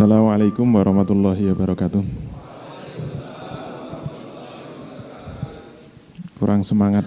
Assalamualaikum 0.00 0.64
warahmatullahi 0.64 1.52
wabarakatuh. 1.52 2.00
Kurang 6.40 6.64
semangat. 6.64 7.04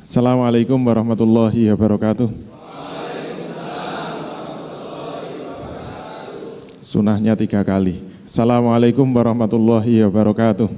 Assalamualaikum 0.00 0.80
warahmatullahi 0.80 1.68
wabarakatuh. 1.76 2.32
Sunahnya 6.80 7.36
tiga 7.36 7.60
kali. 7.60 8.00
Assalamualaikum 8.24 9.04
warahmatullahi 9.12 10.00
wabarakatuh. 10.08 10.72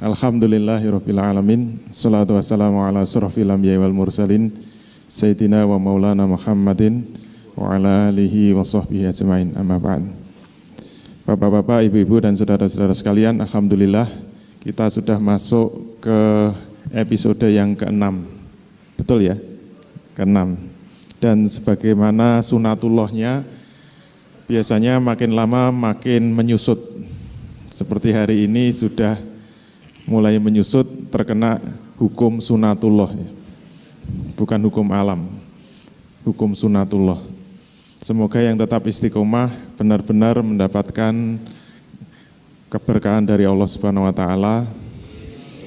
Alhamdulillahirrahmanirrahim 0.00 1.76
Salatu 1.92 2.40
wassalamu 2.40 2.80
ala 2.80 3.04
surafil 3.04 3.52
anbiya 3.52 3.76
wal 3.84 3.92
mursalin 3.92 4.71
Sayyidina 5.12 5.68
wa 5.68 5.76
maulana 5.76 6.24
Muhammadin 6.24 7.04
Wa 7.52 7.76
ala 7.76 8.08
alihi 8.08 8.56
wa 8.56 8.64
sahbihi 8.64 9.12
ajma'in. 9.12 9.52
Amma 9.52 9.76
ba'd. 9.76 10.08
Bapak-bapak, 11.28 11.84
ibu-ibu 11.84 12.16
dan 12.16 12.32
saudara-saudara 12.32 12.96
sekalian 12.96 13.36
Alhamdulillah 13.44 14.08
kita 14.64 14.88
sudah 14.88 15.20
masuk 15.20 16.00
ke 16.00 16.18
episode 16.96 17.44
yang 17.44 17.76
ke-6 17.76 18.24
Betul 18.96 19.28
ya? 19.28 19.36
Ke-6 20.16 20.56
Dan 21.20 21.44
sebagaimana 21.44 22.40
sunatullahnya 22.40 23.44
Biasanya 24.48 24.96
makin 24.96 25.36
lama 25.36 25.68
makin 25.68 26.32
menyusut. 26.32 26.80
Seperti 27.68 28.16
hari 28.16 28.48
ini 28.48 28.72
sudah 28.72 29.20
mulai 30.08 30.40
menyusut 30.40 30.88
terkena 31.12 31.60
hukum 32.00 32.40
sunatullah. 32.40 33.41
Bukan 34.42 34.58
hukum 34.58 34.90
alam 34.90 35.30
hukum 36.26 36.50
sunatullah. 36.50 37.22
Semoga 38.02 38.42
yang 38.42 38.58
tetap 38.58 38.82
istiqomah 38.90 39.54
benar-benar 39.78 40.42
mendapatkan 40.42 41.14
keberkahan 42.66 43.22
dari 43.22 43.46
Allah 43.46 43.70
Subhanahu 43.70 44.10
wa 44.10 44.10
taala 44.10 44.66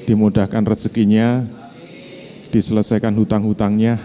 dimudahkan 0.03 0.59
rezekinya 0.67 1.47
diselesaikan 2.51 3.15
hutang-hutangnya. 3.15 3.95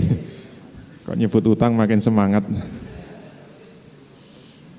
Kok 1.04 1.20
nyebut 1.20 1.44
hutang 1.44 1.76
makin 1.76 2.00
semangat? 2.00 2.48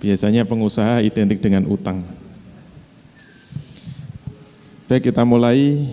Biasanya 0.02 0.42
pengusaha 0.50 1.06
identik 1.06 1.38
dengan 1.38 1.70
utang. 1.70 2.02
Baik 4.90 5.14
kita 5.14 5.22
mulai 5.22 5.86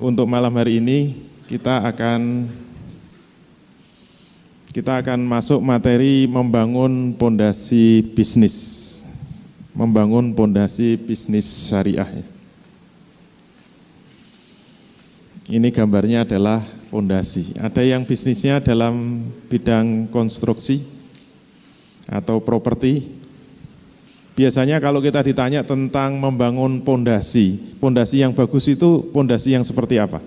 untuk 0.00 0.24
malam 0.24 0.56
hari 0.56 0.80
ini 0.80 1.27
kita 1.48 1.80
akan 1.80 2.44
kita 4.68 5.00
akan 5.00 5.24
masuk 5.24 5.64
materi 5.64 6.28
membangun 6.28 7.16
pondasi 7.16 8.04
bisnis. 8.12 8.84
Membangun 9.72 10.36
pondasi 10.36 11.00
bisnis 11.00 11.48
syariah. 11.48 12.20
Ini 15.48 15.72
gambarnya 15.72 16.28
adalah 16.28 16.60
pondasi. 16.92 17.56
Ada 17.56 17.80
yang 17.80 18.04
bisnisnya 18.04 18.60
dalam 18.60 19.24
bidang 19.48 20.12
konstruksi 20.12 20.84
atau 22.04 22.44
properti, 22.44 23.16
Biasanya 24.38 24.78
kalau 24.78 25.02
kita 25.02 25.18
ditanya 25.18 25.66
tentang 25.66 26.14
membangun 26.14 26.78
pondasi, 26.86 27.58
pondasi 27.82 28.22
yang 28.22 28.30
bagus 28.30 28.70
itu 28.70 29.10
pondasi 29.10 29.58
yang 29.58 29.66
seperti 29.66 29.98
apa? 29.98 30.22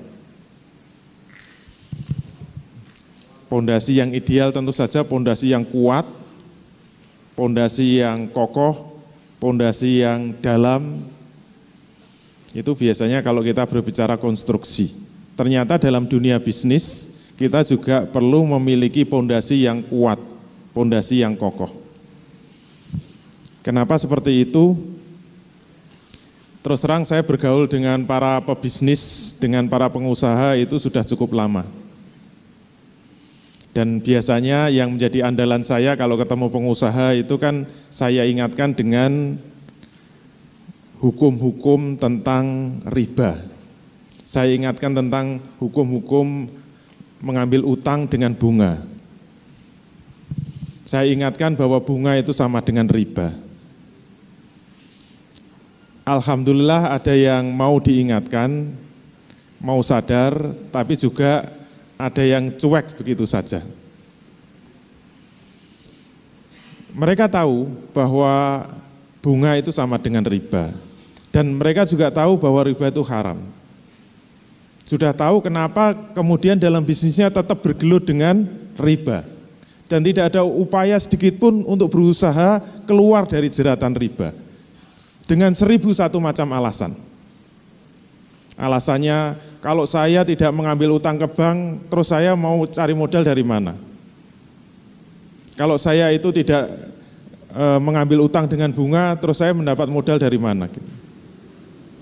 Pondasi 3.52 4.00
yang 4.00 4.16
ideal 4.16 4.56
tentu 4.56 4.72
saja 4.72 5.04
pondasi 5.04 5.52
yang 5.52 5.68
kuat, 5.68 6.08
pondasi 7.36 8.00
yang 8.00 8.32
kokoh, 8.32 9.04
pondasi 9.44 10.08
yang 10.08 10.32
dalam. 10.40 11.04
Itu 12.56 12.80
biasanya 12.80 13.20
kalau 13.20 13.44
kita 13.44 13.68
berbicara 13.68 14.16
konstruksi. 14.16 14.96
Ternyata 15.36 15.76
dalam 15.76 16.08
dunia 16.08 16.40
bisnis 16.40 17.20
kita 17.36 17.68
juga 17.68 18.08
perlu 18.08 18.48
memiliki 18.56 19.04
pondasi 19.04 19.68
yang 19.68 19.84
kuat, 19.84 20.24
pondasi 20.72 21.20
yang 21.20 21.36
kokoh. 21.36 21.76
Kenapa 23.68 24.00
seperti 24.00 24.48
itu? 24.48 24.80
Terus 26.64 26.80
terang 26.80 27.04
saya 27.04 27.20
bergaul 27.20 27.68
dengan 27.68 28.06
para 28.08 28.40
pebisnis, 28.40 29.36
dengan 29.42 29.68
para 29.68 29.92
pengusaha 29.92 30.56
itu 30.56 30.80
sudah 30.80 31.04
cukup 31.04 31.36
lama. 31.36 31.81
Dan 33.72 34.04
biasanya 34.04 34.68
yang 34.68 34.96
menjadi 34.96 35.24
andalan 35.32 35.64
saya 35.64 35.96
kalau 35.96 36.20
ketemu 36.20 36.52
pengusaha 36.52 37.16
itu 37.16 37.40
kan 37.40 37.64
saya 37.88 38.28
ingatkan 38.28 38.76
dengan 38.76 39.40
hukum-hukum 41.00 41.96
tentang 41.96 42.78
riba. 42.92 43.40
Saya 44.28 44.52
ingatkan 44.52 44.92
tentang 44.92 45.40
hukum-hukum 45.64 46.52
mengambil 47.24 47.64
utang 47.64 48.12
dengan 48.12 48.36
bunga. 48.36 48.84
Saya 50.84 51.08
ingatkan 51.08 51.56
bahwa 51.56 51.80
bunga 51.80 52.20
itu 52.20 52.36
sama 52.36 52.60
dengan 52.60 52.92
riba. 52.92 53.32
Alhamdulillah 56.04 56.92
ada 56.92 57.16
yang 57.16 57.56
mau 57.56 57.80
diingatkan, 57.80 58.76
mau 59.64 59.80
sadar, 59.80 60.34
tapi 60.74 61.00
juga 61.00 61.61
ada 62.08 62.24
yang 62.26 62.50
cuek 62.58 62.98
begitu 62.98 63.26
saja. 63.30 63.62
Mereka 66.92 67.30
tahu 67.32 67.72
bahwa 67.96 68.68
bunga 69.24 69.56
itu 69.56 69.72
sama 69.72 69.96
dengan 70.02 70.26
riba. 70.26 70.74
Dan 71.32 71.56
mereka 71.56 71.88
juga 71.88 72.12
tahu 72.12 72.36
bahwa 72.36 72.68
riba 72.68 72.92
itu 72.92 73.00
haram. 73.08 73.40
Sudah 74.84 75.16
tahu 75.16 75.40
kenapa 75.40 75.96
kemudian 76.12 76.60
dalam 76.60 76.84
bisnisnya 76.84 77.32
tetap 77.32 77.64
bergelut 77.64 78.04
dengan 78.04 78.44
riba. 78.76 79.24
Dan 79.88 80.04
tidak 80.04 80.36
ada 80.36 80.44
upaya 80.44 81.00
sedikit 81.00 81.40
pun 81.40 81.64
untuk 81.64 81.96
berusaha 81.96 82.60
keluar 82.84 83.24
dari 83.24 83.48
jeratan 83.48 83.96
riba 83.96 84.36
dengan 85.32 85.56
seribu 85.56 85.96
satu 85.96 86.20
macam 86.20 86.48
alasan. 86.52 86.92
Alasannya 88.60 89.40
kalau 89.62 89.86
saya 89.86 90.26
tidak 90.26 90.50
mengambil 90.52 90.98
utang 90.98 91.22
ke 91.22 91.28
bank, 91.30 91.86
terus 91.88 92.10
saya 92.10 92.34
mau 92.34 92.66
cari 92.66 92.98
modal 92.98 93.22
dari 93.22 93.46
mana? 93.46 93.78
Kalau 95.54 95.78
saya 95.78 96.10
itu 96.10 96.34
tidak 96.34 96.66
e, 97.54 97.66
mengambil 97.78 98.26
utang 98.26 98.50
dengan 98.50 98.74
bunga, 98.74 99.14
terus 99.22 99.38
saya 99.38 99.54
mendapat 99.54 99.86
modal 99.86 100.18
dari 100.18 100.42
mana? 100.42 100.66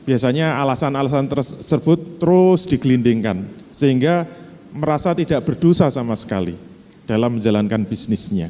Biasanya 0.08 0.56
alasan-alasan 0.64 1.28
tersebut 1.28 2.24
terus 2.24 2.64
digelindingkan, 2.64 3.44
sehingga 3.76 4.24
merasa 4.72 5.12
tidak 5.12 5.44
berdosa 5.44 5.92
sama 5.92 6.16
sekali 6.16 6.56
dalam 7.04 7.36
menjalankan 7.36 7.84
bisnisnya. 7.84 8.50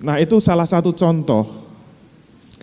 Nah 0.00 0.16
itu 0.16 0.40
salah 0.40 0.66
satu 0.66 0.90
contoh 0.96 1.64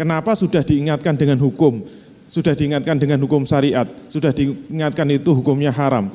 Kenapa 0.02 0.34
sudah 0.34 0.64
diingatkan 0.64 1.20
dengan 1.20 1.38
hukum, 1.38 1.84
sudah 2.32 2.56
diingatkan 2.56 2.96
dengan 2.96 3.20
hukum 3.20 3.44
syariat, 3.44 3.84
sudah 4.08 4.32
diingatkan 4.32 5.04
itu 5.12 5.36
hukumnya 5.36 5.68
haram, 5.76 6.08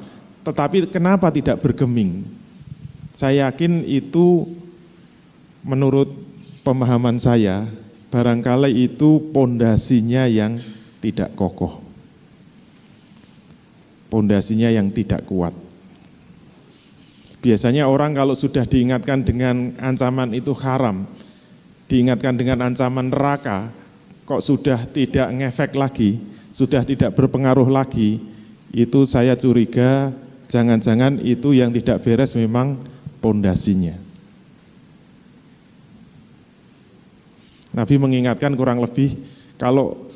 tetapi 0.49 0.89
kenapa 0.89 1.29
tidak 1.29 1.61
bergeming? 1.61 2.25
Saya 3.13 3.53
yakin 3.53 3.85
itu 3.85 4.49
menurut 5.61 6.09
pemahaman 6.65 7.21
saya, 7.21 7.69
barangkali 8.09 8.89
itu 8.89 9.29
pondasinya 9.37 10.25
yang 10.25 10.65
tidak 11.05 11.37
kokoh. 11.37 11.85
Pondasinya 14.09 14.73
yang 14.73 14.89
tidak 14.89 15.29
kuat. 15.29 15.53
Biasanya 17.45 17.85
orang 17.85 18.17
kalau 18.17 18.33
sudah 18.33 18.65
diingatkan 18.65 19.21
dengan 19.21 19.77
ancaman 19.77 20.33
itu 20.33 20.57
haram, 20.57 21.05
diingatkan 21.93 22.41
dengan 22.41 22.73
ancaman 22.73 23.13
neraka, 23.13 23.69
kok 24.27 24.43
sudah 24.43 24.83
tidak 24.91 25.31
ngefek 25.31 25.79
lagi, 25.79 26.19
sudah 26.51 26.83
tidak 26.83 27.15
berpengaruh 27.15 27.71
lagi, 27.71 28.19
itu 28.75 29.07
saya 29.07 29.39
curiga 29.39 30.11
jangan-jangan 30.51 31.23
itu 31.23 31.55
yang 31.55 31.71
tidak 31.71 32.03
beres 32.03 32.35
memang 32.35 32.83
pondasinya. 33.23 33.95
Nabi 37.71 37.95
mengingatkan 38.03 38.57
kurang 38.59 38.83
lebih 38.83 39.15
kalau 39.61 40.11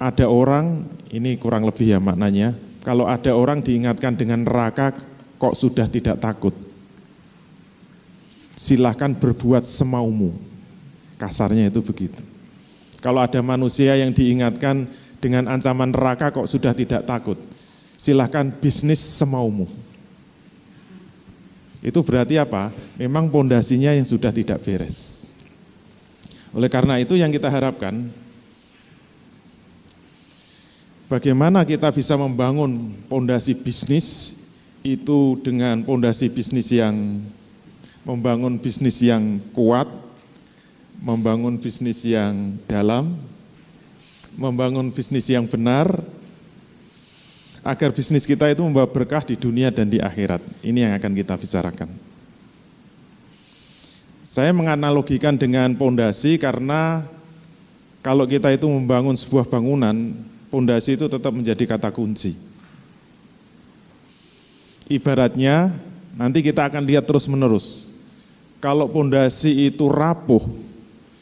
ada 0.00 0.24
orang, 0.24 0.88
ini 1.12 1.36
kurang 1.36 1.68
lebih 1.68 1.92
ya 1.92 2.00
maknanya, 2.00 2.56
kalau 2.80 3.04
ada 3.04 3.36
orang 3.36 3.60
diingatkan 3.60 4.16
dengan 4.16 4.48
neraka 4.48 4.96
kok 5.36 5.52
sudah 5.52 5.84
tidak 5.84 6.16
takut. 6.16 6.56
Silahkan 8.56 9.12
berbuat 9.12 9.64
semaumu. 9.68 10.36
Kasarnya 11.20 11.68
itu 11.68 11.84
begitu. 11.84 12.29
Kalau 13.00 13.24
ada 13.24 13.40
manusia 13.40 13.96
yang 13.96 14.12
diingatkan 14.12 14.84
dengan 15.20 15.48
ancaman 15.48 15.92
neraka 15.92 16.32
kok 16.32 16.48
sudah 16.48 16.76
tidak 16.76 17.04
takut. 17.04 17.36
Silahkan 18.00 18.48
bisnis 18.48 19.00
semaumu. 19.00 19.68
Itu 21.80 22.04
berarti 22.04 22.36
apa? 22.36 22.72
Memang 23.00 23.32
pondasinya 23.32 23.96
yang 23.96 24.04
sudah 24.04 24.32
tidak 24.32 24.60
beres. 24.60 25.28
Oleh 26.52 26.68
karena 26.68 27.00
itu 27.00 27.16
yang 27.16 27.32
kita 27.32 27.48
harapkan 27.48 28.10
bagaimana 31.08 31.64
kita 31.64 31.88
bisa 31.94 32.18
membangun 32.20 32.92
pondasi 33.08 33.56
bisnis 33.56 34.38
itu 34.80 35.40
dengan 35.40 35.84
pondasi 35.84 36.28
bisnis 36.32 36.72
yang 36.72 37.20
membangun 38.04 38.56
bisnis 38.56 39.00
yang 39.04 39.38
kuat, 39.52 39.86
membangun 41.00 41.56
bisnis 41.56 42.04
yang 42.04 42.60
dalam, 42.68 43.16
membangun 44.36 44.92
bisnis 44.92 45.26
yang 45.32 45.48
benar, 45.48 45.88
agar 47.64 47.90
bisnis 47.92 48.28
kita 48.28 48.52
itu 48.52 48.60
membawa 48.60 48.88
berkah 48.88 49.24
di 49.24 49.36
dunia 49.36 49.72
dan 49.72 49.88
di 49.88 50.00
akhirat. 50.00 50.44
Ini 50.60 50.88
yang 50.88 50.92
akan 50.96 51.12
kita 51.16 51.34
bicarakan. 51.40 51.90
Saya 54.24 54.54
menganalogikan 54.54 55.34
dengan 55.34 55.74
pondasi 55.74 56.38
karena 56.38 57.02
kalau 58.00 58.24
kita 58.24 58.54
itu 58.54 58.64
membangun 58.70 59.18
sebuah 59.18 59.44
bangunan, 59.48 60.14
pondasi 60.48 60.94
itu 60.94 61.10
tetap 61.10 61.34
menjadi 61.34 61.66
kata 61.66 61.90
kunci. 61.90 62.38
Ibaratnya 64.86 65.74
nanti 66.14 66.40
kita 66.46 66.70
akan 66.70 66.86
lihat 66.86 67.04
terus-menerus. 67.04 67.90
Kalau 68.62 68.86
pondasi 68.86 69.68
itu 69.72 69.88
rapuh, 69.88 70.42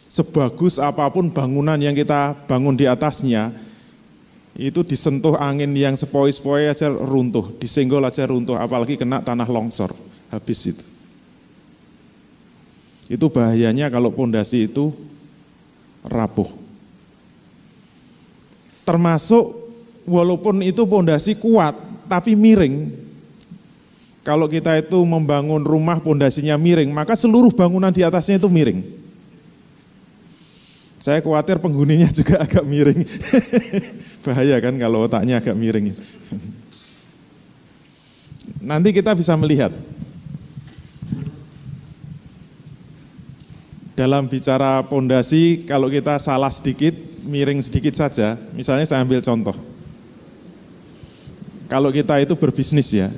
sebagus 0.09 0.81
apa 0.81 1.05
pun 1.13 1.29
bangunan 1.29 1.77
yang 1.77 1.93
kita 1.93 2.35
bangun 2.49 2.75
di 2.75 2.89
atasnya, 2.89 3.53
itu 4.59 4.83
disentuh 4.83 5.39
angin 5.39 5.71
yang 5.77 5.95
sepoi-sepoi 5.95 6.67
aja 6.67 6.91
runtuh, 6.91 7.55
disenggol 7.63 8.03
aja 8.03 8.27
runtuh, 8.27 8.59
apalagi 8.59 8.99
kena 8.99 9.23
tanah 9.23 9.47
longsor, 9.47 9.95
habis 10.33 10.75
itu. 10.75 10.85
Itu 13.07 13.31
bahayanya 13.31 13.87
kalau 13.89 14.11
pondasi 14.11 14.67
itu 14.67 14.91
rapuh. 16.03 16.51
Termasuk 18.83 19.45
walaupun 20.09 20.65
itu 20.67 20.83
pondasi 20.89 21.39
kuat, 21.39 21.79
tapi 22.11 22.35
miring. 22.35 22.91
Kalau 24.27 24.45
kita 24.45 24.77
itu 24.77 24.99
membangun 25.07 25.63
rumah 25.63 26.03
pondasinya 26.03 26.59
miring, 26.59 26.91
maka 26.93 27.15
seluruh 27.15 27.55
bangunan 27.55 27.95
di 27.95 28.03
atasnya 28.03 28.37
itu 28.43 28.51
miring. 28.51 28.98
Saya 31.09 31.25
khawatir 31.25 31.57
penghuninya 31.57 32.13
juga 32.21 32.45
agak 32.45 32.61
miring. 32.69 33.01
Bahaya 34.29 34.61
kan 34.61 34.77
kalau 34.77 35.09
otaknya 35.09 35.41
agak 35.41 35.57
miring. 35.57 35.97
Nanti 38.69 38.93
kita 38.93 39.17
bisa 39.17 39.33
melihat. 39.41 39.73
Dalam 43.97 44.29
bicara 44.29 44.85
pondasi, 44.85 45.65
kalau 45.65 45.89
kita 45.89 46.21
salah 46.21 46.53
sedikit, 46.53 46.93
miring 47.25 47.65
sedikit 47.65 47.97
saja, 47.97 48.37
misalnya 48.53 48.85
saya 48.85 49.01
ambil 49.01 49.25
contoh. 49.25 49.57
Kalau 51.73 51.89
kita 51.89 52.21
itu 52.21 52.37
berbisnis 52.37 52.93
ya, 52.93 53.09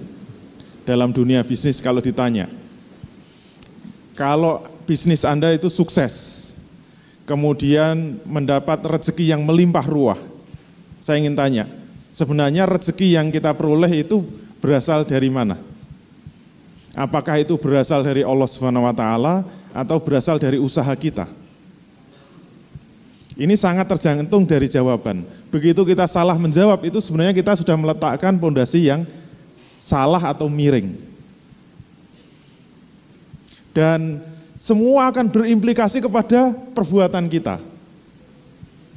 dalam 0.86 1.10
dunia 1.10 1.42
bisnis 1.42 1.82
kalau 1.82 1.98
ditanya, 1.98 2.46
kalau 4.14 4.62
bisnis 4.86 5.26
Anda 5.26 5.52
itu 5.52 5.68
sukses, 5.68 6.49
kemudian 7.30 8.18
mendapat 8.26 8.82
rezeki 8.82 9.30
yang 9.30 9.46
melimpah 9.46 9.86
ruah. 9.86 10.18
Saya 10.98 11.22
ingin 11.22 11.38
tanya, 11.38 11.70
sebenarnya 12.10 12.66
rezeki 12.66 13.14
yang 13.14 13.30
kita 13.30 13.54
peroleh 13.54 14.02
itu 14.02 14.26
berasal 14.58 15.06
dari 15.06 15.30
mana? 15.30 15.54
Apakah 16.98 17.38
itu 17.38 17.54
berasal 17.54 18.02
dari 18.02 18.26
Allah 18.26 18.50
Subhanahu 18.50 18.82
wa 18.82 18.90
taala 18.90 19.46
atau 19.70 20.02
berasal 20.02 20.42
dari 20.42 20.58
usaha 20.58 20.90
kita? 20.90 21.30
Ini 23.38 23.54
sangat 23.54 23.86
tergantung 23.86 24.42
dari 24.42 24.66
jawaban. 24.66 25.22
Begitu 25.54 25.86
kita 25.86 26.10
salah 26.10 26.34
menjawab 26.34 26.82
itu 26.82 26.98
sebenarnya 26.98 27.32
kita 27.32 27.54
sudah 27.56 27.78
meletakkan 27.78 28.34
pondasi 28.36 28.90
yang 28.90 29.06
salah 29.78 30.20
atau 30.34 30.50
miring. 30.50 30.98
Dan 33.70 34.18
semua 34.60 35.08
akan 35.08 35.24
berimplikasi 35.32 36.04
kepada 36.04 36.52
perbuatan 36.76 37.24
kita. 37.32 37.56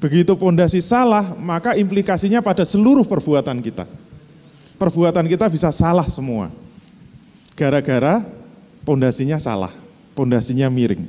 Begitu 0.03 0.35
pondasi 0.35 0.83
salah, 0.83 1.31
maka 1.39 1.79
implikasinya 1.79 2.43
pada 2.43 2.67
seluruh 2.67 3.07
perbuatan 3.07 3.63
kita. 3.63 3.87
Perbuatan 4.75 5.23
kita 5.31 5.47
bisa 5.47 5.71
salah 5.71 6.03
semua. 6.11 6.51
Gara-gara 7.55 8.19
pondasinya 8.83 9.39
salah, 9.39 9.71
pondasinya 10.11 10.67
miring. 10.67 11.07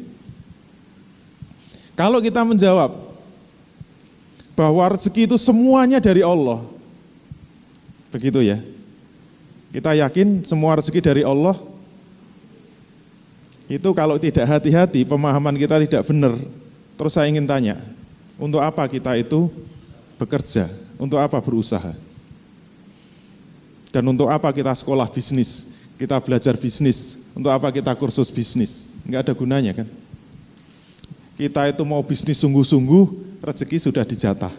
Kalau 1.98 2.22
kita 2.22 2.46
menjawab 2.46 2.94
bahwa 4.54 4.94
rezeki 4.94 5.34
itu 5.34 5.34
semuanya 5.34 5.98
dari 5.98 6.22
Allah, 6.22 6.62
begitu 8.14 8.38
ya. 8.38 8.62
Kita 9.74 9.90
yakin 9.98 10.46
semua 10.46 10.78
rezeki 10.78 11.02
dari 11.02 11.22
Allah, 11.26 11.58
itu 13.64 13.88
kalau 13.96 14.20
tidak 14.20 14.44
hati-hati, 14.44 15.08
pemahaman 15.08 15.56
kita 15.56 15.80
tidak 15.80 16.04
benar. 16.04 16.36
Terus 16.94 17.12
saya 17.16 17.26
ingin 17.32 17.48
tanya, 17.48 17.80
untuk 18.36 18.60
apa 18.60 18.84
kita 18.84 19.16
itu 19.16 19.48
bekerja? 20.20 20.68
Untuk 21.00 21.18
apa 21.18 21.40
berusaha? 21.40 21.96
Dan 23.94 24.04
untuk 24.10 24.26
apa 24.26 24.50
kita 24.50 24.74
sekolah 24.74 25.06
bisnis? 25.10 25.70
Kita 25.94 26.18
belajar 26.18 26.58
bisnis? 26.58 27.24
Untuk 27.32 27.50
apa 27.50 27.70
kita 27.70 27.94
kursus 27.94 28.30
bisnis? 28.30 28.90
Enggak 29.06 29.30
ada 29.30 29.32
gunanya 29.34 29.72
kan? 29.74 29.88
Kita 31.34 31.66
itu 31.66 31.82
mau 31.82 32.02
bisnis 32.02 32.38
sungguh-sungguh, 32.42 33.38
rezeki 33.42 33.78
sudah 33.90 34.04
dijatah. 34.06 34.54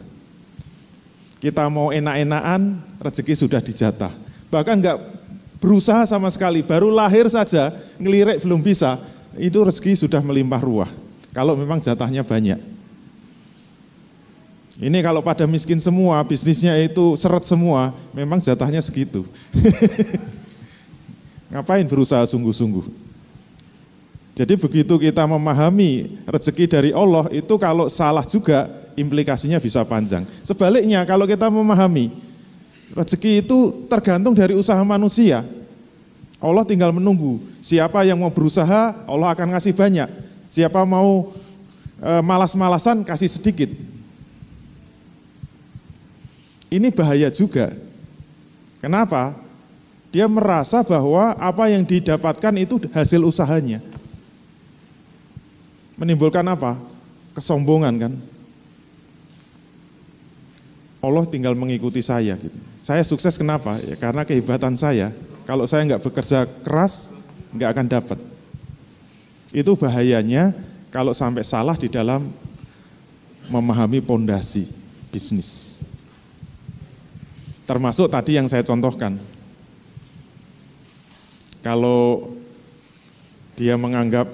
Kita 1.40 1.68
mau 1.72 1.92
enak-enakan, 1.92 2.82
rezeki 3.00 3.34
sudah 3.36 3.62
dijatah. 3.64 4.12
Bahkan 4.52 4.76
enggak 4.82 4.98
berusaha 5.60 6.04
sama 6.06 6.30
sekali, 6.32 6.62
baru 6.62 6.92
lahir 6.92 7.28
saja, 7.32 7.74
ngelirik 8.00 8.44
belum 8.44 8.62
bisa, 8.62 9.00
itu 9.36 9.56
rezeki 9.60 10.08
sudah 10.08 10.22
melimpah 10.24 10.62
ruah. 10.62 10.92
Kalau 11.36 11.56
memang 11.60 11.84
jatahnya 11.84 12.24
banyak. 12.24 12.60
Ini 14.76 15.00
kalau 15.00 15.24
pada 15.24 15.48
miskin 15.48 15.80
semua, 15.80 16.20
bisnisnya 16.28 16.76
itu 16.84 17.16
seret 17.16 17.48
semua, 17.48 17.96
memang 18.12 18.44
jatahnya 18.44 18.84
segitu. 18.84 19.24
Ngapain 21.52 21.88
berusaha 21.88 22.28
sungguh-sungguh? 22.28 22.84
Jadi 24.36 24.60
begitu 24.60 25.00
kita 25.00 25.24
memahami 25.24 26.20
rezeki 26.28 26.66
dari 26.68 26.92
Allah, 26.92 27.32
itu 27.32 27.56
kalau 27.56 27.88
salah 27.88 28.28
juga 28.28 28.68
implikasinya 29.00 29.64
bisa 29.64 29.80
panjang. 29.88 30.28
Sebaliknya 30.44 31.08
kalau 31.08 31.24
kita 31.24 31.48
memahami 31.48 32.12
Rezeki 32.94 33.42
itu 33.42 33.88
tergantung 33.90 34.38
dari 34.38 34.54
usaha 34.54 34.78
manusia. 34.86 35.42
Allah 36.38 36.62
tinggal 36.62 36.94
menunggu. 36.94 37.42
Siapa 37.64 38.06
yang 38.06 38.22
mau 38.22 38.30
berusaha, 38.30 38.94
Allah 39.10 39.30
akan 39.34 39.58
ngasih 39.58 39.74
banyak. 39.74 40.10
Siapa 40.46 40.86
mau 40.86 41.34
e, 41.98 42.12
malas-malasan, 42.22 43.02
kasih 43.02 43.32
sedikit. 43.32 43.74
Ini 46.70 46.94
bahaya 46.94 47.34
juga. 47.34 47.74
Kenapa? 48.84 49.34
Dia 50.14 50.30
merasa 50.30 50.86
bahwa 50.86 51.34
apa 51.36 51.66
yang 51.74 51.82
didapatkan 51.82 52.54
itu 52.62 52.78
hasil 52.94 53.26
usahanya. 53.26 53.82
Menimbulkan 55.98 56.46
apa? 56.46 56.78
Kesombongan 57.34 57.96
kan? 57.98 58.14
Allah 61.06 61.30
tinggal 61.30 61.54
mengikuti 61.54 62.02
saya 62.02 62.34
gitu. 62.36 62.58
Saya 62.82 63.06
sukses 63.06 63.38
kenapa? 63.38 63.78
Ya 63.86 63.94
karena 63.94 64.26
kehebatan 64.26 64.74
saya. 64.74 65.14
Kalau 65.46 65.70
saya 65.70 65.86
nggak 65.86 66.02
bekerja 66.02 66.50
keras, 66.66 67.14
nggak 67.54 67.70
akan 67.70 67.86
dapat. 67.86 68.20
Itu 69.54 69.78
bahayanya 69.78 70.58
kalau 70.90 71.14
sampai 71.14 71.46
salah 71.46 71.78
di 71.78 71.86
dalam 71.86 72.34
memahami 73.48 74.02
pondasi 74.02 74.68
bisnis. 75.14 75.78
Termasuk 77.66 78.10
tadi 78.10 78.38
yang 78.38 78.50
saya 78.50 78.66
contohkan. 78.66 79.18
Kalau 81.62 82.34
dia 83.58 83.74
menganggap 83.74 84.30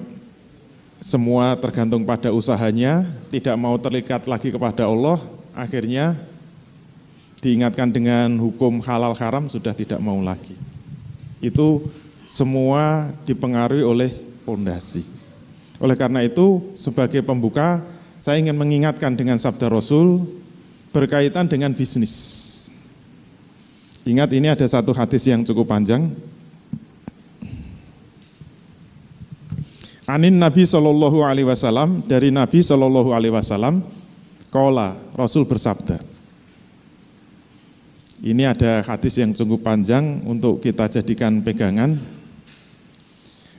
semua 1.00 1.56
tergantung 1.56 2.04
pada 2.04 2.30
usahanya, 2.30 3.08
tidak 3.32 3.56
mau 3.56 3.74
terlihat 3.80 4.28
lagi 4.28 4.51
kepada 4.51 4.84
Allah, 4.86 5.18
akhirnya 5.56 6.20
diingatkan 7.41 7.89
dengan 7.89 8.38
hukum 8.38 8.79
halal 8.86 9.17
haram 9.17 9.50
sudah 9.50 9.74
tidak 9.74 9.98
mau 9.98 10.21
lagi. 10.21 10.53
Itu 11.41 11.89
semua 12.29 13.12
dipengaruhi 13.25 13.81
oleh 13.81 14.13
pondasi. 14.45 15.10
Oleh 15.81 15.98
karena 15.98 16.21
itu, 16.21 16.62
sebagai 16.77 17.25
pembuka, 17.25 17.81
saya 18.21 18.38
ingin 18.38 18.53
mengingatkan 18.53 19.17
dengan 19.17 19.41
sabda 19.41 19.74
Rasul 19.74 20.29
berkaitan 20.93 21.50
dengan 21.50 21.74
bisnis. 21.74 22.38
Ingat 24.05 24.29
ini 24.38 24.53
ada 24.53 24.65
satu 24.69 24.93
hadis 24.93 25.25
yang 25.25 25.41
cukup 25.41 25.74
panjang. 25.74 26.13
Anin 30.05 30.38
Nabi 30.38 30.67
Shallallahu 30.67 31.25
Alaihi 31.25 31.48
Wasallam 31.50 32.05
dari 32.05 32.29
Nabi 32.29 32.62
Shallallahu 32.62 33.10
Alaihi 33.15 33.33
Wasallam, 33.33 33.81
kola 34.53 34.93
Rasul 35.17 35.50
bersabda. 35.50 36.11
Ini 38.22 38.54
ada 38.54 38.86
hadis 38.86 39.18
yang 39.18 39.34
cukup 39.34 39.66
panjang 39.66 40.22
untuk 40.30 40.62
kita 40.62 40.86
jadikan 40.86 41.42
pegangan. 41.42 41.98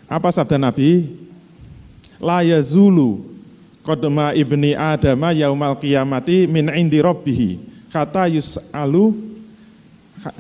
Apa 0.07 0.31
sabda 0.31 0.55
Nabi? 0.55 1.19
La 2.23 2.47
yazulu 2.47 3.27
qadma 3.83 4.31
ibni 4.39 4.79
adama 4.79 5.35
yaumal 5.35 5.75
qiyamati 5.83 6.47
min 6.47 6.71
indi 6.71 7.03
rabbihi 7.03 7.59
kata 7.91 8.31
yus'alu 8.31 9.19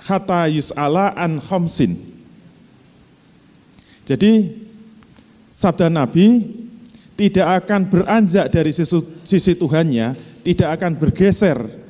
kata 0.06 0.46
yus'ala 0.54 1.18
an 1.18 1.42
khamsin. 1.42 1.98
Jadi 4.06 4.54
sabda 5.50 5.90
Nabi 5.90 6.46
tidak 7.18 7.66
akan 7.66 7.90
beranjak 7.90 8.54
dari 8.54 8.70
sisi, 8.70 9.02
sisi 9.26 9.58
Tuhannya, 9.58 10.14
tidak 10.46 10.78
akan 10.78 10.94
bergeser 10.94 11.81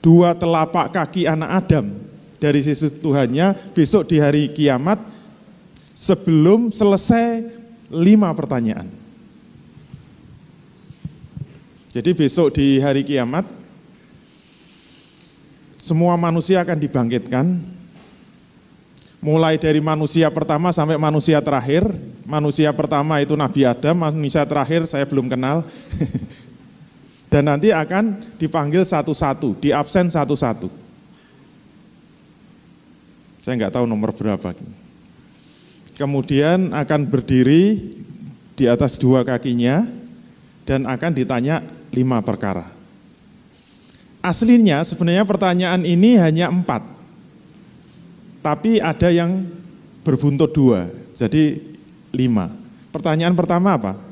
dua 0.00 0.32
telapak 0.32 0.92
kaki 0.96 1.28
anak 1.28 1.64
Adam 1.64 1.86
dari 2.40 2.60
sisi 2.64 2.88
Tuhannya 2.88 3.72
besok 3.76 4.08
di 4.08 4.16
hari 4.16 4.48
kiamat 4.50 4.96
sebelum 5.92 6.72
selesai 6.72 7.44
lima 7.92 8.32
pertanyaan. 8.32 8.88
Jadi 11.90 12.10
besok 12.16 12.56
di 12.56 12.80
hari 12.80 13.04
kiamat 13.04 13.44
semua 15.76 16.16
manusia 16.16 16.62
akan 16.62 16.78
dibangkitkan 16.78 17.46
mulai 19.20 19.60
dari 19.60 19.84
manusia 19.84 20.32
pertama 20.32 20.72
sampai 20.72 20.96
manusia 20.96 21.38
terakhir. 21.44 21.84
Manusia 22.24 22.70
pertama 22.70 23.18
itu 23.18 23.34
Nabi 23.34 23.66
Adam, 23.66 24.06
manusia 24.06 24.46
terakhir 24.46 24.86
saya 24.86 25.04
belum 25.04 25.28
kenal. 25.28 25.66
Dan 27.30 27.46
nanti 27.46 27.70
akan 27.70 28.34
dipanggil 28.42 28.82
satu-satu, 28.82 29.54
di 29.62 29.70
absen 29.70 30.10
satu-satu. 30.10 30.66
Saya 33.40 33.54
nggak 33.54 33.78
tahu 33.78 33.86
nomor 33.86 34.10
berapa. 34.10 34.52
Kemudian 35.94 36.74
akan 36.74 37.06
berdiri 37.06 37.94
di 38.58 38.66
atas 38.66 38.98
dua 38.98 39.22
kakinya 39.22 39.86
dan 40.66 40.84
akan 40.90 41.12
ditanya 41.14 41.62
lima 41.94 42.18
perkara. 42.20 42.66
Aslinya 44.20 44.84
sebenarnya 44.84 45.24
pertanyaan 45.24 45.80
ini 45.86 46.20
hanya 46.20 46.52
empat, 46.52 46.84
tapi 48.44 48.76
ada 48.76 49.08
yang 49.08 49.48
berbuntut 50.04 50.52
dua, 50.52 50.92
jadi 51.16 51.56
lima. 52.12 52.52
Pertanyaan 52.92 53.32
pertama 53.32 53.80
apa? 53.80 54.09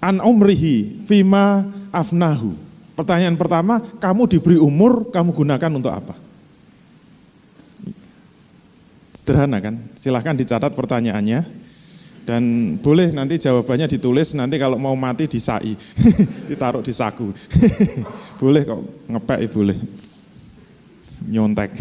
An 0.00 0.18
umrihi 0.24 1.04
fima 1.04 1.68
afnahu. 1.92 2.56
Pertanyaan 2.96 3.36
pertama, 3.36 3.80
kamu 4.00 4.28
diberi 4.28 4.56
umur, 4.56 5.08
kamu 5.12 5.32
gunakan 5.32 5.72
untuk 5.72 5.92
apa? 5.92 6.16
Sederhana 9.16 9.60
kan? 9.60 9.76
Silahkan 9.96 10.36
dicatat 10.36 10.72
pertanyaannya. 10.72 11.44
Dan 12.24 12.76
boleh 12.80 13.12
nanti 13.12 13.40
jawabannya 13.40 13.88
ditulis, 13.88 14.36
nanti 14.36 14.60
kalau 14.60 14.76
mau 14.76 14.92
mati 14.96 15.24
disai, 15.24 15.72
ditaruh 16.48 16.84
di 16.84 16.92
saku. 16.92 17.32
boleh 18.40 18.62
kok, 18.64 18.80
ngepek 19.08 19.40
boleh 19.52 19.78
nyontek 21.28 21.76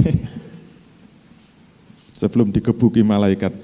sebelum 2.20 2.52
digebuki 2.52 3.04
malaikat. 3.04 3.56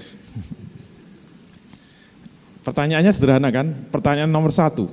Pertanyaannya 2.66 3.12
sederhana 3.14 3.46
kan? 3.54 3.70
Pertanyaan 3.94 4.26
nomor 4.26 4.50
satu, 4.50 4.90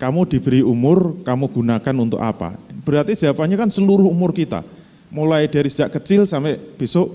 kamu 0.00 0.24
diberi 0.24 0.64
umur, 0.64 1.20
kamu 1.20 1.44
gunakan 1.52 1.96
untuk 2.00 2.20
apa? 2.24 2.56
Berarti 2.88 3.12
jawabannya 3.20 3.56
kan 3.60 3.68
seluruh 3.68 4.08
umur 4.08 4.32
kita, 4.32 4.64
mulai 5.12 5.44
dari 5.44 5.68
sejak 5.68 6.00
kecil 6.00 6.24
sampai 6.24 6.56
besok 6.80 7.12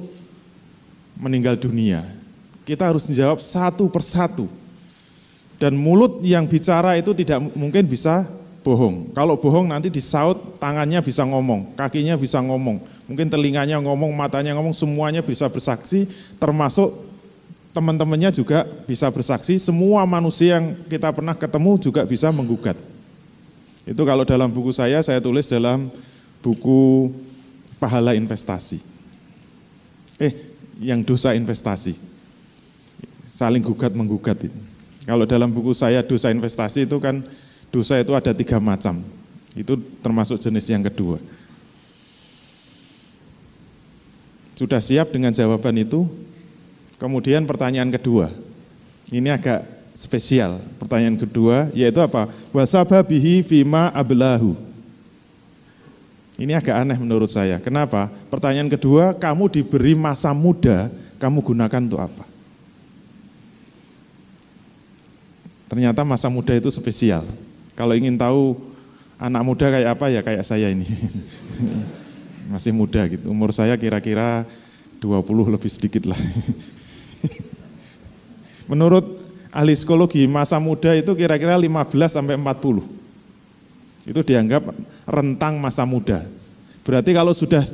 meninggal 1.17 1.57
dunia. 1.57 2.05
Kita 2.61 2.93
harus 2.93 3.09
menjawab 3.09 3.41
satu 3.41 3.89
persatu. 3.89 4.45
Dan 5.57 5.77
mulut 5.77 6.21
yang 6.25 6.49
bicara 6.49 6.97
itu 6.97 7.13
tidak 7.13 7.37
mungkin 7.53 7.85
bisa 7.85 8.25
bohong. 8.65 9.13
Kalau 9.13 9.37
bohong 9.37 9.69
nanti 9.69 9.93
disaut, 9.93 10.57
tangannya 10.57 11.01
bisa 11.01 11.21
ngomong, 11.21 11.73
kakinya 11.77 12.17
bisa 12.17 12.41
ngomong, 12.41 12.81
mungkin 13.05 13.29
telinganya 13.29 13.77
ngomong, 13.81 14.09
matanya 14.13 14.57
ngomong, 14.57 14.73
semuanya 14.73 15.21
bisa 15.21 15.45
bersaksi, 15.49 16.09
termasuk 16.41 17.10
teman-temannya 17.71 18.31
juga 18.35 18.67
bisa 18.87 19.07
bersaksi, 19.11 19.59
semua 19.59 20.03
manusia 20.03 20.59
yang 20.59 20.75
kita 20.87 21.11
pernah 21.11 21.35
ketemu 21.35 21.71
juga 21.79 22.01
bisa 22.03 22.27
menggugat. 22.31 22.75
Itu 23.87 24.05
kalau 24.05 24.23
dalam 24.27 24.51
buku 24.51 24.69
saya, 24.75 25.01
saya 25.01 25.17
tulis 25.17 25.49
dalam 25.49 25.89
buku 26.43 27.09
pahala 27.81 28.13
investasi. 28.13 28.83
Eh, 30.21 30.33
yang 30.77 31.01
dosa 31.01 31.33
investasi. 31.33 31.97
Saling 33.25 33.63
gugat 33.63 33.95
menggugat 33.95 34.37
itu. 34.45 34.59
Kalau 35.01 35.25
dalam 35.25 35.49
buku 35.49 35.73
saya 35.73 36.05
dosa 36.05 36.29
investasi 36.29 36.85
itu 36.85 37.01
kan 37.01 37.25
Dosa 37.71 37.95
itu 38.03 38.11
ada 38.11 38.35
tiga 38.35 38.59
macam. 38.59 38.99
Itu 39.55 39.79
termasuk 40.03 40.35
jenis 40.43 40.67
yang 40.67 40.83
kedua. 40.83 41.23
Sudah 44.59 44.83
siap 44.83 45.15
dengan 45.15 45.31
jawaban 45.31 45.79
itu? 45.79 46.05
Kemudian 47.01 47.49
pertanyaan 47.49 47.89
kedua. 47.89 48.29
Ini 49.09 49.33
agak 49.33 49.65
spesial. 49.97 50.61
Pertanyaan 50.77 51.17
kedua 51.17 51.73
yaitu 51.73 51.97
apa? 51.97 52.29
Wasababihi 52.53 53.41
fima 53.41 53.89
ablahu. 53.89 54.53
Ini 56.37 56.61
agak 56.61 56.77
aneh 56.77 56.97
menurut 57.01 57.29
saya. 57.29 57.57
Kenapa? 57.57 58.13
Pertanyaan 58.29 58.69
kedua, 58.69 59.17
kamu 59.17 59.49
diberi 59.49 59.97
masa 59.97 60.29
muda, 60.33 60.93
kamu 61.17 61.41
gunakan 61.41 61.81
untuk 61.85 62.01
apa? 62.01 62.25
Ternyata 65.69 66.01
masa 66.01 66.29
muda 66.29 66.53
itu 66.57 66.69
spesial. 66.73 67.25
Kalau 67.77 67.93
ingin 67.93 68.17
tahu 68.17 68.57
anak 69.21 69.41
muda 69.45 69.69
kayak 69.69 69.89
apa 69.93 70.05
ya 70.09 70.21
kayak 70.25 70.45
saya 70.45 70.69
ini. 70.69 70.85
Masih 72.53 72.73
muda 72.73 73.05
gitu. 73.05 73.29
Umur 73.29 73.53
saya 73.53 73.77
kira-kira 73.77 74.49
20 74.97 75.53
lebih 75.53 75.69
sedikit 75.69 76.09
lah. 76.09 76.17
Menurut 78.71 79.03
ahli 79.51 79.75
psikologi, 79.75 80.23
masa 80.25 80.57
muda 80.57 80.95
itu 80.95 81.11
kira-kira 81.13 81.59
15 81.59 81.91
sampai 82.07 82.39
40. 82.39 82.87
Itu 84.07 84.21
dianggap 84.25 84.73
rentang 85.05 85.59
masa 85.61 85.85
muda. 85.85 86.25
Berarti 86.81 87.13
kalau 87.13 87.35
sudah 87.35 87.67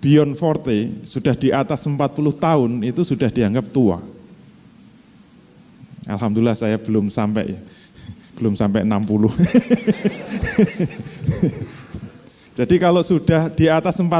beyond 0.00 0.32
40, 0.38 1.04
sudah 1.04 1.36
di 1.36 1.52
atas 1.52 1.84
40 1.84 2.00
tahun, 2.32 2.70
itu 2.86 3.04
sudah 3.04 3.28
dianggap 3.28 3.68
tua. 3.68 4.00
Alhamdulillah 6.08 6.56
saya 6.56 6.80
belum 6.80 7.12
sampai 7.12 7.54
belum 8.40 8.56
sampai 8.56 8.88
60. 8.88 9.28
Jadi 12.58 12.76
kalau 12.80 13.04
sudah 13.04 13.52
di 13.52 13.68
atas 13.68 14.00
40 14.00 14.10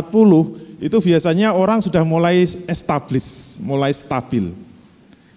itu 0.80 0.96
biasanya 0.96 1.52
orang 1.52 1.84
sudah 1.84 2.00
mulai 2.02 2.42
establish, 2.64 3.60
mulai 3.60 3.92
stabil. 3.92 4.56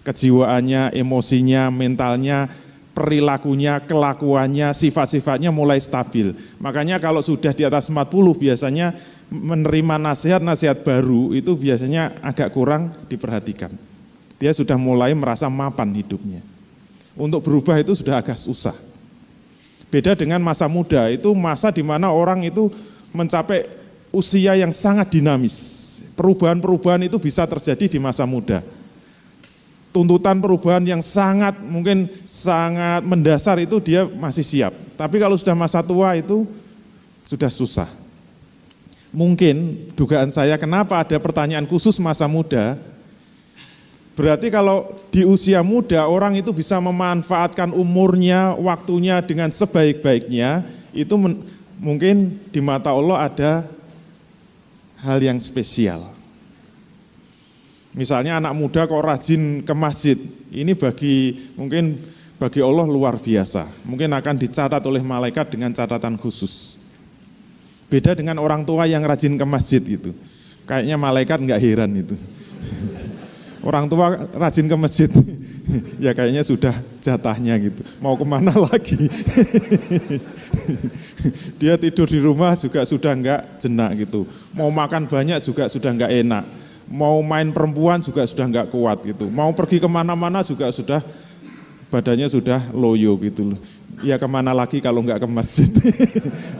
Kejiwaannya, 0.04 0.96
emosinya, 0.96 1.68
mentalnya, 1.68 2.48
perilakunya, 2.96 3.80
kelakuannya, 3.84 4.72
sifat-sifatnya 4.72 5.52
mulai 5.52 5.80
stabil. 5.80 6.32
Makanya 6.60 6.96
kalau 6.96 7.20
sudah 7.20 7.52
di 7.52 7.64
atas 7.64 7.88
40 7.88 8.08
biasanya 8.36 8.96
menerima 9.28 9.96
nasihat-nasihat 10.00 10.84
baru 10.84 11.32
itu 11.36 11.56
biasanya 11.56 12.16
agak 12.20 12.52
kurang 12.52 12.92
diperhatikan. 13.08 13.72
Dia 14.40 14.52
sudah 14.52 14.76
mulai 14.76 15.16
merasa 15.16 15.48
mapan 15.48 15.92
hidupnya 15.92 16.44
untuk 17.14 17.46
berubah 17.46 17.78
itu 17.78 17.94
sudah 17.94 18.18
agak 18.18 18.38
susah. 18.38 18.74
Beda 19.88 20.18
dengan 20.18 20.42
masa 20.42 20.66
muda, 20.66 21.06
itu 21.06 21.30
masa 21.30 21.70
di 21.70 21.82
mana 21.86 22.10
orang 22.10 22.42
itu 22.42 22.66
mencapai 23.14 23.70
usia 24.14 24.54
yang 24.54 24.70
sangat 24.70 25.10
dinamis. 25.10 25.82
Perubahan-perubahan 26.14 27.10
itu 27.10 27.18
bisa 27.18 27.42
terjadi 27.42 27.90
di 27.90 27.98
masa 27.98 28.22
muda. 28.22 28.62
Tuntutan 29.90 30.38
perubahan 30.38 30.82
yang 30.82 31.02
sangat 31.02 31.58
mungkin 31.58 32.06
sangat 32.26 33.02
mendasar 33.02 33.58
itu 33.58 33.82
dia 33.82 34.06
masih 34.06 34.46
siap. 34.46 34.72
Tapi 34.94 35.18
kalau 35.18 35.34
sudah 35.34 35.54
masa 35.54 35.82
tua 35.82 36.14
itu 36.14 36.46
sudah 37.26 37.50
susah. 37.50 37.90
Mungkin 39.14 39.90
dugaan 39.94 40.30
saya 40.30 40.58
kenapa 40.58 40.98
ada 40.98 41.14
pertanyaan 41.18 41.66
khusus 41.66 41.98
masa 42.02 42.26
muda, 42.26 42.74
Berarti 44.14 44.46
kalau 44.46 44.94
di 45.10 45.26
usia 45.26 45.58
muda 45.66 46.06
orang 46.06 46.38
itu 46.38 46.54
bisa 46.54 46.78
memanfaatkan 46.78 47.74
umurnya, 47.74 48.54
waktunya 48.54 49.18
dengan 49.18 49.50
sebaik-baiknya, 49.50 50.62
itu 50.94 51.18
mungkin 51.82 52.38
di 52.54 52.62
mata 52.62 52.94
Allah 52.94 53.26
ada 53.26 53.52
hal 55.04 55.20
yang 55.20 55.36
spesial. 55.36 56.16
Misalnya 57.94 58.42
anak 58.42 58.56
muda 58.58 58.90
kok 58.90 59.04
rajin 59.04 59.62
ke 59.62 59.70
masjid, 59.76 60.18
ini 60.50 60.74
bagi 60.74 61.46
mungkin 61.54 62.02
bagi 62.40 62.58
Allah 62.58 62.90
luar 62.90 63.20
biasa. 63.20 63.70
Mungkin 63.86 64.10
akan 64.10 64.34
dicatat 64.34 64.82
oleh 64.82 65.04
malaikat 65.04 65.54
dengan 65.54 65.70
catatan 65.70 66.18
khusus. 66.18 66.74
Beda 67.86 68.16
dengan 68.18 68.42
orang 68.42 68.66
tua 68.66 68.90
yang 68.90 69.06
rajin 69.06 69.38
ke 69.38 69.46
masjid 69.46 69.78
gitu. 69.78 70.10
Kayaknya 70.66 70.96
malaikat 70.98 71.38
nggak 71.38 71.60
heran 71.60 71.92
itu. 71.94 72.16
Orang 73.68 73.86
tua 73.86 74.26
rajin 74.34 74.66
ke 74.66 74.76
masjid, 74.76 75.10
ya 76.04 76.12
kayaknya 76.12 76.44
sudah 76.44 76.74
jatahnya 77.00 77.56
gitu. 77.60 77.82
Mau 78.00 78.16
ke 78.16 78.26
mana 78.26 78.52
lagi? 78.68 78.96
Dia 81.60 81.80
tidur 81.80 82.08
di 82.08 82.20
rumah 82.20 82.56
juga 82.56 82.84
sudah 82.84 83.12
nggak 83.16 83.40
jenak 83.64 83.90
gitu. 84.04 84.28
Mau 84.52 84.68
makan 84.68 85.08
banyak 85.08 85.40
juga 85.40 85.68
sudah 85.68 85.90
nggak 85.92 86.12
enak. 86.24 86.44
Mau 86.84 87.24
main 87.24 87.48
perempuan 87.48 88.04
juga 88.04 88.28
sudah 88.28 88.44
nggak 88.44 88.68
kuat 88.68 88.98
gitu. 89.08 89.32
Mau 89.32 89.56
pergi 89.56 89.80
ke 89.80 89.88
mana-mana 89.88 90.44
juga 90.44 90.68
sudah 90.68 91.00
badannya 91.88 92.28
sudah 92.28 92.60
loyo 92.76 93.16
gitu 93.24 93.56
loh. 93.56 93.60
Ya 94.02 94.20
ke 94.20 94.26
mana 94.26 94.52
lagi 94.52 94.82
kalau 94.84 95.00
nggak 95.00 95.22
ke 95.22 95.28
masjid. 95.30 95.70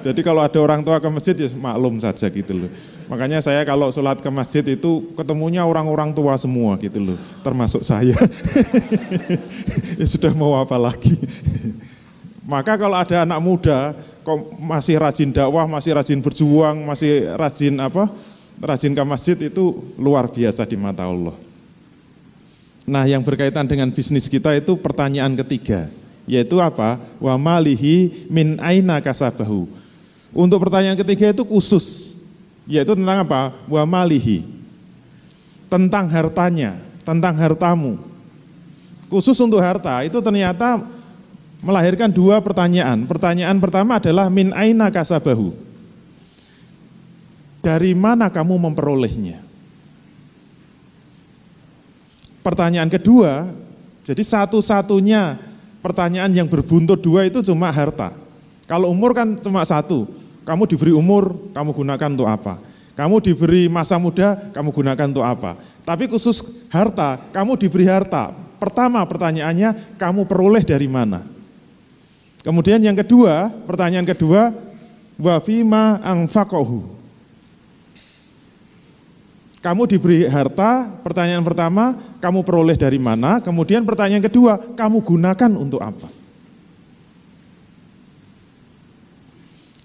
Jadi 0.00 0.20
kalau 0.24 0.40
ada 0.40 0.56
orang 0.62 0.80
tua 0.80 0.96
ke 0.96 1.08
masjid 1.12 1.36
ya 1.36 1.50
maklum 1.60 2.00
saja 2.00 2.30
gitu 2.30 2.56
loh. 2.56 2.70
Makanya 3.04 3.44
saya 3.44 3.60
kalau 3.68 3.92
sholat 3.92 4.24
ke 4.24 4.30
masjid 4.32 4.64
itu 4.64 5.12
ketemunya 5.12 5.60
orang-orang 5.68 6.16
tua 6.16 6.32
semua 6.40 6.80
gitu 6.80 7.12
loh. 7.12 7.18
Termasuk 7.44 7.84
saya. 7.84 8.16
ya 10.00 10.06
sudah 10.08 10.32
mau 10.32 10.56
apa 10.56 10.80
lagi. 10.80 11.12
Maka 12.48 12.80
kalau 12.80 12.96
ada 12.96 13.24
anak 13.24 13.40
muda 13.44 13.92
kok 14.24 14.56
masih 14.56 14.96
rajin 14.96 15.28
dakwah, 15.32 15.68
masih 15.68 15.92
rajin 15.92 16.20
berjuang, 16.24 16.80
masih 16.80 17.28
rajin 17.36 17.76
apa? 17.76 18.08
Rajin 18.56 18.96
ke 18.96 19.04
masjid 19.04 19.36
itu 19.36 19.84
luar 20.00 20.32
biasa 20.32 20.64
di 20.64 20.76
mata 20.80 21.04
Allah. 21.04 21.36
Nah, 22.84 23.04
yang 23.08 23.24
berkaitan 23.24 23.64
dengan 23.64 23.88
bisnis 23.92 24.28
kita 24.28 24.52
itu 24.56 24.76
pertanyaan 24.76 25.32
ketiga, 25.44 25.88
yaitu 26.28 26.60
apa? 26.60 27.00
Wa 27.20 27.36
malihi 27.36 28.28
min 28.28 28.60
aina 28.60 29.00
kasabahu. 29.00 29.68
Untuk 30.32 30.60
pertanyaan 30.60 30.96
ketiga 30.96 31.32
itu 31.32 31.44
khusus, 31.48 32.13
yaitu 32.64 32.96
tentang 32.96 33.24
apa? 33.24 33.52
Wa 33.68 33.84
malihi. 33.84 34.44
Tentang 35.68 36.06
hartanya, 36.08 36.80
tentang 37.02 37.34
hartamu. 37.36 38.00
Khusus 39.08 39.36
untuk 39.40 39.60
harta 39.60 40.02
itu 40.06 40.18
ternyata 40.20 40.80
melahirkan 41.64 42.12
dua 42.12 42.40
pertanyaan. 42.40 43.08
Pertanyaan 43.08 43.56
pertama 43.60 43.96
adalah 44.00 44.28
min 44.28 44.52
aina 44.52 44.92
kasabahu. 44.92 45.56
Dari 47.64 47.96
mana 47.96 48.28
kamu 48.28 48.60
memperolehnya? 48.60 49.40
Pertanyaan 52.44 52.92
kedua, 52.92 53.48
jadi 54.04 54.20
satu-satunya 54.20 55.40
pertanyaan 55.80 56.28
yang 56.28 56.44
berbuntut 56.44 57.00
dua 57.00 57.24
itu 57.24 57.40
cuma 57.40 57.72
harta. 57.72 58.12
Kalau 58.68 58.92
umur 58.92 59.16
kan 59.16 59.40
cuma 59.40 59.64
satu, 59.64 60.04
kamu 60.44 60.68
diberi 60.68 60.92
umur, 60.92 61.32
kamu 61.56 61.70
gunakan 61.72 62.08
untuk 62.12 62.28
apa? 62.28 62.60
Kamu 62.94 63.18
diberi 63.18 63.66
masa 63.66 63.98
muda, 63.98 64.38
kamu 64.54 64.70
gunakan 64.70 65.06
untuk 65.10 65.26
apa? 65.26 65.58
Tapi 65.82 66.06
khusus 66.06 66.68
harta, 66.70 67.18
kamu 67.34 67.58
diberi 67.58 67.90
harta. 67.90 68.30
Pertama 68.60 69.02
pertanyaannya, 69.02 69.98
kamu 69.98 70.28
peroleh 70.30 70.62
dari 70.62 70.86
mana? 70.86 71.26
Kemudian 72.44 72.78
yang 72.84 72.94
kedua, 72.94 73.50
pertanyaan 73.66 74.06
kedua, 74.06 74.52
wafima 75.18 75.98
angfakohu. 76.04 76.92
Kamu 79.64 79.88
diberi 79.88 80.28
harta, 80.28 80.92
pertanyaan 81.00 81.40
pertama, 81.40 81.96
kamu 82.20 82.44
peroleh 82.44 82.76
dari 82.76 83.00
mana? 83.00 83.40
Kemudian 83.40 83.80
pertanyaan 83.88 84.20
kedua, 84.20 84.60
kamu 84.76 85.00
gunakan 85.00 85.50
untuk 85.56 85.80
apa? 85.80 86.23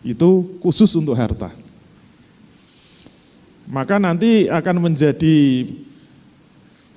Itu 0.03 0.59
khusus 0.63 0.91
untuk 0.95 1.15
harta. 1.15 1.51
Maka 3.69 4.01
nanti 4.01 4.49
akan 4.49 4.89
menjadi 4.89 5.67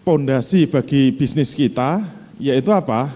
pondasi 0.07 0.65
bagi 0.65 1.13
bisnis 1.13 1.53
kita, 1.53 2.01
yaitu 2.41 2.73
apa? 2.73 3.13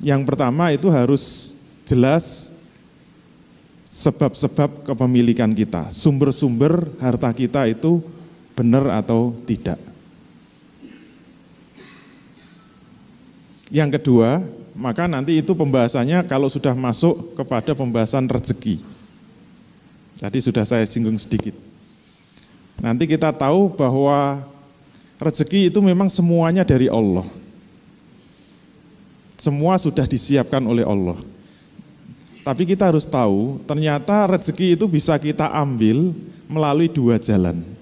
Yang 0.00 0.22
pertama 0.24 0.72
itu 0.72 0.88
harus 0.88 1.54
jelas 1.84 2.56
sebab-sebab 3.84 4.86
kepemilikan 4.86 5.50
kita. 5.52 5.90
Sumber-sumber 5.92 6.88
harta 7.02 7.28
kita 7.34 7.66
itu 7.68 8.00
benar 8.56 9.02
atau 9.02 9.34
tidak. 9.44 9.76
Yang 13.70 14.00
kedua, 14.00 14.42
maka 14.74 15.06
nanti 15.06 15.38
itu 15.38 15.54
pembahasannya 15.54 16.26
kalau 16.26 16.50
sudah 16.50 16.74
masuk 16.74 17.38
kepada 17.38 17.76
pembahasan 17.76 18.26
rezeki. 18.26 18.82
Tadi 20.20 20.38
sudah 20.44 20.68
saya 20.68 20.84
singgung 20.84 21.16
sedikit. 21.16 21.56
Nanti 22.76 23.08
kita 23.08 23.32
tahu 23.32 23.72
bahwa 23.72 24.44
rezeki 25.16 25.72
itu 25.72 25.80
memang 25.80 26.12
semuanya 26.12 26.60
dari 26.60 26.92
Allah. 26.92 27.24
Semua 29.40 29.80
sudah 29.80 30.04
disiapkan 30.04 30.60
oleh 30.60 30.84
Allah. 30.84 31.16
Tapi 32.44 32.68
kita 32.68 32.92
harus 32.92 33.08
tahu, 33.08 33.64
ternyata 33.64 34.28
rezeki 34.28 34.76
itu 34.76 34.84
bisa 34.84 35.16
kita 35.16 35.48
ambil 35.48 36.12
melalui 36.44 36.88
dua 36.88 37.16
jalan 37.16 37.80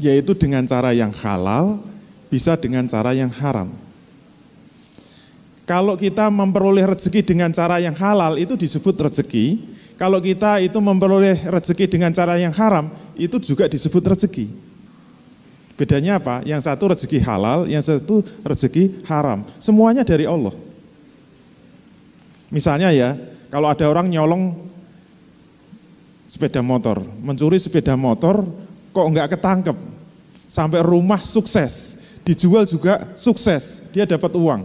yaitu 0.00 0.32
dengan 0.32 0.64
cara 0.64 0.96
yang 0.96 1.12
halal, 1.12 1.84
bisa 2.32 2.56
dengan 2.56 2.88
cara 2.88 3.12
yang 3.12 3.28
haram. 3.28 3.68
Kalau 5.68 5.94
kita 5.94 6.26
memperoleh 6.32 6.82
rezeki 6.82 7.22
dengan 7.22 7.52
cara 7.54 7.78
yang 7.78 7.94
halal, 7.94 8.40
itu 8.40 8.58
disebut 8.58 8.96
rezeki. 8.96 9.69
Kalau 10.00 10.16
kita 10.16 10.64
itu 10.64 10.80
memperoleh 10.80 11.44
rezeki 11.44 11.84
dengan 11.84 12.08
cara 12.08 12.40
yang 12.40 12.56
haram, 12.56 12.88
itu 13.20 13.36
juga 13.36 13.68
disebut 13.68 14.00
rezeki. 14.00 14.48
Bedanya 15.76 16.16
apa? 16.16 16.40
Yang 16.48 16.72
satu 16.72 16.96
rezeki 16.96 17.20
halal, 17.20 17.68
yang 17.68 17.84
satu 17.84 18.24
rezeki 18.40 19.04
haram. 19.04 19.44
Semuanya 19.60 20.00
dari 20.00 20.24
Allah. 20.24 20.56
Misalnya 22.48 22.88
ya, 22.96 23.12
kalau 23.52 23.68
ada 23.68 23.84
orang 23.92 24.08
nyolong 24.08 24.56
sepeda 26.24 26.64
motor, 26.64 27.04
mencuri 27.20 27.60
sepeda 27.60 27.92
motor, 27.92 28.40
kok 28.96 29.04
enggak 29.04 29.36
ketangkep, 29.36 29.76
sampai 30.48 30.80
rumah 30.80 31.20
sukses, 31.20 32.00
dijual 32.24 32.64
juga 32.64 33.12
sukses, 33.20 33.84
dia 33.92 34.08
dapat 34.08 34.32
uang, 34.32 34.64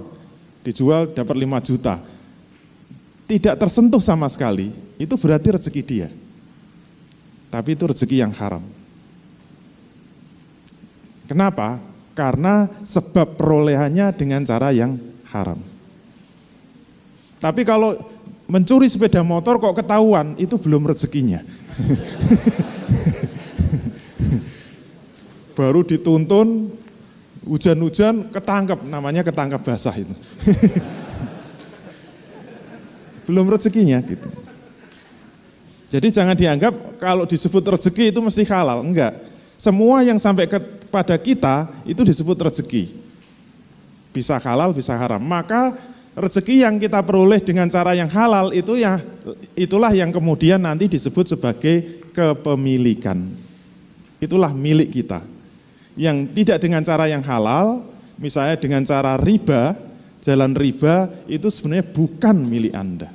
dijual 0.63 1.11
dapat 1.11 1.35
5 1.35 1.67
juta. 1.67 2.14
Tidak 3.25 3.57
tersentuh 3.57 4.01
sama 4.01 4.29
sekali, 4.29 4.69
itu 5.01 5.17
berarti 5.17 5.47
rezeki 5.49 5.81
dia. 5.81 6.09
Tapi 7.49 7.73
itu 7.73 7.89
rezeki 7.89 8.21
yang 8.21 8.33
haram. 8.37 8.61
Kenapa? 11.25 11.81
Karena 12.13 12.69
sebab 12.85 13.33
perolehannya 13.33 14.13
dengan 14.13 14.45
cara 14.45 14.69
yang 14.69 15.01
haram. 15.33 15.57
Tapi 17.41 17.65
kalau 17.65 17.97
mencuri 18.45 18.85
sepeda 18.85 19.25
motor 19.25 19.57
kok 19.57 19.81
ketahuan, 19.81 20.37
itu 20.37 20.55
belum 20.61 20.85
rezekinya. 20.85 21.41
baru 25.55 25.81
dituntun 25.87 26.75
hujan-hujan 27.47 28.29
ketangkep 28.35 28.83
namanya 28.83 29.23
ketangkep 29.23 29.63
basah 29.63 29.95
itu 29.95 30.11
belum 33.25 33.51
rezekinya 33.51 33.99
gitu. 34.05 34.29
Jadi 35.89 36.07
jangan 36.11 36.35
dianggap 36.35 36.99
kalau 36.99 37.23
disebut 37.29 37.61
rezeki 37.61 38.09
itu 38.09 38.19
mesti 38.19 38.43
halal 38.49 38.81
enggak. 38.81 39.15
Semua 39.55 40.03
yang 40.03 40.19
sampai 40.19 40.49
kepada 40.49 41.15
kita 41.15 41.71
itu 41.87 42.01
disebut 42.03 42.35
rezeki. 42.35 42.91
Bisa 44.11 44.35
halal 44.41 44.75
bisa 44.75 44.95
haram. 44.95 45.21
Maka 45.23 45.75
rezeki 46.15 46.63
yang 46.67 46.75
kita 46.79 46.99
peroleh 47.03 47.39
dengan 47.39 47.67
cara 47.71 47.95
yang 47.95 48.07
halal 48.11 48.51
itu 48.51 48.79
ya 48.79 48.99
itulah 49.55 49.91
yang 49.91 50.11
kemudian 50.11 50.59
nanti 50.59 50.91
disebut 50.91 51.35
sebagai 51.35 52.03
kepemilikan. 52.11 53.23
Itulah 54.19 54.51
milik 54.51 54.91
kita. 54.95 55.23
Yang 55.95 56.35
tidak 56.35 56.57
dengan 56.59 56.83
cara 56.83 57.07
yang 57.07 57.23
halal, 57.23 57.87
misalnya 58.19 58.59
dengan 58.59 58.83
cara 58.83 59.15
riba, 59.15 59.79
jalan 60.19 60.51
riba 60.51 61.07
itu 61.31 61.47
sebenarnya 61.47 61.87
bukan 61.87 62.35
milik 62.35 62.75
Anda. 62.75 63.14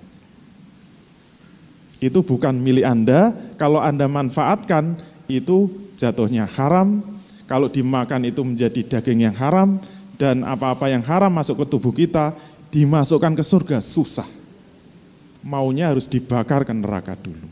Itu 2.00 2.24
bukan 2.24 2.56
milik 2.56 2.88
Anda, 2.88 3.36
kalau 3.60 3.78
Anda 3.78 4.08
manfaatkan 4.08 4.96
itu 5.28 5.68
jatuhnya 6.00 6.48
haram, 6.48 7.04
kalau 7.44 7.68
dimakan 7.68 8.24
itu 8.24 8.40
menjadi 8.40 8.80
daging 8.96 9.28
yang 9.28 9.36
haram, 9.36 9.76
dan 10.16 10.40
apa-apa 10.44 10.88
yang 10.88 11.04
haram 11.04 11.28
masuk 11.28 11.60
ke 11.60 11.66
tubuh 11.68 11.92
kita, 11.92 12.32
dimasukkan 12.72 13.36
ke 13.36 13.44
surga 13.44 13.84
susah. 13.84 14.26
Maunya 15.44 15.92
harus 15.92 16.08
dibakar 16.08 16.64
ke 16.64 16.72
neraka 16.72 17.16
dulu. 17.20 17.48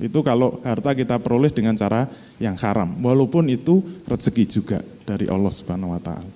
Itu 0.00 0.24
kalau 0.24 0.64
harta 0.64 0.96
kita 0.96 1.20
peroleh 1.20 1.52
dengan 1.52 1.76
cara 1.76 2.08
yang 2.40 2.56
haram, 2.56 2.88
walaupun 3.04 3.52
itu 3.52 3.84
rezeki 4.08 4.44
juga 4.48 4.80
dari 5.04 5.28
Allah 5.28 5.52
Subhanahu 5.52 5.92
wa 5.92 6.00
taala. 6.00 6.32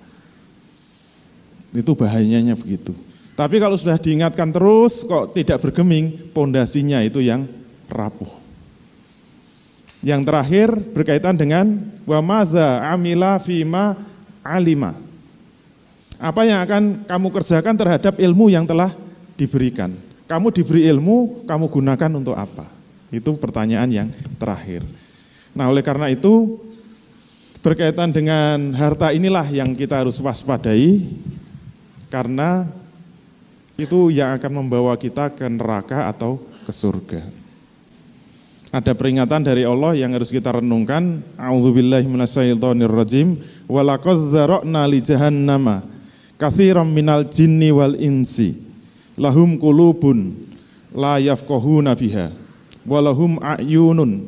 Itu 1.73 1.97
bahayanya 1.97 2.53
begitu. 2.53 2.93
Tapi 3.35 3.59
kalau 3.59 3.75
sudah 3.75 3.99
diingatkan 3.99 4.47
terus 4.55 5.03
kok 5.03 5.35
tidak 5.35 5.59
bergeming, 5.59 6.31
pondasinya 6.31 7.03
itu 7.03 7.19
yang 7.19 7.43
rapuh. 7.91 8.31
Yang 9.99 10.21
terakhir 10.23 10.67
berkaitan 10.95 11.35
dengan 11.35 11.83
wa 12.07 12.23
maza 12.23 12.79
amila 12.87 13.35
fima 13.43 13.99
alima. 14.39 14.95
Apa 16.15 16.47
yang 16.47 16.63
akan 16.63 17.03
kamu 17.03 17.27
kerjakan 17.35 17.75
terhadap 17.75 18.13
ilmu 18.15 18.47
yang 18.47 18.63
telah 18.63 18.95
diberikan? 19.35 19.91
Kamu 20.31 20.55
diberi 20.55 20.87
ilmu, 20.87 21.43
kamu 21.43 21.65
gunakan 21.67 22.11
untuk 22.15 22.39
apa? 22.39 22.71
Itu 23.11 23.35
pertanyaan 23.35 23.91
yang 23.91 24.07
terakhir. 24.39 24.87
Nah, 25.51 25.67
oleh 25.67 25.83
karena 25.83 26.07
itu 26.07 26.55
berkaitan 27.59 28.15
dengan 28.15 28.71
harta 28.77 29.11
inilah 29.11 29.43
yang 29.51 29.75
kita 29.75 30.05
harus 30.05 30.21
waspadai 30.23 31.03
karena 32.07 32.69
itu 33.75 34.11
yang 34.11 34.35
akan 34.39 34.63
membawa 34.63 34.95
kita 34.95 35.31
ke 35.31 35.47
neraka 35.47 36.07
atau 36.07 36.39
ke 36.63 36.71
surga. 36.71 37.21
Ada 38.75 38.91
peringatan 38.91 39.43
dari 39.43 39.63
Allah 39.63 39.95
yang 39.95 40.11
harus 40.11 40.31
kita 40.31 40.59
renungkan. 40.59 41.23
A'udzubillahi 41.39 42.07
minasyaitonirrajim. 42.11 43.39
Walaqad 43.71 44.19
zara'na 44.31 44.83
li 44.83 44.99
jahannama 44.99 45.83
katsiran 46.35 46.87
minal 46.91 47.23
jinni 47.27 47.71
wal 47.71 47.95
insi. 47.95 48.59
Lahum 49.15 49.55
qulubun 49.55 50.35
la 50.91 51.19
yafqahuna 51.23 51.95
biha 51.95 52.31
walahum 52.85 53.39
a'yunun 53.41 54.27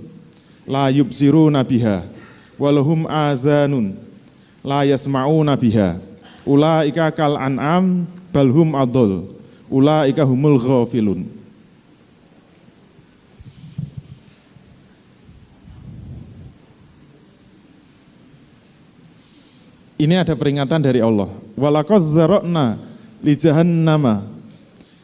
la 0.67 0.89
yubsiruna 0.91 1.63
biha 1.63 2.03
walahum 2.59 3.05
azanun 3.07 3.95
la 4.65 4.83
yasma'una 4.83 5.55
biha 5.55 6.01
ulaika 6.43 7.13
kal 7.13 7.37
an'am 7.37 8.09
balhum 8.33 8.75
adol 8.75 9.36
ulaika 9.69 10.23
humul 10.23 10.59
ghafilun 10.59 11.37
Ini 19.97 20.21
ada 20.21 20.37
peringatan 20.37 20.77
dari 20.77 21.01
Allah. 21.01 21.25
Walaqad 21.57 22.05
zarokna 22.05 22.77
li 23.25 23.33
jahannama. 23.33 24.29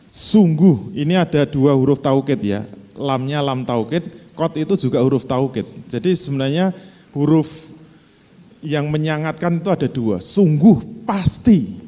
Sungguh, 0.06 0.94
ini 0.94 1.18
ada 1.18 1.50
dua 1.50 1.74
huruf 1.74 1.98
taukid 1.98 2.38
ya. 2.46 2.62
Lamnya 2.94 3.42
lam 3.42 3.66
taukid, 3.66 4.06
kot 4.38 4.54
itu 4.54 4.78
juga 4.78 5.02
huruf 5.02 5.26
taukid. 5.26 5.66
Jadi 5.90 6.14
sebenarnya 6.14 6.70
huruf 7.10 7.74
yang 8.62 8.86
menyangatkan 8.94 9.58
itu 9.58 9.70
ada 9.74 9.90
dua. 9.90 10.22
Sungguh 10.22 10.86
pasti. 11.10 11.83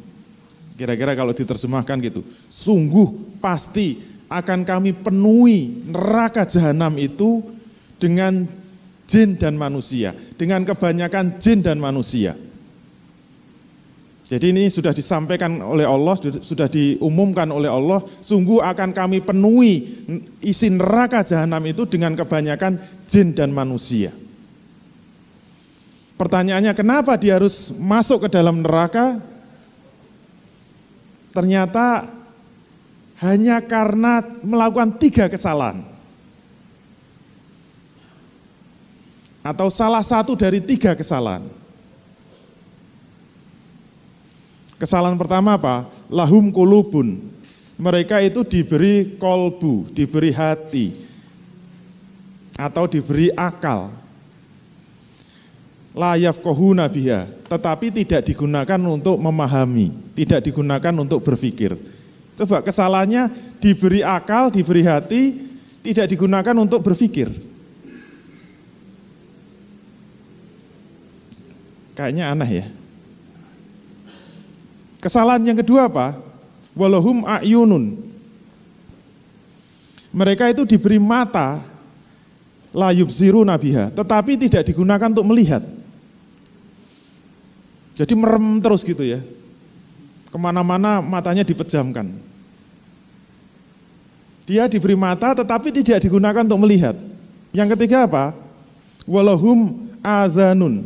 Kira-kira 0.76 1.16
kalau 1.16 1.32
diterjemahkan 1.32 1.98
gitu. 2.04 2.22
Sungguh 2.52 3.40
pasti 3.40 4.04
akan 4.28 4.68
kami 4.68 4.92
penuhi 4.92 5.88
neraka 5.88 6.44
jahanam 6.44 7.00
itu 7.00 7.40
dengan 7.96 8.44
jin 9.08 9.40
dan 9.40 9.56
manusia. 9.56 10.12
Dengan 10.36 10.68
kebanyakan 10.68 11.40
jin 11.40 11.64
dan 11.64 11.80
manusia. 11.80 12.36
Jadi 14.26 14.50
ini 14.50 14.66
sudah 14.74 14.90
disampaikan 14.90 15.62
oleh 15.62 15.86
Allah, 15.86 16.18
sudah 16.18 16.66
diumumkan 16.66 17.46
oleh 17.54 17.70
Allah, 17.70 18.02
sungguh 18.26 18.58
akan 18.58 18.90
kami 18.90 19.22
penuhi 19.22 20.02
isi 20.42 20.74
neraka 20.74 21.22
jahanam 21.22 21.62
itu 21.70 21.86
dengan 21.86 22.18
kebanyakan 22.18 22.82
jin 23.06 23.38
dan 23.38 23.54
manusia. 23.54 24.10
Pertanyaannya 26.18 26.74
kenapa 26.74 27.22
dia 27.22 27.38
harus 27.38 27.70
masuk 27.78 28.26
ke 28.26 28.34
dalam 28.34 28.66
neraka? 28.66 29.22
Ternyata 31.36 32.08
hanya 33.19 33.60
karena 33.60 34.24
melakukan 34.39 34.95
tiga 34.95 35.28
kesalahan. 35.28 35.84
Atau 39.43 39.67
salah 39.67 40.02
satu 40.02 40.34
dari 40.34 40.63
tiga 40.63 40.95
kesalahan. 40.95 41.43
Kesalahan 44.80 45.19
pertama 45.19 45.60
apa? 45.60 45.91
Lahum 46.08 46.50
kulubun. 46.56 47.19
Mereka 47.76 48.24
itu 48.24 48.48
diberi 48.48 49.19
kolbu, 49.19 49.91
diberi 49.91 50.32
hati, 50.32 50.95
atau 52.56 52.88
diberi 52.88 53.28
akal, 53.36 53.91
layaf 55.95 56.43
kohuna 56.43 56.91
biha, 56.91 57.31
tetapi 57.47 57.88
tidak 58.03 58.27
digunakan 58.27 58.77
untuk 58.84 59.15
memahami, 59.15 59.95
tidak 60.12 60.43
digunakan 60.43 60.93
untuk 60.99 61.23
berpikir. 61.23 61.79
Coba 62.36 62.60
kesalahannya 62.60 63.31
diberi 63.63 64.03
akal, 64.03 64.51
diberi 64.51 64.84
hati, 64.84 65.39
tidak 65.88 66.12
digunakan 66.12 66.55
untuk 66.60 66.84
berpikir. 66.84 67.31
Kayaknya 71.95 72.36
aneh 72.36 72.51
ya. 72.51 72.65
Kesalahan 74.99 75.47
yang 75.47 75.55
kedua 75.63 75.88
apa? 75.88 76.19
Walahum 76.75 77.23
ayunun. 77.23 78.03
Mereka 80.12 80.51
itu 80.51 80.67
diberi 80.67 80.99
mata, 80.99 81.63
layub 82.75 83.08
ziru 83.08 83.47
nabiha, 83.47 83.95
tetapi 83.95 84.36
tidak 84.36 84.67
digunakan 84.67 85.08
untuk 85.08 85.23
melihat. 85.23 85.63
Jadi 87.95 88.13
merem 88.13 88.60
terus 88.60 88.84
gitu 88.84 89.01
ya. 89.01 89.23
Ke 90.27 90.38
mana-mana 90.38 90.99
matanya 90.99 91.47
dipejamkan. 91.47 92.12
Dia 94.45 94.69
diberi 94.69 94.93
mata 94.93 95.34
tetapi 95.34 95.71
tidak 95.71 96.03
digunakan 96.03 96.43
untuk 96.45 96.62
melihat. 96.67 96.93
Yang 97.55 97.79
ketiga 97.79 98.05
apa? 98.05 98.36
Walahum 99.08 99.89
azanun. 100.03 100.86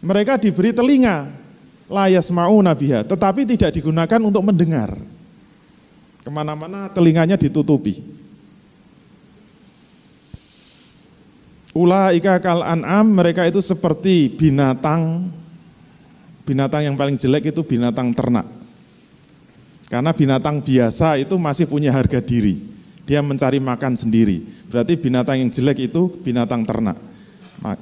Mereka 0.00 0.38
diberi 0.38 0.70
telinga, 0.70 1.32
layas 1.90 2.30
mau 2.30 2.56
nabiha, 2.62 3.04
tetapi 3.04 3.44
tidak 3.44 3.74
digunakan 3.74 4.20
untuk 4.22 4.40
mendengar. 4.44 4.96
Ke 6.24 6.30
mana-mana 6.32 6.88
telinganya 6.88 7.36
ditutupi. 7.36 8.00
Ula 11.74 12.14
ika 12.14 12.38
kal 12.38 12.62
an'am, 12.62 13.10
mereka 13.10 13.44
itu 13.50 13.58
seperti 13.58 14.30
binatang 14.30 15.26
binatang 16.44 16.84
yang 16.84 16.96
paling 16.96 17.16
jelek 17.16 17.50
itu 17.50 17.64
binatang 17.64 18.12
ternak. 18.12 18.46
Karena 19.88 20.12
binatang 20.12 20.60
biasa 20.60 21.16
itu 21.20 21.36
masih 21.40 21.66
punya 21.68 21.92
harga 21.92 22.20
diri. 22.20 22.60
Dia 23.04 23.20
mencari 23.20 23.60
makan 23.60 23.96
sendiri. 23.96 24.40
Berarti 24.68 24.96
binatang 24.96 25.40
yang 25.40 25.50
jelek 25.52 25.92
itu 25.92 26.08
binatang 26.24 26.64
ternak. 26.64 26.96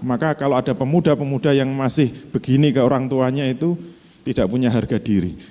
Maka 0.03 0.35
kalau 0.39 0.55
ada 0.59 0.75
pemuda-pemuda 0.75 1.55
yang 1.55 1.71
masih 1.75 2.11
begini 2.31 2.71
ke 2.71 2.79
orang 2.79 3.11
tuanya 3.11 3.47
itu 3.51 3.75
tidak 4.23 4.47
punya 4.47 4.71
harga 4.71 4.99
diri. 4.99 5.35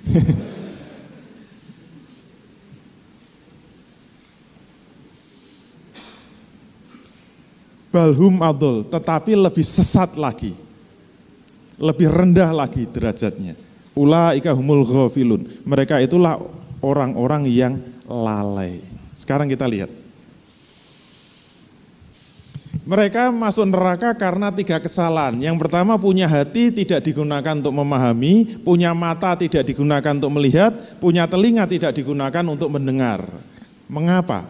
Balhum 7.91 8.39
adol, 8.39 8.87
tetapi 8.87 9.35
lebih 9.35 9.67
sesat 9.67 10.15
lagi 10.15 10.55
lebih 11.81 12.07
rendah 12.13 12.53
lagi 12.53 12.85
derajatnya. 12.85 13.57
Ulaika 13.97 14.53
humul 14.53 14.85
ghafilun. 14.85 15.65
Mereka 15.65 15.99
itulah 15.99 16.37
orang-orang 16.79 17.49
yang 17.49 17.81
lalai. 18.05 18.79
Sekarang 19.17 19.49
kita 19.49 19.65
lihat. 19.65 19.89
Mereka 22.81 23.29
masuk 23.29 23.67
neraka 23.69 24.15
karena 24.17 24.49
tiga 24.49 24.81
kesalahan. 24.81 25.37
Yang 25.37 25.59
pertama 25.61 25.99
punya 26.01 26.25
hati 26.25 26.73
tidak 26.73 27.05
digunakan 27.05 27.53
untuk 27.53 27.75
memahami, 27.77 28.63
punya 28.63 28.95
mata 28.95 29.37
tidak 29.37 29.67
digunakan 29.67 30.17
untuk 30.17 30.33
melihat, 30.33 30.71
punya 30.97 31.29
telinga 31.29 31.67
tidak 31.69 31.93
digunakan 31.93 32.41
untuk 32.47 32.73
mendengar. 32.73 33.21
Mengapa? 33.85 34.47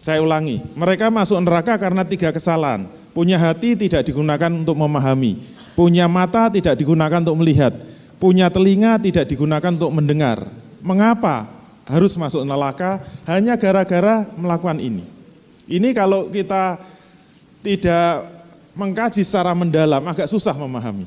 Saya 0.00 0.24
ulangi, 0.24 0.64
mereka 0.72 1.12
masuk 1.12 1.36
neraka 1.44 1.76
karena 1.76 2.02
tiga 2.02 2.32
kesalahan. 2.32 2.88
Punya 3.10 3.36
hati 3.42 3.74
tidak 3.74 4.06
digunakan 4.06 4.50
untuk 4.54 4.78
memahami, 4.78 5.42
Punya 5.80 6.10
mata 6.10 6.50
tidak 6.50 6.76
digunakan 6.76 7.22
untuk 7.22 7.38
melihat, 7.40 7.72
punya 8.20 8.50
telinga 8.50 8.98
tidak 8.98 9.24
digunakan 9.30 9.70
untuk 9.70 9.88
mendengar. 9.94 10.44
Mengapa 10.82 11.46
harus 11.86 12.12
masuk 12.20 12.42
neraka? 12.42 13.00
Hanya 13.24 13.54
gara-gara 13.54 14.28
melakukan 14.34 14.76
ini. 14.82 15.06
Ini 15.70 15.94
kalau 15.94 16.28
kita 16.28 16.82
tidak 17.62 18.28
mengkaji 18.74 19.22
secara 19.22 19.54
mendalam 19.54 20.02
agak 20.04 20.26
susah 20.26 20.52
memahami. 20.52 21.06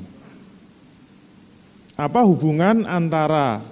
Apa 1.94 2.26
hubungan 2.26 2.82
antara 2.88 3.62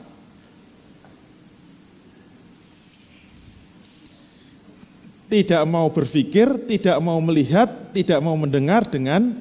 tidak 5.32 5.64
mau 5.64 5.88
berpikir, 5.88 6.44
tidak 6.68 7.00
mau 7.00 7.16
melihat, 7.24 7.88
tidak 7.96 8.20
mau 8.20 8.36
mendengar 8.36 8.84
dengan 8.84 9.32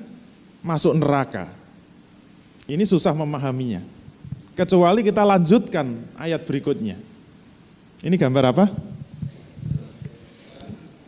masuk 0.63 0.95
neraka. 0.95 1.51
Ini 2.63 2.87
susah 2.87 3.11
memahaminya. 3.11 3.83
Kecuali 4.55 5.03
kita 5.03 5.19
lanjutkan 5.27 5.91
ayat 6.15 6.47
berikutnya. 6.47 6.95
Ini 7.99 8.15
gambar 8.15 8.55
apa? 8.55 8.65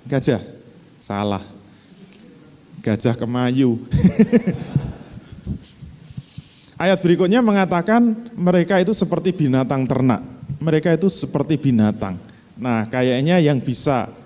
Gajah. 0.04 0.44
Salah. 1.00 1.48
Gajah 2.84 3.16
kemayu. 3.16 3.80
ayat 6.84 7.00
berikutnya 7.00 7.40
mengatakan 7.40 8.28
mereka 8.36 8.84
itu 8.84 8.92
seperti 8.92 9.32
binatang 9.32 9.88
ternak. 9.88 10.20
Mereka 10.60 10.92
itu 11.00 11.08
seperti 11.08 11.56
binatang. 11.56 12.20
Nah, 12.60 12.84
kayaknya 12.92 13.40
yang 13.40 13.64
bisa 13.64 14.23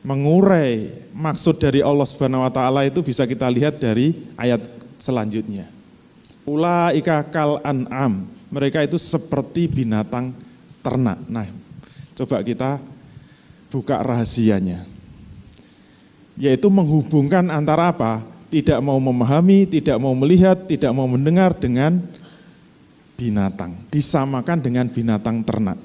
mengurai 0.00 1.04
maksud 1.12 1.60
dari 1.60 1.84
Allah 1.84 2.08
Subhanahu 2.08 2.44
wa 2.44 2.52
taala 2.52 2.88
itu 2.88 3.04
bisa 3.04 3.28
kita 3.28 3.48
lihat 3.52 3.76
dari 3.76 4.16
ayat 4.36 4.64
selanjutnya. 4.96 5.68
Ulaika 6.48 7.24
kal 7.28 7.60
an'am. 7.64 8.26
Mereka 8.50 8.82
itu 8.82 8.98
seperti 8.98 9.70
binatang 9.70 10.34
ternak. 10.82 11.22
Nah, 11.30 11.46
coba 12.18 12.42
kita 12.42 12.82
buka 13.70 14.02
rahasianya. 14.02 14.82
Yaitu 16.34 16.66
menghubungkan 16.66 17.46
antara 17.46 17.94
apa? 17.94 18.26
Tidak 18.50 18.82
mau 18.82 18.98
memahami, 18.98 19.70
tidak 19.70 19.94
mau 20.02 20.10
melihat, 20.18 20.66
tidak 20.66 20.90
mau 20.90 21.06
mendengar 21.06 21.54
dengan 21.54 22.02
binatang. 23.14 23.86
Disamakan 23.92 24.58
dengan 24.58 24.90
binatang 24.90 25.46
ternak. 25.46 25.78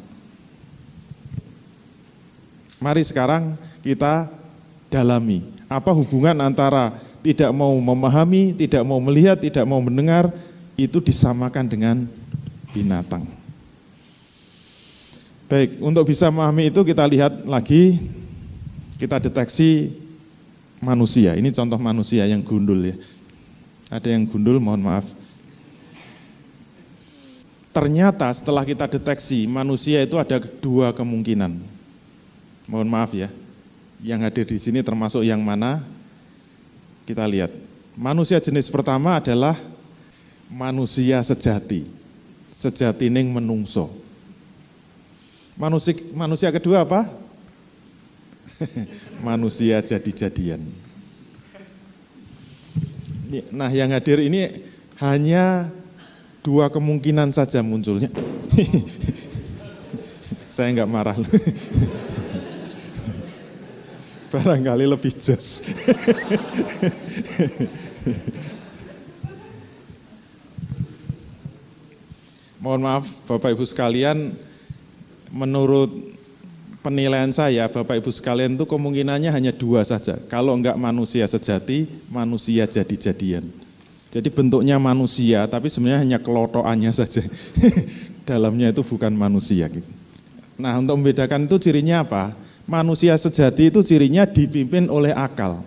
Mari 2.81 3.05
sekarang 3.05 3.53
kita 3.85 4.33
dalami 4.89 5.45
apa 5.69 5.93
hubungan 5.93 6.33
antara 6.41 6.97
tidak 7.25 7.49
mau 7.49 7.73
memahami, 7.73 8.53
tidak 8.53 8.85
mau 8.85 9.01
melihat, 9.01 9.33
tidak 9.41 9.65
mau 9.65 9.81
mendengar, 9.81 10.29
itu 10.77 11.01
disamakan 11.01 11.65
dengan 11.65 11.95
binatang. 12.69 13.25
Baik, 15.49 15.81
untuk 15.81 16.05
bisa 16.05 16.29
memahami 16.29 16.69
itu 16.69 16.81
kita 16.85 17.01
lihat 17.09 17.49
lagi, 17.49 17.97
kita 19.01 19.17
deteksi 19.17 19.89
manusia. 20.77 21.33
Ini 21.33 21.49
contoh 21.49 21.81
manusia 21.81 22.29
yang 22.29 22.45
gundul 22.45 22.93
ya. 22.93 22.95
Ada 23.89 24.13
yang 24.13 24.29
gundul, 24.29 24.61
mohon 24.61 24.85
maaf. 24.85 25.05
Ternyata 27.73 28.29
setelah 28.37 28.61
kita 28.61 28.85
deteksi 28.85 29.49
manusia 29.49 29.97
itu 30.05 30.15
ada 30.21 30.37
dua 30.61 30.93
kemungkinan. 30.93 31.57
Mohon 32.69 32.89
maaf 32.89 33.11
ya. 33.17 33.33
Yang 34.05 34.19
hadir 34.21 34.45
di 34.45 34.57
sini 34.61 34.79
termasuk 34.85 35.25
yang 35.25 35.41
mana? 35.41 35.81
Kita 37.09 37.25
lihat, 37.25 37.49
manusia 37.97 38.37
jenis 38.37 38.69
pertama 38.69 39.17
adalah 39.17 39.57
manusia 40.45 41.17
sejati, 41.25 41.89
sejati 42.53 43.09
ning 43.09 43.33
menungso. 43.33 43.89
Manusia, 45.57 45.97
manusia 46.13 46.53
kedua 46.53 46.85
apa? 46.85 47.09
manusia 49.25 49.81
jadi-jadian. 49.81 50.61
Nah 53.49 53.73
yang 53.73 53.89
hadir 53.89 54.21
ini 54.21 54.69
hanya 55.01 55.73
dua 56.45 56.69
kemungkinan 56.69 57.33
saja 57.33 57.65
munculnya. 57.65 58.13
Saya 60.53 60.71
enggak 60.71 60.93
marah 60.93 61.17
barangkali 64.35 64.83
lebih 64.83 65.15
jos. 65.15 65.63
Mohon 72.59 72.81
maaf 72.81 73.05
Bapak 73.29 73.53
Ibu 73.53 73.63
sekalian, 73.63 74.33
menurut 75.29 75.93
penilaian 76.81 77.29
saya 77.29 77.69
Bapak 77.69 78.01
Ibu 78.01 78.09
sekalian 78.09 78.57
itu 78.57 78.65
kemungkinannya 78.65 79.29
hanya 79.31 79.53
dua 79.53 79.85
saja. 79.85 80.17
Kalau 80.27 80.57
enggak 80.57 80.75
manusia 80.75 81.29
sejati, 81.29 81.87
manusia 82.09 82.65
jadi-jadian. 82.65 83.45
Jadi 84.09 84.31
bentuknya 84.31 84.79
manusia, 84.79 85.43
tapi 85.45 85.67
sebenarnya 85.67 86.01
hanya 86.01 86.19
kelotokannya 86.23 86.91
saja. 86.91 87.21
Dalamnya 88.27 88.73
itu 88.73 88.81
bukan 88.81 89.11
manusia. 89.13 89.67
Gitu. 89.69 89.85
Nah 90.55 90.79
untuk 90.79 90.97
membedakan 90.97 91.45
itu 91.45 91.59
cirinya 91.59 92.01
apa? 92.01 92.44
Manusia 92.65 93.13
sejati 93.17 93.69
itu 93.69 93.79
cirinya 93.85 94.25
dipimpin 94.25 94.89
oleh 94.89 95.13
akal. 95.13 95.61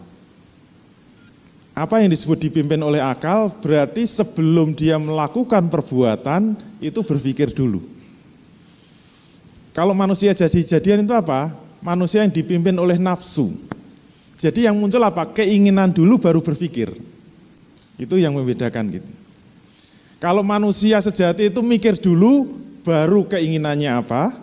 Apa 1.78 2.02
yang 2.02 2.11
disebut 2.11 2.50
dipimpin 2.50 2.82
oleh 2.82 2.98
akal 2.98 3.54
berarti 3.62 4.02
sebelum 4.02 4.74
dia 4.74 4.98
melakukan 4.98 5.70
perbuatan 5.70 6.58
itu 6.82 7.00
berpikir 7.06 7.54
dulu. 7.54 7.87
Kalau 9.70 9.94
manusia 9.94 10.34
jadi-jadian 10.34 11.06
itu 11.06 11.14
apa? 11.14 11.54
Manusia 11.78 12.26
yang 12.26 12.34
dipimpin 12.34 12.74
oleh 12.74 12.98
nafsu. 12.98 13.54
Jadi 14.42 14.66
yang 14.66 14.74
muncul 14.74 14.98
apa? 15.06 15.30
Keinginan 15.30 15.94
dulu 15.94 16.18
baru 16.18 16.42
berpikir. 16.42 16.98
Itu 17.94 18.18
yang 18.18 18.34
membedakan 18.34 18.98
gitu. 18.98 19.11
Kalau 20.18 20.42
manusia 20.42 20.98
sejati 20.98 21.46
itu 21.46 21.62
mikir 21.62 21.94
dulu 21.94 22.58
baru 22.82 23.22
keinginannya 23.30 24.02
apa, 24.02 24.34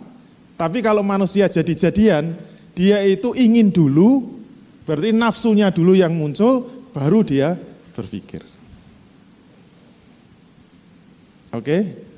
tapi 0.56 0.80
kalau 0.80 1.04
manusia 1.04 1.44
jadi-jadian, 1.52 2.32
dia 2.72 3.04
itu 3.04 3.36
ingin 3.36 3.68
dulu, 3.68 4.40
berarti 4.88 5.12
nafsunya 5.12 5.68
dulu 5.68 5.92
yang 5.92 6.16
muncul, 6.16 6.64
baru 6.96 7.20
dia 7.20 7.60
berpikir. 7.92 8.40
Oke? 11.52 12.08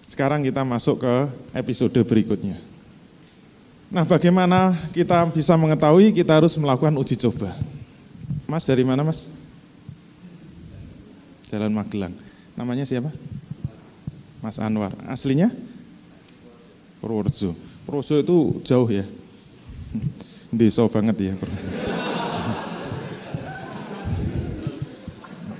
Sekarang 0.00 0.40
kita 0.40 0.64
masuk 0.64 1.04
ke 1.04 1.14
episode 1.52 2.00
berikutnya. 2.08 2.56
Nah, 3.92 4.04
bagaimana 4.08 4.76
kita 4.92 5.28
bisa 5.32 5.56
mengetahui 5.56 6.12
kita 6.12 6.40
harus 6.40 6.56
melakukan 6.56 6.96
uji 6.96 7.16
coba? 7.20 7.52
Mas 8.48 8.64
dari 8.64 8.84
mana, 8.84 9.04
Mas? 9.04 9.28
Jalan 11.52 11.72
Magelang. 11.72 12.12
Namanya 12.56 12.84
siapa? 12.84 13.12
Mas 14.40 14.56
Anwar. 14.60 14.92
Aslinya? 15.08 15.52
Purworejo. 16.98 17.54
Purworejo 17.86 18.14
itu 18.18 18.36
jauh 18.66 18.88
ya. 18.90 19.04
Desa 20.50 20.84
banget 20.88 21.16
ya. 21.32 21.34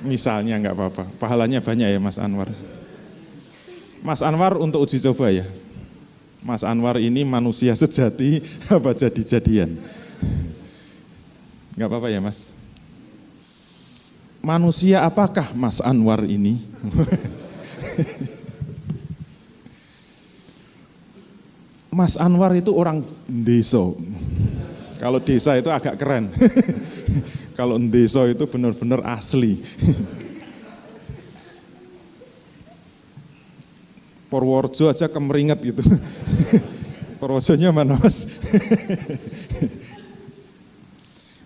Misalnya 0.02 0.56
nggak 0.56 0.74
apa-apa. 0.74 1.04
Pahalanya 1.20 1.60
banyak 1.60 1.88
ya 1.92 2.00
Mas 2.00 2.16
Anwar. 2.16 2.48
Mas 4.00 4.22
Anwar 4.22 4.56
untuk 4.56 4.86
uji 4.86 5.02
coba 5.02 5.28
ya. 5.28 5.44
Mas 6.40 6.62
Anwar 6.62 6.96
ini 7.02 7.26
manusia 7.26 7.74
sejati 7.74 8.40
apa 8.72 8.94
jadi-jadian? 8.94 9.76
Nggak 11.74 11.88
apa-apa 11.90 12.08
ya 12.08 12.22
Mas. 12.22 12.54
Manusia 14.38 15.02
apakah 15.02 15.50
Mas 15.52 15.82
Anwar 15.82 16.24
ini? 16.24 16.62
Mas 21.88 22.20
Anwar 22.20 22.52
itu 22.52 22.72
orang 22.76 23.00
desa. 23.24 23.80
Kalau 25.00 25.22
desa 25.22 25.56
itu 25.56 25.72
agak 25.72 25.96
keren. 25.96 26.28
Kalau 27.58 27.80
desa 27.80 28.28
itu 28.28 28.44
benar-benar 28.44 29.00
asli. 29.08 29.58
Purworejo 34.28 34.92
aja 34.92 35.08
kemeringat 35.08 35.58
gitu. 35.64 35.80
Purworejonya 37.18 37.72
mana 37.72 37.96
mas? 37.96 38.28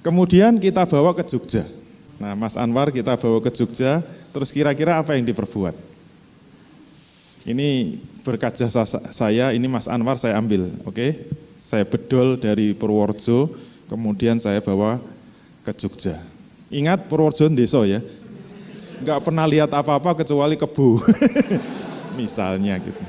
Kemudian 0.02 0.59
kita 0.59 0.83
bawa 0.83 1.14
ke 1.14 1.22
Jogja. 1.22 1.62
Nah 2.18 2.35
Mas 2.35 2.59
Anwar 2.59 2.90
kita 2.90 3.14
bawa 3.14 3.38
ke 3.38 3.55
Jogja, 3.55 4.02
terus 4.35 4.50
kira-kira 4.50 4.98
apa 4.98 5.14
yang 5.14 5.22
diperbuat? 5.22 5.91
Ini 7.42 7.98
berkat 8.22 8.55
jasa 8.55 8.87
saya, 8.87 9.50
ini 9.50 9.66
Mas 9.66 9.90
Anwar 9.90 10.14
saya 10.14 10.38
ambil, 10.38 10.70
oke? 10.87 10.94
Okay? 10.94 11.11
Saya 11.59 11.83
bedol 11.83 12.38
dari 12.38 12.70
Purworejo, 12.70 13.50
kemudian 13.90 14.38
saya 14.38 14.62
bawa 14.62 15.02
ke 15.66 15.74
Jogja. 15.74 16.22
Ingat 16.70 17.11
Purworejo 17.11 17.50
desa 17.50 17.83
ya, 17.83 17.98
nggak 19.02 19.26
pernah 19.26 19.42
lihat 19.50 19.74
apa-apa 19.74 20.22
kecuali 20.22 20.55
kebu, 20.55 21.02
misalnya 22.20 22.78
gitu. 22.78 23.02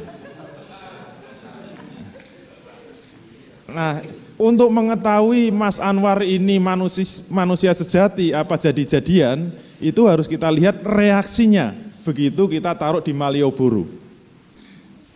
Nah, 3.70 4.02
untuk 4.38 4.70
mengetahui 4.74 5.54
Mas 5.54 5.78
Anwar 5.78 6.26
ini 6.26 6.58
manusia, 6.58 7.06
manusia 7.30 7.70
sejati 7.74 8.34
apa 8.34 8.58
jadi-jadian, 8.58 9.54
itu 9.78 10.02
harus 10.10 10.26
kita 10.26 10.50
lihat 10.50 10.82
reaksinya. 10.82 11.78
Begitu 12.02 12.50
kita 12.50 12.74
taruh 12.74 13.02
di 13.02 13.14
Malioboro. 13.14 14.03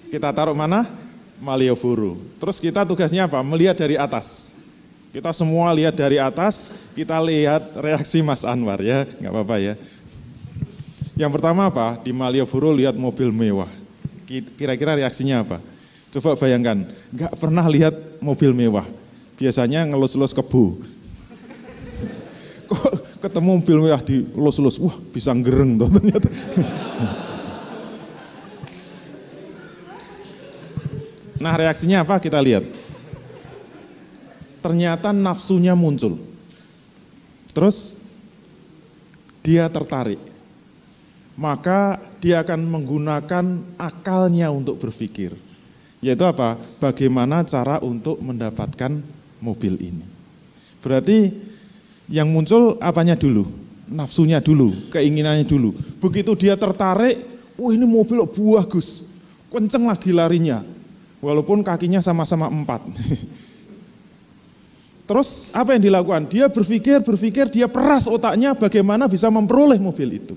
Kita 0.07 0.31
taruh 0.31 0.55
mana? 0.55 0.87
Malioboro. 1.37 2.17
Terus 2.41 2.57
kita 2.57 2.81
tugasnya 2.87 3.29
apa? 3.29 3.43
Melihat 3.45 3.77
dari 3.77 3.93
atas. 3.99 4.57
Kita 5.13 5.31
semua 5.33 5.71
lihat 5.73 5.95
dari 5.95 6.21
atas, 6.21 6.75
kita 6.93 7.17
lihat 7.23 7.73
reaksi 7.79 8.21
Mas 8.21 8.43
Anwar 8.45 8.77
ya, 8.83 9.07
nggak 9.17 9.31
apa-apa 9.33 9.55
ya. 9.57 9.73
Yang 11.17 11.31
pertama 11.39 11.71
apa? 11.71 11.97
Di 12.03 12.13
Malioboro 12.13 12.69
lihat 12.75 12.93
mobil 12.93 13.33
mewah. 13.33 13.71
Kira-kira 14.27 14.93
reaksinya 14.99 15.41
apa? 15.41 15.57
Coba 16.13 16.37
bayangkan, 16.37 16.85
nggak 17.09 17.33
pernah 17.39 17.65
lihat 17.65 17.95
mobil 18.21 18.53
mewah. 18.53 18.85
Biasanya 19.39 19.87
ngelus-lus 19.89 20.35
kebu. 20.35 20.81
Kok 22.67 23.21
ketemu 23.23 23.51
mobil 23.63 23.77
mewah 23.87 24.01
di 24.03 24.27
lus-lus, 24.35 24.77
wah 24.77 24.93
bisa 25.15 25.31
gereng 25.39 25.79
tuh 25.81 25.89
ternyata. 25.97 26.29
Nah 31.37 31.53
reaksinya 31.53 32.01
apa 32.01 32.17
kita 32.17 32.41
lihat. 32.41 32.65
Ternyata 34.61 35.13
nafsunya 35.13 35.77
muncul. 35.77 36.17
Terus 37.53 37.97
dia 39.45 39.69
tertarik. 39.69 40.19
Maka 41.37 42.01
dia 42.17 42.41
akan 42.41 42.65
menggunakan 42.65 43.45
akalnya 43.77 44.49
untuk 44.49 44.81
berpikir. 44.81 45.37
Yaitu 46.01 46.25
apa? 46.25 46.57
Bagaimana 46.81 47.45
cara 47.45 47.77
untuk 47.81 48.17
mendapatkan 48.21 49.01
mobil 49.37 49.77
ini. 49.77 50.05
Berarti 50.81 51.33
yang 52.09 52.29
muncul 52.29 52.77
apanya 52.81 53.13
dulu? 53.13 53.45
Nafsunya 53.87 54.43
dulu, 54.43 54.91
keinginannya 54.91 55.47
dulu. 55.47 55.71
Begitu 56.03 56.35
dia 56.35 56.59
tertarik, 56.59 57.23
wah 57.55 57.71
ini 57.71 57.87
mobil 57.87 58.19
bagus, 58.27 59.07
kenceng 59.47 59.87
lagi 59.87 60.11
larinya, 60.11 60.59
walaupun 61.21 61.65
kakinya 61.65 62.01
sama-sama 62.01 62.49
empat. 62.49 62.81
Terus 65.07 65.47
apa 65.55 65.71
yang 65.71 65.87
dilakukan? 65.87 66.27
Dia 66.27 66.51
berpikir, 66.51 66.99
berpikir, 66.99 67.47
dia 67.47 67.71
peras 67.71 68.11
otaknya 68.11 68.51
bagaimana 68.51 69.07
bisa 69.07 69.31
memperoleh 69.31 69.79
mobil 69.79 70.19
itu. 70.19 70.35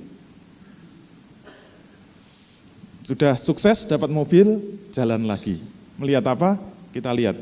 Sudah 3.02 3.34
sukses 3.34 3.82
dapat 3.90 4.06
mobil, 4.06 4.62
jalan 4.94 5.26
lagi. 5.26 5.58
Melihat 5.98 6.22
apa? 6.30 6.54
Kita 6.94 7.10
lihat. 7.10 7.34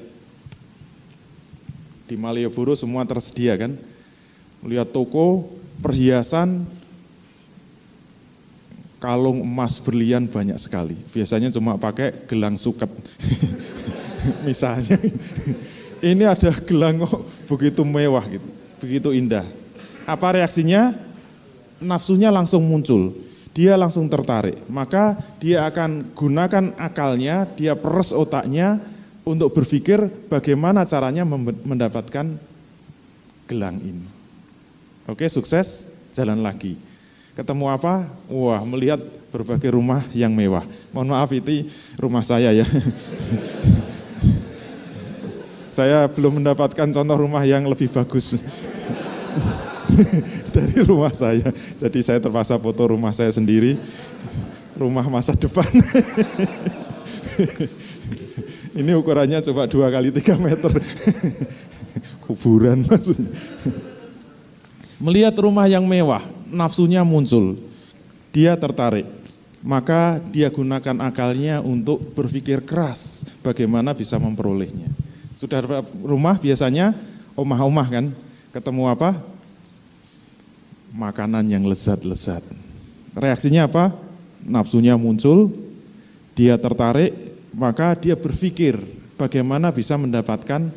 Di 2.09 2.16
Malioboro 2.16 2.72
semua 2.72 3.05
tersedia 3.05 3.61
kan. 3.61 3.77
Melihat 4.64 4.88
toko, 4.88 5.53
perhiasan, 5.85 6.64
kalung 8.98 9.42
emas 9.42 9.78
berlian 9.78 10.26
banyak 10.26 10.58
sekali. 10.58 10.98
Biasanya 11.14 11.54
cuma 11.54 11.78
pakai 11.78 12.26
gelang 12.26 12.58
suket. 12.58 12.90
Misalnya. 14.46 14.98
Ini 15.98 16.30
ada 16.30 16.54
gelang 16.62 17.02
oh, 17.02 17.26
begitu 17.50 17.82
mewah 17.82 18.22
gitu, 18.30 18.46
begitu 18.78 19.08
indah. 19.11 19.42
Apa 20.06 20.38
reaksinya? 20.38 20.94
Nafsunya 21.82 22.30
langsung 22.30 22.62
muncul. 22.62 23.18
Dia 23.50 23.74
langsung 23.74 24.06
tertarik. 24.06 24.62
Maka 24.70 25.18
dia 25.42 25.66
akan 25.66 26.14
gunakan 26.14 26.70
akalnya, 26.78 27.50
dia 27.58 27.74
peres 27.74 28.14
otaknya 28.14 28.78
untuk 29.26 29.50
berpikir 29.50 30.06
bagaimana 30.30 30.87
caranya 30.87 31.26
mendapatkan 31.66 32.38
gelang 33.50 33.82
ini. 33.82 34.06
Oke, 35.11 35.26
sukses, 35.26 35.90
jalan 36.14 36.46
lagi. 36.46 36.78
Ketemu 37.38 37.70
apa? 37.70 38.11
Wah, 38.27 38.59
melihat 38.66 38.98
berbagai 39.31 39.70
rumah 39.70 40.03
yang 40.11 40.35
mewah. 40.35 40.66
Mohon 40.90 41.09
maaf 41.14 41.31
itu 41.31 41.70
rumah 41.94 42.27
saya 42.27 42.51
ya. 42.51 42.66
saya 45.79 46.11
belum 46.11 46.42
mendapatkan 46.42 46.90
contoh 46.90 47.14
rumah 47.14 47.46
yang 47.46 47.62
lebih 47.70 47.94
bagus 47.94 48.42
dari 50.55 50.83
rumah 50.83 51.14
saya. 51.14 51.55
Jadi 51.79 52.03
saya 52.03 52.18
terpaksa 52.18 52.59
foto 52.59 52.90
rumah 52.90 53.14
saya 53.14 53.31
sendiri, 53.31 53.79
rumah 54.74 55.07
masa 55.07 55.38
depan. 55.38 55.70
Ini 58.83 58.98
ukurannya 58.98 59.38
coba 59.46 59.70
dua 59.70 59.94
kali 59.94 60.11
tiga 60.11 60.35
meter. 60.35 60.74
Kuburan 62.27 62.83
maksudnya. 62.83 63.31
Melihat 64.98 65.34
rumah 65.38 65.70
yang 65.70 65.87
mewah, 65.87 66.26
nafsunya 66.50 67.06
muncul. 67.06 67.54
Dia 68.34 68.58
tertarik. 68.58 69.06
Maka 69.62 70.22
dia 70.30 70.50
gunakan 70.50 71.02
akalnya 71.02 71.58
untuk 71.62 72.02
berpikir 72.14 72.62
keras 72.62 73.26
bagaimana 73.42 73.94
bisa 73.94 74.18
memperolehnya. 74.18 74.90
Sudah 75.34 75.62
rumah 76.02 76.38
biasanya 76.38 76.94
omah-omah 77.38 77.87
kan, 77.90 78.04
ketemu 78.50 78.90
apa? 78.90 79.18
Makanan 80.94 81.46
yang 81.46 81.66
lezat-lezat. 81.66 82.42
Reaksinya 83.14 83.66
apa? 83.70 83.94
Nafsunya 84.42 84.94
muncul, 84.98 85.50
dia 86.38 86.54
tertarik, 86.58 87.14
maka 87.54 87.98
dia 87.98 88.14
berpikir 88.14 88.78
bagaimana 89.18 89.74
bisa 89.74 89.98
mendapatkan 89.98 90.70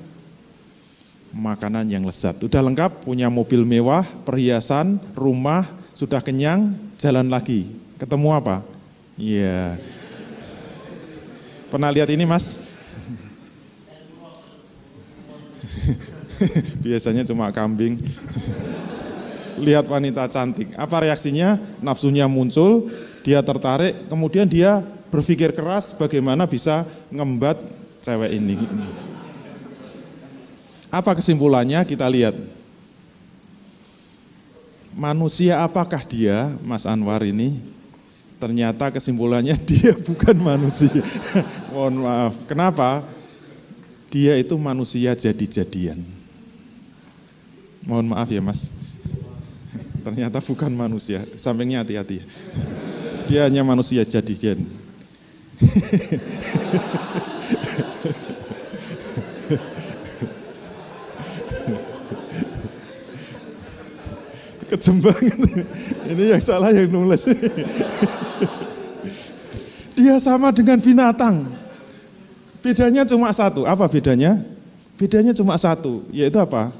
makanan 1.31 1.87
yang 1.87 2.03
lezat. 2.03 2.37
Sudah 2.39 2.61
lengkap, 2.63 3.07
punya 3.07 3.31
mobil 3.31 3.63
mewah, 3.63 4.03
perhiasan, 4.27 4.99
rumah, 5.15 5.67
sudah 5.95 6.19
kenyang, 6.19 6.75
jalan 6.99 7.27
lagi. 7.31 7.71
Ketemu 7.97 8.29
apa? 8.35 8.61
Iya. 9.15 9.79
Pernah 11.71 11.89
lihat 11.91 12.11
ini 12.11 12.27
mas? 12.27 12.59
Biasanya 16.85 17.23
cuma 17.23 17.47
kambing. 17.55 17.99
lihat 19.65 19.85
wanita 19.87 20.27
cantik. 20.27 20.73
Apa 20.73 21.05
reaksinya? 21.05 21.61
Nafsunya 21.79 22.25
muncul, 22.25 22.89
dia 23.21 23.45
tertarik, 23.45 24.09
kemudian 24.09 24.49
dia 24.49 24.81
berpikir 25.13 25.53
keras 25.53 25.93
bagaimana 25.93 26.49
bisa 26.49 26.87
ngembat 27.13 27.61
cewek 28.01 28.31
ini. 28.33 28.55
Apa 30.91 31.15
kesimpulannya? 31.15 31.79
Kita 31.87 32.03
lihat. 32.11 32.35
Manusia 34.91 35.63
apakah 35.63 36.03
dia, 36.03 36.51
Mas 36.59 36.83
Anwar 36.83 37.23
ini? 37.23 37.63
Ternyata 38.35 38.91
kesimpulannya 38.91 39.55
dia 39.69 39.95
bukan 39.95 40.35
manusia. 40.35 40.99
Mohon 41.71 41.95
maaf. 42.03 42.33
Kenapa? 42.43 43.07
Dia 44.11 44.35
itu 44.35 44.59
manusia 44.59 45.15
jadi-jadian. 45.15 46.03
Mohon 47.87 48.11
maaf 48.11 48.27
ya 48.27 48.43
Mas. 48.43 48.75
Ternyata 50.05 50.43
bukan 50.43 50.75
manusia. 50.75 51.23
Sampingnya 51.39 51.87
hati-hati. 51.87 52.27
Dia 53.31 53.47
hanya 53.47 53.63
manusia 53.63 54.03
jadi-jadian. 54.03 54.67
Kejem 64.71 65.03
banget. 65.03 65.35
Ini 66.07 66.23
yang 66.31 66.39
salah 66.39 66.71
yang 66.71 66.87
nulis. 66.87 67.27
Dia 69.99 70.15
sama 70.23 70.55
dengan 70.55 70.79
binatang. 70.79 71.51
Bedanya 72.63 73.03
cuma 73.03 73.27
satu. 73.35 73.67
Apa 73.67 73.91
bedanya? 73.91 74.39
Bedanya 74.95 75.35
cuma 75.35 75.59
satu, 75.59 76.07
yaitu 76.15 76.39
apa? 76.39 76.71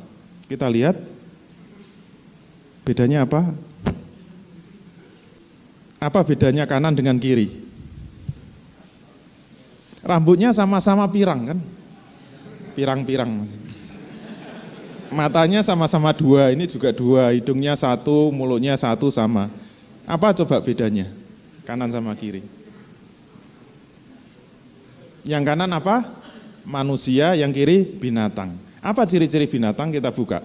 Kita 0.47 0.71
lihat. 0.71 0.95
Bedanya 2.88 3.27
apa? 3.27 3.51
Apa 5.99 6.24
bedanya 6.24 6.63
kanan 6.63 6.95
dengan 6.95 7.20
kiri? 7.20 7.51
Rambutnya 10.01 10.55
sama-sama 10.55 11.05
pirang 11.11 11.53
kan? 11.53 11.59
Pirang-pirang 12.74 13.45
matanya 15.12 15.62
sama-sama 15.62 16.16
dua, 16.16 16.55
ini 16.55 16.66
juga 16.66 16.89
dua, 16.95 17.36
hidungnya 17.36 17.76
satu, 17.76 18.32
mulutnya 18.32 18.74
satu 18.80 19.12
sama. 19.12 19.51
Apa 20.07 20.34
coba 20.34 20.64
bedanya? 20.64 21.12
Kanan 21.68 21.91
sama 21.91 22.16
kiri. 22.18 22.41
Yang 25.22 25.43
kanan 25.45 25.70
apa? 25.70 26.07
Manusia, 26.66 27.38
yang 27.38 27.53
kiri 27.53 27.86
binatang. 27.86 28.57
Apa 28.82 29.05
ciri-ciri 29.05 29.45
binatang 29.45 29.93
kita 29.93 30.09
buka? 30.09 30.41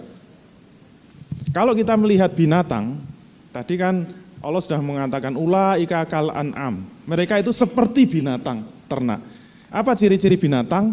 Kalau 1.56 1.72
kita 1.72 1.96
melihat 1.96 2.36
binatang, 2.36 3.00
tadi 3.48 3.80
kan 3.80 4.04
Allah 4.44 4.60
sudah 4.60 4.80
mengatakan 4.84 5.32
ula 5.32 5.80
ika 5.80 6.04
kal 6.04 6.28
an'am. 6.28 6.84
Mereka 7.08 7.40
itu 7.40 7.48
seperti 7.56 8.04
binatang 8.04 8.68
ternak. 8.84 9.24
Apa 9.72 9.96
ciri-ciri 9.96 10.36
binatang? 10.36 10.92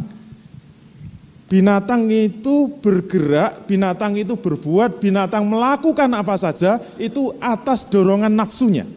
Binatang 1.51 2.07
itu 2.09 2.71
bergerak, 2.79 3.67
binatang 3.67 4.15
itu 4.17 4.33
berbuat, 4.33 4.97
binatang 4.97 5.43
melakukan 5.45 6.09
apa 6.15 6.33
saja 6.39 6.81
itu 6.97 7.35
atas 7.37 7.85
dorongan 7.85 8.31
nafsunya. 8.31 8.87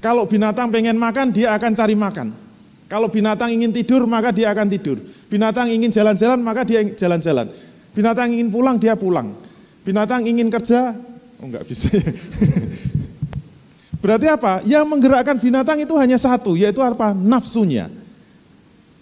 Kalau 0.00 0.24
binatang 0.24 0.72
pengen 0.72 0.96
makan, 0.96 1.30
dia 1.30 1.52
akan 1.54 1.72
cari 1.76 1.94
makan. 1.94 2.28
Kalau 2.86 3.10
binatang 3.10 3.50
ingin 3.50 3.74
tidur, 3.74 4.06
maka 4.06 4.30
dia 4.30 4.50
akan 4.54 4.66
tidur. 4.70 5.02
Binatang 5.26 5.70
ingin 5.70 5.90
jalan-jalan, 5.90 6.38
maka 6.38 6.62
dia 6.62 6.86
jalan-jalan. 6.94 7.50
Binatang 7.96 8.30
ingin 8.30 8.48
pulang, 8.50 8.76
dia 8.78 8.94
pulang. 8.94 9.34
Binatang 9.82 10.22
ingin 10.26 10.46
kerja, 10.50 10.94
oh 11.42 11.46
enggak 11.46 11.66
bisa. 11.66 11.90
Berarti 14.02 14.26
apa? 14.30 14.62
Yang 14.62 14.84
menggerakkan 14.86 15.36
binatang 15.42 15.82
itu 15.82 15.94
hanya 15.98 16.14
satu, 16.14 16.54
yaitu 16.54 16.78
apa? 16.78 17.10
Nafsunya. 17.10 17.90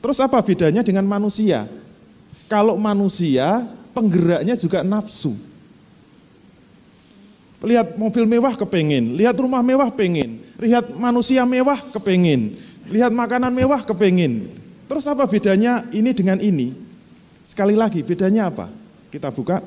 Terus 0.01 0.17
apa 0.21 0.41
bedanya 0.41 0.81
dengan 0.81 1.05
manusia? 1.05 1.69
Kalau 2.49 2.77
manusia, 2.77 3.65
penggeraknya 3.97 4.55
juga 4.59 4.85
nafsu. 4.85 5.37
Lihat 7.65 7.97
mobil 7.97 8.29
mewah 8.29 8.53
kepengin, 8.61 9.17
lihat 9.17 9.41
rumah 9.41 9.65
mewah 9.65 9.89
pengen, 9.89 10.45
lihat 10.61 10.93
manusia 10.93 11.49
mewah 11.49 11.81
kepengin, 11.97 12.61
lihat 12.93 13.09
makanan 13.09 13.49
mewah 13.49 13.81
kepengin. 13.81 14.53
Terus 14.85 15.09
apa 15.09 15.25
bedanya 15.25 15.89
ini 15.89 16.13
dengan 16.13 16.37
ini? 16.45 16.77
Sekali 17.41 17.73
lagi, 17.73 18.05
bedanya 18.05 18.53
apa? 18.53 18.69
Kita 19.09 19.33
buka. 19.33 19.65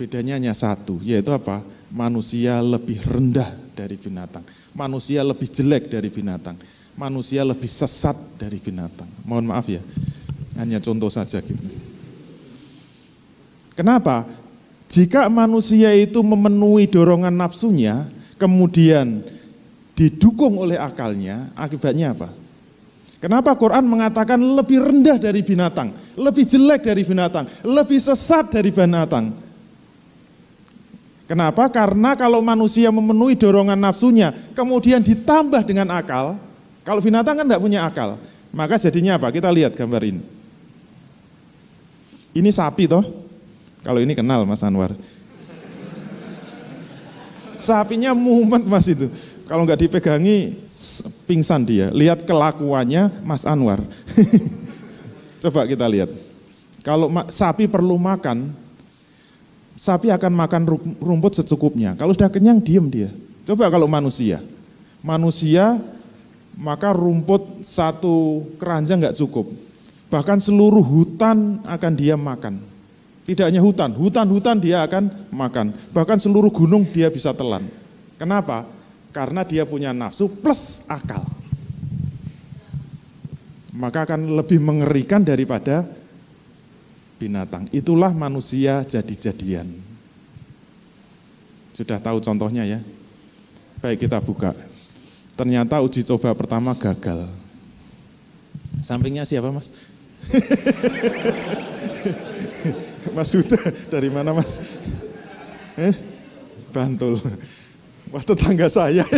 Bedanya 0.00 0.40
hanya 0.40 0.56
satu, 0.56 0.96
yaitu 1.04 1.28
apa? 1.28 1.60
Manusia 1.92 2.64
lebih 2.64 3.00
rendah 3.04 3.52
dari 3.76 4.00
binatang. 4.00 4.48
Manusia 4.72 5.20
lebih 5.20 5.48
jelek 5.52 5.92
dari 5.92 6.08
binatang. 6.08 6.56
Manusia 6.96 7.44
lebih 7.44 7.68
sesat 7.68 8.16
dari 8.40 8.56
binatang. 8.56 9.08
Mohon 9.22 9.52
maaf 9.52 9.68
ya, 9.68 9.84
hanya 10.56 10.80
contoh 10.80 11.12
saja 11.12 11.44
gitu. 11.44 11.64
Kenapa? 13.76 14.24
Jika 14.88 15.28
manusia 15.28 15.92
itu 15.92 16.24
memenuhi 16.24 16.88
dorongan 16.88 17.36
nafsunya, 17.36 18.08
kemudian 18.40 19.20
didukung 19.92 20.56
oleh 20.56 20.80
akalnya, 20.80 21.52
akibatnya 21.52 22.16
apa? 22.16 22.32
Kenapa 23.20 23.52
Quran 23.56 23.84
mengatakan 23.84 24.40
lebih 24.40 24.80
rendah 24.80 25.20
dari 25.20 25.40
binatang, 25.40 25.92
lebih 26.16 26.44
jelek 26.48 26.84
dari 26.84 27.02
binatang, 27.04 27.44
lebih 27.64 28.00
sesat 28.00 28.52
dari 28.52 28.72
binatang? 28.72 29.32
Kenapa? 31.26 31.66
Karena 31.66 32.14
kalau 32.14 32.38
manusia 32.38 32.86
memenuhi 32.94 33.34
dorongan 33.34 33.76
nafsunya, 33.76 34.30
kemudian 34.54 35.02
ditambah 35.02 35.66
dengan 35.66 35.90
akal, 35.90 36.38
kalau 36.86 37.02
binatang 37.02 37.34
kan 37.34 37.42
tidak 37.50 37.58
punya 37.58 37.82
akal, 37.82 38.14
maka 38.54 38.78
jadinya 38.78 39.18
apa? 39.18 39.34
Kita 39.34 39.50
lihat 39.50 39.74
gambar 39.74 40.06
ini. 40.06 40.22
Ini 42.30 42.46
sapi 42.54 42.86
toh, 42.86 43.02
kalau 43.82 43.98
ini 43.98 44.14
kenal 44.14 44.46
Mas 44.46 44.62
Anwar. 44.62 44.94
Sapinya 47.56 48.12
mumet 48.12 48.62
mas 48.68 48.86
itu. 48.86 49.08
Kalau 49.48 49.64
nggak 49.64 49.88
dipegangi 49.88 50.60
pingsan 51.24 51.64
dia. 51.64 51.88
Lihat 51.88 52.28
kelakuannya 52.28 53.24
Mas 53.24 53.48
Anwar. 53.48 53.80
Coba 55.42 55.64
kita 55.64 55.88
lihat. 55.88 56.12
Kalau 56.84 57.08
sapi 57.32 57.64
perlu 57.64 57.96
makan, 57.96 58.52
sapi 59.74 60.12
akan 60.12 60.32
makan 60.36 60.62
rumput 61.00 61.40
secukupnya. 61.40 61.96
Kalau 61.96 62.12
sudah 62.12 62.28
kenyang 62.28 62.60
diam 62.60 62.92
dia. 62.92 63.08
Coba 63.48 63.72
kalau 63.72 63.88
manusia. 63.88 64.44
Manusia 65.00 65.80
maka 66.56 66.96
rumput 66.96 67.60
satu 67.60 68.48
keranjang 68.56 69.04
nggak 69.04 69.18
cukup. 69.20 69.52
Bahkan 70.08 70.40
seluruh 70.40 70.80
hutan 70.80 71.60
akan 71.62 71.92
dia 71.92 72.16
makan. 72.16 72.58
Tidak 73.26 73.42
hanya 73.42 73.58
hutan, 73.58 73.90
hutan-hutan 73.92 74.56
dia 74.62 74.86
akan 74.86 75.28
makan. 75.34 75.74
Bahkan 75.90 76.22
seluruh 76.22 76.48
gunung 76.48 76.86
dia 76.86 77.10
bisa 77.10 77.34
telan. 77.34 77.66
Kenapa? 78.16 78.64
Karena 79.10 79.42
dia 79.42 79.66
punya 79.66 79.90
nafsu 79.90 80.30
plus 80.30 80.86
akal. 80.86 81.26
Maka 83.76 84.08
akan 84.08 84.40
lebih 84.40 84.62
mengerikan 84.62 85.20
daripada 85.20 85.84
binatang. 87.20 87.68
Itulah 87.74 88.14
manusia 88.14 88.86
jadi-jadian. 88.86 89.68
Sudah 91.76 92.00
tahu 92.00 92.22
contohnya 92.24 92.64
ya? 92.64 92.80
Baik 93.84 94.08
kita 94.08 94.22
buka. 94.22 94.56
Ternyata 95.36 95.84
uji 95.84 96.00
coba 96.00 96.32
pertama 96.32 96.72
gagal. 96.72 97.28
Sampingnya 98.80 99.28
siapa 99.28 99.52
mas? 99.52 99.68
mas 103.16 103.30
Huda, 103.36 103.60
dari 103.92 104.08
mana 104.08 104.32
mas? 104.32 104.56
Eh? 105.76 105.92
Bantul. 106.72 107.20
Wah 108.08 108.24
tetangga 108.24 108.72
saya. 108.72 109.04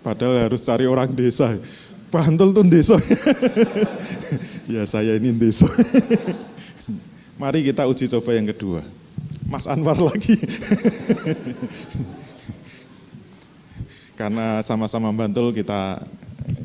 Padahal 0.00 0.48
harus 0.48 0.64
cari 0.64 0.88
orang 0.88 1.12
desa. 1.12 1.60
Bantul 2.08 2.56
tuh 2.56 2.64
desa. 2.64 2.96
ya 4.72 4.88
saya 4.88 5.20
ini 5.20 5.36
desa. 5.36 5.68
Mari 7.36 7.60
kita 7.68 7.84
uji 7.84 8.08
coba 8.08 8.32
yang 8.32 8.48
kedua. 8.48 8.80
Mas 9.44 9.68
Anwar 9.68 10.00
lagi. 10.00 10.38
Karena 14.20 14.60
sama-sama 14.60 15.08
Bantul 15.16 15.48
kita 15.56 16.04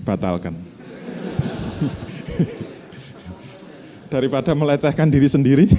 batalkan. 0.03 0.51
Daripada 4.11 4.51
melecehkan 4.51 5.07
diri 5.07 5.31
sendiri. 5.31 5.71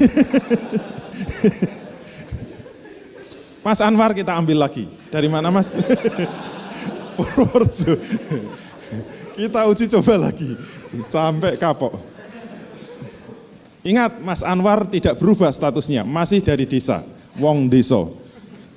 Mas 3.60 3.84
Anwar 3.84 4.16
kita 4.16 4.32
ambil 4.32 4.64
lagi. 4.64 4.88
Dari 5.12 5.28
mana 5.28 5.52
Mas? 5.52 5.76
Purworejo. 7.12 8.00
Kita 9.36 9.68
uji 9.68 9.84
coba 10.00 10.32
lagi 10.32 10.56
sampai 11.04 11.60
kapok. 11.60 12.00
Ingat 13.84 14.16
Mas 14.24 14.40
Anwar 14.40 14.88
tidak 14.88 15.20
berubah 15.20 15.52
statusnya, 15.52 16.08
masih 16.08 16.40
dari 16.40 16.64
desa, 16.64 17.04
wong 17.36 17.68
deso. 17.68 18.16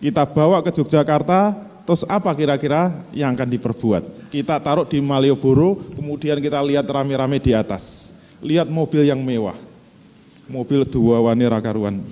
Kita 0.04 0.28
bawa 0.28 0.60
ke 0.60 0.76
Yogyakarta, 0.76 1.69
terus 1.90 2.06
apa 2.06 2.30
kira-kira 2.38 3.02
yang 3.10 3.34
akan 3.34 3.50
diperbuat? 3.50 4.30
Kita 4.30 4.62
taruh 4.62 4.86
di 4.86 5.02
Malioboro, 5.02 5.82
kemudian 5.98 6.38
kita 6.38 6.62
lihat 6.62 6.86
rame-rame 6.86 7.42
di 7.42 7.58
atas. 7.58 8.14
Lihat 8.46 8.70
mobil 8.70 9.10
yang 9.10 9.18
mewah. 9.18 9.58
Mobil 10.46 10.86
dua 10.86 11.18
wanita 11.18 11.58
karuan 11.66 12.06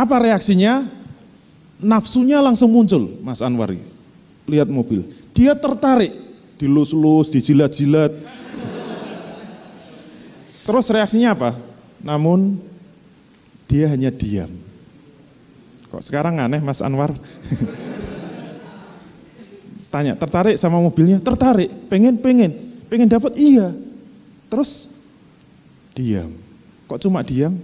apa 0.00 0.16
reaksinya? 0.16 0.86
Nafsunya 1.80 2.44
langsung 2.44 2.68
muncul, 2.68 3.20
Mas 3.24 3.40
Anwar. 3.40 3.72
Lihat 4.44 4.68
mobil. 4.68 5.08
Dia 5.32 5.56
tertarik, 5.56 6.12
dilus-lus, 6.60 7.32
dijilat-jilat. 7.32 8.12
Terus 10.60 10.86
reaksinya 10.92 11.32
apa? 11.32 11.56
Namun 12.04 12.60
dia 13.64 13.88
hanya 13.88 14.12
diam. 14.12 14.52
Kok 15.90 16.02
sekarang 16.02 16.38
aneh 16.38 16.62
Mas 16.62 16.78
Anwar? 16.80 17.12
Tanya, 19.90 20.14
tertarik 20.14 20.54
sama 20.54 20.78
mobilnya? 20.78 21.18
Tertarik, 21.18 21.66
pengen, 21.90 22.14
pengen. 22.22 22.78
Pengen 22.86 23.10
dapat? 23.10 23.34
Iya. 23.34 23.74
Terus 24.46 24.86
diam. 25.94 26.30
Kok 26.86 27.00
cuma 27.02 27.26
diam? 27.26 27.58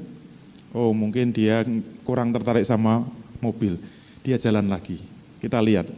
Oh 0.77 0.91
mungkin 0.93 1.33
dia 1.33 1.63
kurang 2.05 2.35
tertarik 2.37 2.67
sama 2.67 3.07
mobil, 3.41 3.81
dia 4.21 4.37
jalan 4.37 4.69
lagi. 4.69 5.01
Kita 5.41 5.57
lihat, 5.63 5.89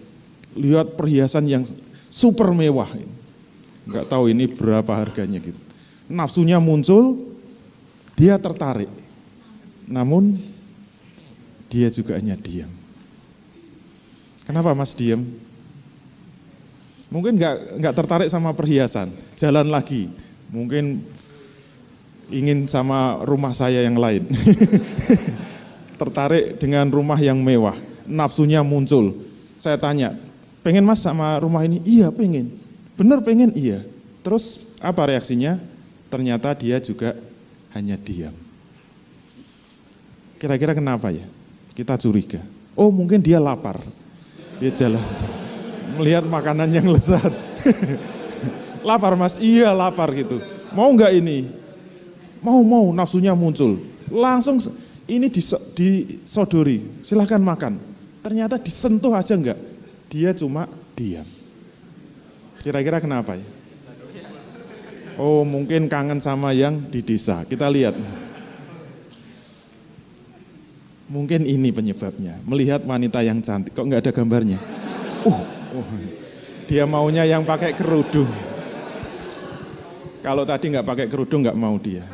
lihat 0.54 0.94
perhiasan 0.94 1.50
yang 1.50 1.64
super 2.08 2.54
mewah. 2.54 2.88
Enggak 3.88 4.06
tahu 4.06 4.30
ini 4.30 4.46
berapa 4.46 4.92
harganya 4.94 5.42
gitu. 5.42 5.58
Nafsunya 6.08 6.62
muncul, 6.62 7.34
dia 8.14 8.38
tertarik. 8.38 8.88
Namun 9.88 10.38
dia 11.68 11.88
juga 11.92 12.16
hanya 12.16 12.34
diam. 12.34 12.72
Kenapa 14.48 14.72
Mas 14.72 14.96
diam? 14.96 15.24
Mungkin 17.08 17.40
enggak, 17.40 17.56
enggak 17.80 17.94
tertarik 17.96 18.28
sama 18.28 18.52
perhiasan, 18.52 19.12
jalan 19.36 19.68
lagi. 19.68 20.12
Mungkin 20.52 21.04
ingin 22.32 22.68
sama 22.68 23.20
rumah 23.24 23.52
saya 23.56 23.84
yang 23.84 23.96
lain. 23.96 24.28
tertarik 26.00 26.56
dengan 26.62 26.86
rumah 26.88 27.18
yang 27.18 27.36
mewah, 27.42 27.74
nafsunya 28.06 28.62
muncul. 28.62 29.18
Saya 29.58 29.74
tanya, 29.74 30.14
pengen 30.62 30.86
mas 30.86 31.02
sama 31.02 31.36
rumah 31.42 31.66
ini? 31.66 31.82
Iya 31.82 32.14
pengen. 32.14 32.54
Benar 32.94 33.20
pengen? 33.26 33.50
Iya. 33.52 33.82
Terus 34.22 34.64
apa 34.78 35.10
reaksinya? 35.10 35.58
Ternyata 36.08 36.54
dia 36.56 36.78
juga 36.80 37.18
hanya 37.74 37.98
diam. 37.98 38.32
Kira-kira 40.38 40.72
kenapa 40.72 41.10
ya? 41.10 41.26
Kita 41.78 41.94
curiga. 41.94 42.42
Oh 42.74 42.90
mungkin 42.90 43.22
dia 43.22 43.38
lapar. 43.38 43.78
Dia 44.58 44.74
jalan. 44.74 45.02
Melihat 45.94 46.26
makanan 46.26 46.66
yang 46.74 46.90
lezat. 46.90 47.30
lapar 48.88 49.14
mas? 49.14 49.38
Iya 49.38 49.70
lapar 49.70 50.10
gitu. 50.10 50.42
Mau 50.74 50.90
nggak 50.90 51.14
ini? 51.14 51.46
Mau, 52.42 52.66
mau, 52.66 52.90
nafsunya 52.90 53.30
muncul. 53.34 53.78
Langsung 54.10 54.58
ini 55.06 55.30
disodori, 55.30 57.02
silahkan 57.06 57.42
makan. 57.42 57.78
Ternyata 58.22 58.58
disentuh 58.58 59.14
aja 59.14 59.34
enggak, 59.34 59.58
dia 60.10 60.34
cuma 60.34 60.66
diam. 60.98 61.26
Kira-kira 62.58 62.98
kenapa 62.98 63.38
ya? 63.38 63.46
Oh 65.18 65.42
mungkin 65.42 65.90
kangen 65.90 66.22
sama 66.22 66.54
yang 66.54 66.78
di 66.90 67.02
desa, 67.02 67.42
kita 67.42 67.66
lihat. 67.66 67.94
Mungkin 71.08 71.48
ini 71.48 71.72
penyebabnya. 71.72 72.36
Melihat 72.44 72.84
wanita 72.84 73.24
yang 73.24 73.40
cantik, 73.40 73.72
kok 73.72 73.88
nggak 73.88 74.04
ada 74.04 74.12
gambarnya? 74.12 74.60
Uh, 75.24 75.40
uh, 75.72 75.88
dia 76.68 76.84
maunya 76.84 77.24
yang 77.24 77.48
pakai 77.48 77.72
kerudung. 77.72 78.28
Kalau 80.20 80.44
tadi 80.44 80.68
nggak 80.68 80.84
pakai 80.84 81.06
kerudung 81.08 81.40
nggak 81.40 81.56
mau 81.56 81.80
dia. 81.80 82.04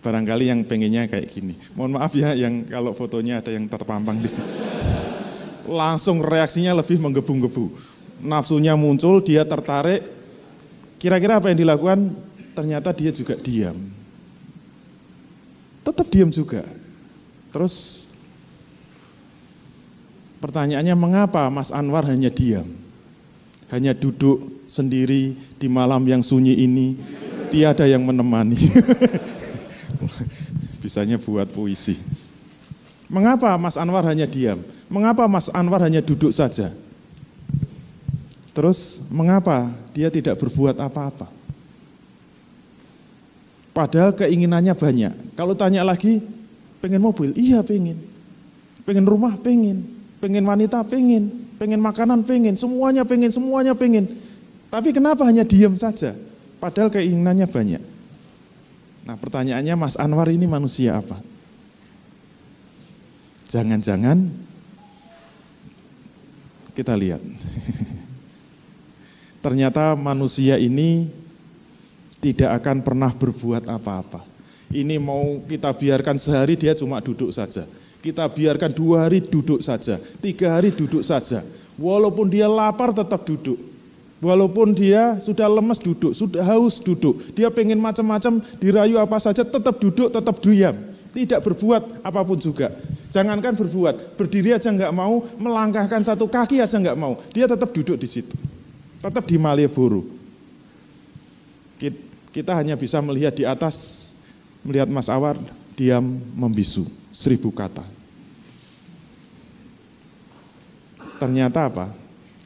Barangkali 0.00 0.48
yang 0.48 0.64
pengennya 0.64 1.04
kayak 1.04 1.28
gini. 1.28 1.54
Mohon 1.76 2.00
maaf 2.00 2.16
ya 2.16 2.32
yang 2.32 2.64
kalau 2.64 2.96
fotonya 2.96 3.44
ada 3.44 3.52
yang 3.52 3.68
terpampang 3.68 4.18
di 4.18 4.26
sini. 4.26 4.48
Langsung 5.68 6.24
reaksinya 6.24 6.72
lebih 6.72 6.96
menggebu-gebu. 6.96 7.70
Nafsunya 8.24 8.72
muncul, 8.72 9.20
dia 9.20 9.44
tertarik. 9.44 10.02
Kira-kira 10.96 11.38
apa 11.38 11.52
yang 11.52 11.60
dilakukan? 11.60 12.16
Ternyata 12.56 12.90
dia 12.96 13.12
juga 13.12 13.36
diam. 13.36 13.76
Tetap 15.84 16.06
diam 16.08 16.32
juga. 16.32 16.64
Terus 17.52 18.08
pertanyaannya 20.40 20.96
mengapa 20.96 21.44
Mas 21.52 21.68
Anwar 21.68 22.08
hanya 22.08 22.32
diam? 22.32 22.64
Hanya 23.68 23.92
duduk 23.92 24.64
sendiri 24.68 25.36
di 25.60 25.68
malam 25.68 26.04
yang 26.08 26.24
sunyi 26.24 26.64
ini, 26.64 26.96
tiada 27.52 27.84
yang 27.84 28.04
menemani. 28.04 28.56
Bisanya 30.82 31.20
buat 31.20 31.48
puisi. 31.52 32.00
Mengapa 33.12 33.52
Mas 33.60 33.76
Anwar 33.76 34.08
hanya 34.08 34.24
diam? 34.24 34.64
Mengapa 34.88 35.28
Mas 35.28 35.52
Anwar 35.52 35.84
hanya 35.84 36.00
duduk 36.00 36.32
saja? 36.32 36.72
Terus 38.52 39.00
mengapa 39.08 39.72
dia 39.96 40.08
tidak 40.08 40.40
berbuat 40.40 40.76
apa-apa? 40.80 41.28
Padahal 43.72 44.12
keinginannya 44.12 44.76
banyak. 44.76 45.12
Kalau 45.32 45.56
tanya 45.56 45.80
lagi, 45.80 46.20
pengen 46.82 46.98
mobil? 46.98 47.30
Iya 47.38 47.62
pengen. 47.62 48.02
Pengen 48.82 49.06
rumah? 49.06 49.38
Pengen. 49.38 49.86
Pengen 50.18 50.42
wanita? 50.42 50.82
Pengen. 50.82 51.54
Pengen 51.56 51.78
makanan? 51.78 52.26
Pengen. 52.26 52.58
Semuanya 52.58 53.06
pengen, 53.06 53.30
semuanya 53.30 53.78
pengen. 53.78 54.10
Tapi 54.66 54.90
kenapa 54.90 55.22
hanya 55.22 55.46
diam 55.46 55.78
saja? 55.78 56.18
Padahal 56.58 56.90
keinginannya 56.90 57.46
banyak. 57.46 57.82
Nah 59.02 59.18
pertanyaannya 59.18 59.74
Mas 59.78 59.98
Anwar 59.98 60.30
ini 60.30 60.46
manusia 60.50 60.98
apa? 60.98 61.18
Jangan-jangan 63.50 64.30
kita 66.72 66.96
lihat. 66.96 67.20
Ternyata 69.44 69.92
manusia 69.98 70.56
ini 70.56 71.10
tidak 72.22 72.62
akan 72.62 72.78
pernah 72.80 73.10
berbuat 73.10 73.66
apa-apa. 73.66 74.31
Ini 74.72 74.96
mau 74.96 75.44
kita 75.44 75.68
biarkan 75.76 76.16
sehari 76.16 76.56
dia 76.56 76.72
cuma 76.72 76.98
duduk 77.04 77.28
saja. 77.28 77.68
Kita 78.00 78.24
biarkan 78.26 78.72
dua 78.72 79.06
hari 79.06 79.20
duduk 79.22 79.60
saja, 79.60 80.00
tiga 80.18 80.58
hari 80.58 80.72
duduk 80.72 81.04
saja. 81.04 81.44
Walaupun 81.76 82.26
dia 82.32 82.48
lapar 82.48 82.90
tetap 82.90 83.22
duduk. 83.22 83.60
Walaupun 84.22 84.70
dia 84.72 85.18
sudah 85.18 85.50
lemes 85.50 85.82
duduk, 85.82 86.14
sudah 86.14 86.46
haus 86.46 86.78
duduk, 86.78 87.34
dia 87.34 87.50
pengen 87.50 87.82
macam-macam, 87.82 88.38
dirayu 88.62 88.94
apa 89.02 89.18
saja, 89.18 89.42
tetap 89.42 89.82
duduk, 89.82 90.14
tetap 90.14 90.38
diam. 90.38 90.78
Tidak 91.10 91.42
berbuat 91.42 92.06
apa 92.06 92.22
pun 92.22 92.38
juga. 92.38 92.70
Jangankan 93.10 93.58
berbuat, 93.58 94.14
berdiri 94.14 94.54
aja 94.56 94.70
nggak 94.70 94.94
mau, 94.94 95.26
melangkahkan 95.36 96.06
satu 96.06 96.30
kaki 96.30 96.62
aja 96.62 96.78
nggak 96.78 96.96
mau. 96.96 97.18
Dia 97.34 97.50
tetap 97.50 97.74
duduk 97.74 97.98
di 97.98 98.08
situ. 98.08 98.32
Tetap 99.02 99.26
di 99.26 99.36
Malioboro. 99.36 100.06
Kita 102.32 102.56
hanya 102.56 102.78
bisa 102.78 103.02
melihat 103.02 103.34
di 103.36 103.44
atas, 103.44 104.01
melihat 104.62 104.88
Mas 104.90 105.10
Awar 105.10 105.38
diam 105.74 106.22
membisu, 106.34 106.86
seribu 107.10 107.50
kata. 107.50 107.82
Ternyata 111.22 111.70
apa? 111.70 111.86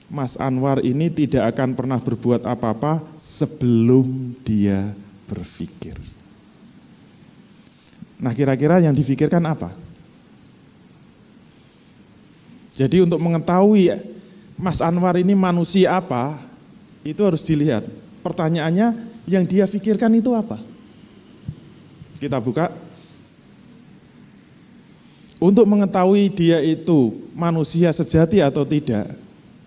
Mas 0.06 0.38
Anwar 0.38 0.84
ini 0.84 1.10
tidak 1.10 1.56
akan 1.56 1.74
pernah 1.74 1.98
berbuat 1.98 2.46
apa-apa 2.46 3.02
sebelum 3.18 4.36
dia 4.46 4.94
berpikir. 5.26 5.98
Nah 8.20 8.30
kira-kira 8.36 8.78
yang 8.78 8.94
difikirkan 8.94 9.42
apa? 9.42 9.74
Jadi 12.76 13.02
untuk 13.02 13.18
mengetahui 13.18 13.90
Mas 14.54 14.84
Anwar 14.84 15.16
ini 15.18 15.32
manusia 15.32 15.96
apa, 15.96 16.38
itu 17.00 17.20
harus 17.24 17.42
dilihat. 17.42 17.84
Pertanyaannya 18.20 18.92
yang 19.26 19.42
dia 19.48 19.66
pikirkan 19.66 20.12
itu 20.14 20.36
apa? 20.36 20.60
Kita 22.16 22.40
buka. 22.40 22.72
Untuk 25.36 25.68
mengetahui 25.68 26.32
dia 26.32 26.64
itu 26.64 27.28
manusia 27.36 27.92
sejati 27.92 28.40
atau 28.40 28.64
tidak, 28.64 29.12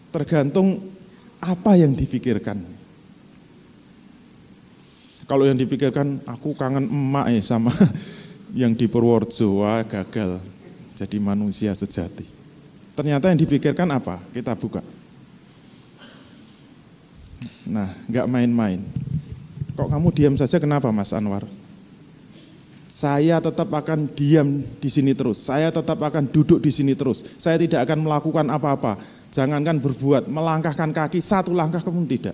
Tergantung 0.09 0.81
apa 1.37 1.77
yang 1.77 1.93
dipikirkan. 1.93 2.65
Kalau 5.29 5.45
yang 5.45 5.53
dipikirkan 5.53 6.25
aku 6.25 6.57
kangen 6.57 6.89
emak 6.89 7.29
ya 7.29 7.41
sama 7.45 7.69
yang 8.57 8.73
di 8.73 8.89
Purworejo, 8.89 9.61
gagal 9.85 10.41
jadi 10.97 11.17
manusia 11.21 11.69
sejati. 11.77 12.25
Ternyata 12.97 13.29
yang 13.29 13.37
dipikirkan 13.37 13.85
apa? 13.93 14.17
Kita 14.33 14.57
buka. 14.57 14.81
Nah, 17.69 17.93
nggak 18.09 18.25
main-main. 18.25 18.81
Kok 19.77 19.93
kamu 19.93 20.09
diam 20.11 20.35
saja 20.35 20.57
kenapa 20.57 20.89
Mas 20.89 21.13
Anwar? 21.13 21.45
Saya 22.89 23.37
tetap 23.37 23.69
akan 23.69 24.09
diam 24.17 24.65
di 24.81 24.89
sini 24.89 25.13
terus. 25.13 25.45
Saya 25.45 25.69
tetap 25.69 26.01
akan 26.01 26.25
duduk 26.25 26.57
di 26.57 26.73
sini 26.73 26.97
terus. 26.97 27.21
Saya 27.37 27.61
tidak 27.61 27.85
akan 27.85 28.01
melakukan 28.01 28.49
apa-apa 28.49 28.97
Jangankan 29.29 29.77
berbuat, 29.77 30.25
melangkahkan 30.25 30.89
kaki 30.89 31.21
satu 31.21 31.53
langkah 31.53 31.81
pun 31.85 32.01
tidak. 32.09 32.33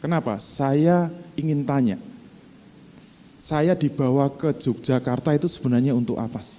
Kenapa? 0.00 0.40
Saya 0.40 1.12
ingin 1.36 1.60
tanya. 1.64 2.00
Saya 3.36 3.76
dibawa 3.76 4.32
ke 4.32 4.56
Yogyakarta 4.56 5.36
itu 5.36 5.52
sebenarnya 5.52 5.92
untuk 5.92 6.16
apa 6.16 6.40
sih? 6.40 6.56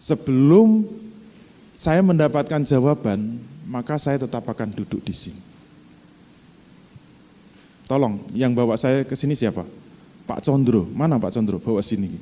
Sebelum 0.00 0.88
saya 1.76 2.00
mendapatkan 2.00 2.64
jawaban, 2.64 3.36
maka 3.68 4.00
saya 4.00 4.16
tetap 4.16 4.48
akan 4.48 4.72
duduk 4.72 5.04
di 5.04 5.12
sini. 5.12 5.42
Tolong, 7.84 8.16
yang 8.32 8.56
bawa 8.56 8.80
saya 8.80 9.04
ke 9.04 9.12
sini 9.12 9.36
siapa? 9.36 9.68
Pak 10.24 10.40
Condro. 10.44 10.88
Mana 10.88 11.20
Pak 11.20 11.36
Condro? 11.36 11.60
Bawa 11.60 11.84
sini. 11.84 12.16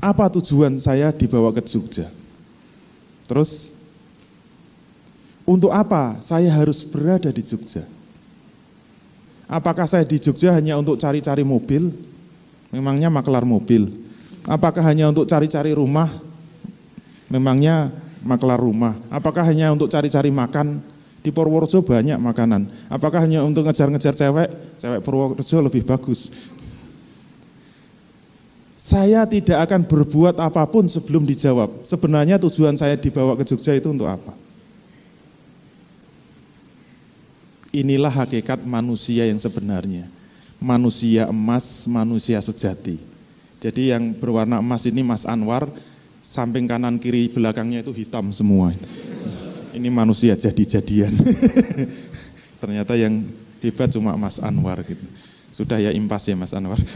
Apa 0.00 0.32
tujuan 0.32 0.80
saya 0.80 1.12
dibawa 1.12 1.52
ke 1.52 1.60
Jogja? 1.60 2.08
Terus 3.28 3.76
untuk 5.44 5.70
apa 5.70 6.18
saya 6.24 6.48
harus 6.50 6.82
berada 6.82 7.28
di 7.28 7.44
Jogja? 7.44 7.84
Apakah 9.50 9.84
saya 9.84 10.06
di 10.06 10.16
Jogja 10.16 10.54
hanya 10.56 10.78
untuk 10.78 10.96
cari-cari 10.96 11.42
mobil? 11.42 11.90
Memangnya 12.70 13.10
maklar 13.10 13.42
mobil. 13.42 13.90
Apakah 14.46 14.80
hanya 14.86 15.10
untuk 15.10 15.26
cari-cari 15.26 15.74
rumah? 15.74 16.06
Memangnya 17.26 17.90
maklar 18.22 18.62
rumah. 18.62 18.96
Apakah 19.10 19.42
hanya 19.44 19.74
untuk 19.74 19.90
cari-cari 19.90 20.30
makan? 20.30 20.80
Di 21.20 21.28
Purworejo 21.28 21.84
banyak 21.84 22.16
makanan. 22.16 22.88
Apakah 22.88 23.20
hanya 23.24 23.44
untuk 23.44 23.68
ngejar-ngejar 23.68 24.16
cewek? 24.16 24.48
Cewek 24.80 25.00
Purworejo 25.04 25.58
lebih 25.60 25.84
bagus. 25.84 26.32
Saya 28.80 29.28
tidak 29.28 29.68
akan 29.68 29.84
berbuat 29.84 30.40
apa 30.40 30.64
pun 30.64 30.88
sebelum 30.88 31.28
dijawab. 31.28 31.84
Sebenarnya 31.84 32.40
tujuan 32.40 32.80
saya 32.80 32.96
dibawa 32.96 33.36
ke 33.36 33.44
Jogja 33.44 33.76
itu 33.76 33.92
untuk 33.92 34.08
apa? 34.08 34.32
Inilah 37.70 38.08
hakikat 38.08 38.64
manusia 38.64 39.28
yang 39.28 39.36
sebenarnya. 39.36 40.08
Manusia 40.56 41.28
emas, 41.28 41.84
manusia 41.84 42.40
sejati. 42.40 42.96
Jadi 43.60 43.92
yang 43.92 44.16
berwarna 44.16 44.64
emas 44.64 44.88
ini 44.88 45.04
Mas 45.04 45.28
Anwar, 45.28 45.68
samping 46.24 46.64
kanan 46.64 46.96
kiri 46.96 47.28
belakangnya 47.28 47.84
itu 47.84 47.92
hitam 47.92 48.32
semua. 48.32 48.72
Ini 49.70 49.88
manusia 49.90 50.34
jadi-jadian. 50.34 51.14
Ternyata 52.62 52.98
yang 52.98 53.24
hebat 53.62 53.92
cuma 53.94 54.16
Mas 54.18 54.40
Anwar 54.42 54.82
gitu. 54.82 55.04
Sudah 55.50 55.78
ya 55.78 55.90
impas 55.94 56.26
ya 56.26 56.34
Mas 56.34 56.54
Anwar. 56.54 56.78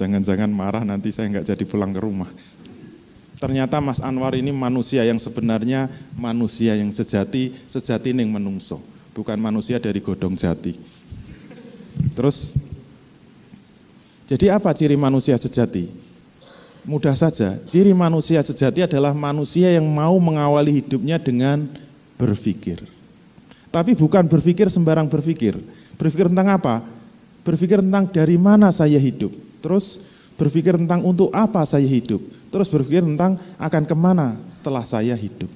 Jangan-jangan 0.00 0.50
marah 0.50 0.82
nanti 0.82 1.12
saya 1.14 1.28
nggak 1.30 1.46
jadi 1.54 1.64
pulang 1.68 1.94
ke 1.94 2.00
rumah. 2.02 2.28
Ternyata 3.38 3.82
Mas 3.82 3.98
Anwar 3.98 4.34
ini 4.38 4.50
manusia 4.54 5.02
yang 5.02 5.18
sebenarnya 5.18 5.90
manusia 6.14 6.78
yang 6.78 6.94
sejati, 6.94 7.54
sejati 7.66 8.14
ning 8.14 8.30
menungso, 8.30 8.78
bukan 9.14 9.38
manusia 9.38 9.82
dari 9.82 9.98
godong 9.98 10.38
jati. 10.38 10.78
Terus 12.14 12.54
jadi 14.30 14.56
apa 14.56 14.72
ciri 14.72 14.96
manusia 14.96 15.36
sejati? 15.36 16.01
Mudah 16.82 17.14
saja, 17.14 17.62
ciri 17.70 17.94
manusia 17.94 18.42
sejati 18.42 18.82
adalah 18.82 19.14
manusia 19.14 19.70
yang 19.70 19.86
mau 19.86 20.18
mengawali 20.18 20.82
hidupnya 20.82 21.14
dengan 21.18 21.70
berpikir. 22.18 22.82
Tapi 23.70 23.94
bukan 23.94 24.26
berpikir 24.26 24.66
sembarang 24.66 25.06
berpikir. 25.06 25.56
Berpikir 25.94 26.26
tentang 26.26 26.58
apa? 26.58 26.82
berpikir 27.42 27.82
tentang 27.82 28.06
dari 28.08 28.38
mana 28.38 28.70
saya 28.70 28.98
hidup, 28.98 29.34
terus 29.58 30.02
berpikir 30.38 30.78
tentang 30.78 31.02
untuk 31.02 31.30
apa 31.34 31.62
saya 31.66 31.86
hidup, 31.86 32.22
terus 32.50 32.70
berpikir 32.70 33.02
tentang 33.02 33.38
akan 33.58 33.82
ke 33.82 33.94
mana 33.94 34.38
setelah 34.54 34.82
saya 34.86 35.14
hidup. 35.18 35.50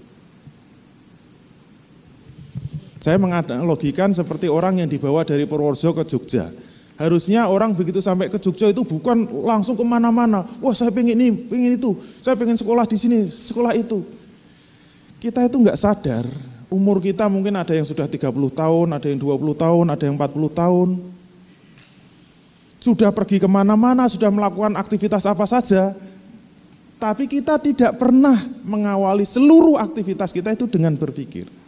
Saya 2.98 3.22
menganalogikan 3.22 4.10
seperti 4.10 4.50
orang 4.50 4.82
yang 4.82 4.90
dibawa 4.90 5.22
dari 5.22 5.46
Purworejo 5.46 5.94
ke 5.94 6.02
Jogja. 6.10 6.50
Harusnya 6.96 7.44
orang 7.44 7.76
begitu 7.76 8.00
sampai 8.00 8.32
ke 8.32 8.40
Jogja 8.40 8.72
itu 8.72 8.80
bukan 8.80 9.28
langsung 9.44 9.76
ke 9.76 9.84
mana-mana. 9.84 10.48
Wah 10.64 10.72
saya 10.72 10.88
pengen 10.88 11.12
ini, 11.12 11.28
pengen 11.44 11.76
itu, 11.76 11.92
saya 12.24 12.32
pengen 12.40 12.56
sekolah 12.56 12.88
di 12.88 12.96
sini, 12.96 13.28
sekolah 13.28 13.76
itu. 13.76 14.00
Kita 15.20 15.44
itu 15.44 15.60
nggak 15.60 15.76
sadar, 15.76 16.24
umur 16.72 16.96
kita 17.04 17.28
mungkin 17.28 17.52
ada 17.60 17.76
yang 17.76 17.84
sudah 17.84 18.08
30 18.08 18.32
tahun, 18.32 18.88
ada 18.96 19.06
yang 19.12 19.20
20 19.20 19.28
tahun, 19.52 19.86
ada 19.92 20.04
yang 20.08 20.16
40 20.16 20.48
tahun. 20.56 20.88
Sudah 22.80 23.12
pergi 23.12 23.44
ke 23.44 23.48
mana-mana, 23.48 24.08
sudah 24.08 24.32
melakukan 24.32 24.72
aktivitas 24.80 25.28
apa 25.28 25.44
saja, 25.44 25.92
tapi 26.96 27.28
kita 27.28 27.60
tidak 27.60 28.00
pernah 28.00 28.40
mengawali 28.64 29.28
seluruh 29.28 29.76
aktivitas 29.76 30.32
kita 30.32 30.56
itu 30.56 30.64
dengan 30.64 30.96
berpikir. 30.96 31.65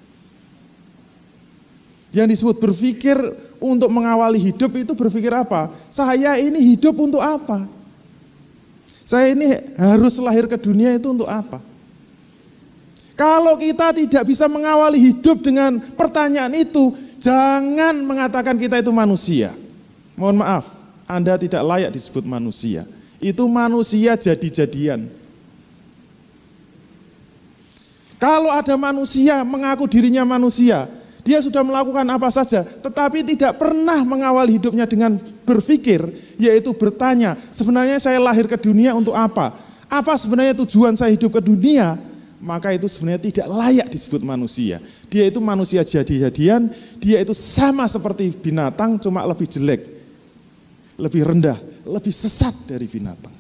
Yang 2.08 2.26
disebut 2.38 2.56
berpikir 2.60 3.16
untuk 3.60 3.90
mengawali 3.92 4.40
hidup 4.40 4.72
itu 4.80 4.92
berpikir 4.96 5.32
apa? 5.34 5.68
Saya 5.92 6.40
ini 6.40 6.74
hidup 6.74 6.96
untuk 6.96 7.20
apa? 7.20 7.68
Saya 9.08 9.32
ini 9.32 9.56
harus 9.76 10.20
lahir 10.20 10.44
ke 10.48 10.56
dunia 10.56 10.96
itu 10.96 11.08
untuk 11.08 11.28
apa? 11.28 11.64
Kalau 13.18 13.58
kita 13.58 13.90
tidak 13.90 14.30
bisa 14.30 14.46
mengawali 14.46 15.00
hidup 15.10 15.42
dengan 15.42 15.82
pertanyaan 15.98 16.54
itu, 16.54 16.94
jangan 17.18 17.98
mengatakan 18.04 18.54
kita 18.54 18.78
itu 18.78 18.94
manusia. 18.94 19.56
Mohon 20.14 20.36
maaf, 20.44 20.64
Anda 21.02 21.34
tidak 21.34 21.62
layak 21.66 21.90
disebut 21.90 22.22
manusia. 22.22 22.86
Itu 23.18 23.50
manusia 23.50 24.14
jadi-jadian. 24.14 25.10
Kalau 28.22 28.50
ada 28.50 28.74
manusia 28.74 29.42
mengaku 29.42 29.86
dirinya 29.86 30.22
manusia, 30.22 30.90
dia 31.26 31.42
sudah 31.42 31.60
melakukan 31.66 32.06
apa 32.08 32.28
saja, 32.30 32.62
tetapi 32.62 33.26
tidak 33.34 33.58
pernah 33.58 34.00
mengawal 34.06 34.46
hidupnya 34.46 34.86
dengan 34.86 35.18
berpikir, 35.42 36.04
yaitu 36.38 36.70
bertanya, 36.76 37.36
sebenarnya 37.50 37.98
saya 37.98 38.18
lahir 38.22 38.46
ke 38.46 38.56
dunia 38.56 38.94
untuk 38.94 39.12
apa? 39.12 39.54
Apa 39.88 40.14
sebenarnya 40.20 40.54
tujuan 40.64 40.94
saya 40.94 41.12
hidup 41.12 41.40
ke 41.40 41.42
dunia? 41.42 41.96
Maka 42.38 42.70
itu 42.70 42.86
sebenarnya 42.86 43.18
tidak 43.18 43.46
layak 43.50 43.88
disebut 43.90 44.22
manusia. 44.22 44.78
Dia 45.10 45.26
itu 45.26 45.42
manusia 45.42 45.82
jadi-jadian, 45.82 46.70
dia 47.02 47.18
itu 47.18 47.34
sama 47.34 47.82
seperti 47.90 48.30
binatang, 48.30 48.94
cuma 49.02 49.26
lebih 49.26 49.50
jelek, 49.50 49.82
lebih 50.94 51.26
rendah, 51.26 51.58
lebih 51.82 52.14
sesat 52.14 52.54
dari 52.62 52.86
binatang. 52.86 53.34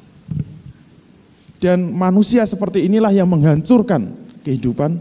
Dan 1.62 1.94
manusia 1.94 2.42
seperti 2.46 2.86
inilah 2.86 3.10
yang 3.10 3.26
menghancurkan 3.30 4.14
kehidupan 4.46 4.98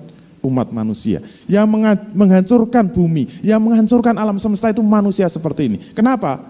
umat 0.48 0.72
manusia. 0.72 1.20
Yang 1.46 1.68
menghancurkan 2.16 2.88
bumi, 2.88 3.28
yang 3.44 3.60
menghancurkan 3.60 4.16
alam 4.16 4.40
semesta 4.40 4.72
itu 4.72 4.80
manusia 4.80 5.28
seperti 5.28 5.68
ini. 5.68 5.78
Kenapa? 5.92 6.42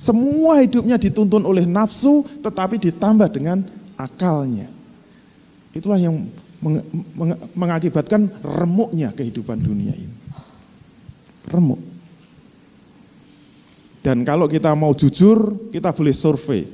Semua 0.00 0.58
hidupnya 0.58 0.98
dituntun 0.98 1.46
oleh 1.46 1.62
nafsu 1.62 2.26
tetapi 2.42 2.80
ditambah 2.80 3.28
dengan 3.30 3.62
akalnya. 3.94 4.66
Itulah 5.70 6.00
yang 6.00 6.26
mengakibatkan 7.54 8.26
remuknya 8.42 9.14
kehidupan 9.14 9.62
dunia 9.62 9.94
ini. 9.94 10.16
Remuk. 11.46 11.78
Dan 14.02 14.26
kalau 14.26 14.50
kita 14.50 14.74
mau 14.74 14.90
jujur, 14.90 15.70
kita 15.70 15.94
boleh 15.94 16.10
survei. 16.10 16.66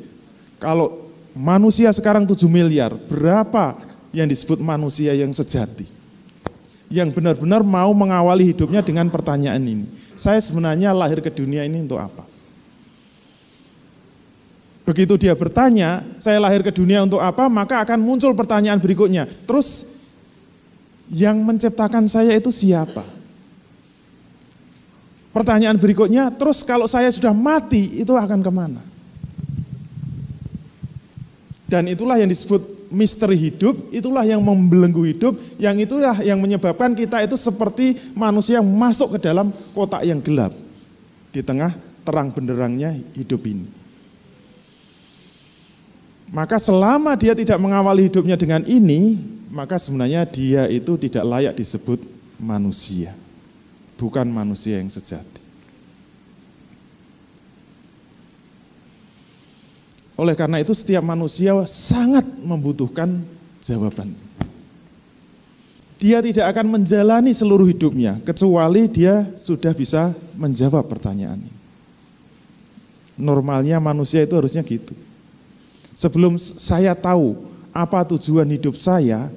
Kalau 0.57 1.12
manusia 1.36 1.93
sekarang 1.93 2.24
7 2.24 2.49
miliar, 2.49 2.97
berapa 2.97 3.76
yang 4.16 4.24
disebut 4.24 4.57
manusia 4.64 5.12
yang 5.12 5.28
sejati. 5.36 5.97
Yang 6.89 7.20
benar-benar 7.20 7.61
mau 7.61 7.93
mengawali 7.93 8.53
hidupnya 8.53 8.80
dengan 8.80 9.12
pertanyaan 9.12 9.61
ini. 9.61 9.86
Saya 10.16 10.41
sebenarnya 10.41 10.97
lahir 10.97 11.20
ke 11.20 11.28
dunia 11.28 11.62
ini 11.68 11.84
untuk 11.84 12.01
apa? 12.01 12.24
Begitu 14.89 15.20
dia 15.20 15.36
bertanya, 15.36 16.01
saya 16.16 16.41
lahir 16.41 16.64
ke 16.64 16.72
dunia 16.72 17.05
untuk 17.05 17.20
apa, 17.20 17.45
maka 17.53 17.84
akan 17.84 18.01
muncul 18.01 18.32
pertanyaan 18.32 18.80
berikutnya. 18.80 19.28
Terus 19.45 19.84
yang 21.12 21.45
menciptakan 21.45 22.09
saya 22.09 22.32
itu 22.32 22.49
siapa? 22.49 23.05
Pertanyaan 25.28 25.76
berikutnya, 25.76 26.32
terus 26.32 26.64
kalau 26.64 26.89
saya 26.89 27.12
sudah 27.12 27.36
mati, 27.36 28.01
itu 28.01 28.16
akan 28.16 28.41
ke 28.41 28.49
mana? 28.49 28.80
Dan 31.68 31.84
itulah 31.93 32.16
yang 32.16 32.32
disebut 32.32 32.64
misteri 32.89 33.36
hidup, 33.36 33.93
itulah 33.93 34.24
yang 34.24 34.41
membelenggu 34.41 35.05
hidup, 35.05 35.36
yang 35.61 35.76
itulah 35.76 36.16
yang 36.24 36.41
menyebabkan 36.41 36.97
kita 36.97 37.24
itu 37.24 37.36
seperti 37.36 37.97
manusia 38.16 38.61
yang 38.61 38.68
masuk 38.68 39.16
ke 39.16 39.28
dalam 39.28 39.53
kotak 39.72 40.05
yang 40.05 40.20
gelap 40.20 40.53
di 41.32 41.41
tengah 41.45 41.76
terang 42.03 42.32
benderangnya 42.32 42.97
hidup 43.12 43.45
ini. 43.45 43.68
Maka 46.28 46.61
selama 46.61 47.16
dia 47.16 47.32
tidak 47.32 47.57
mengawali 47.57 48.09
hidupnya 48.09 48.36
dengan 48.36 48.61
ini, 48.68 49.16
maka 49.49 49.80
sebenarnya 49.80 50.28
dia 50.28 50.68
itu 50.68 51.01
tidak 51.01 51.24
layak 51.24 51.55
disebut 51.57 52.05
manusia. 52.36 53.16
Bukan 53.97 54.28
manusia 54.28 54.78
yang 54.78 54.93
sejati. 54.93 55.38
Oleh 60.19 60.35
karena 60.35 60.59
itu 60.59 60.75
setiap 60.75 61.07
manusia 61.07 61.55
sangat 61.71 62.27
membutuhkan 62.43 63.23
jawaban. 63.62 64.11
Dia 65.99 66.19
tidak 66.19 66.51
akan 66.55 66.79
menjalani 66.79 67.31
seluruh 67.31 67.66
hidupnya 67.71 68.19
kecuali 68.27 68.91
dia 68.91 69.31
sudah 69.39 69.71
bisa 69.71 70.14
menjawab 70.35 70.87
pertanyaan. 70.91 71.39
Normalnya 73.19 73.79
manusia 73.79 74.23
itu 74.23 74.35
harusnya 74.35 74.62
gitu. 74.62 74.95
Sebelum 75.95 76.39
saya 76.39 76.95
tahu 76.95 77.35
apa 77.75 78.07
tujuan 78.14 78.47
hidup 78.47 78.79
saya, 78.79 79.31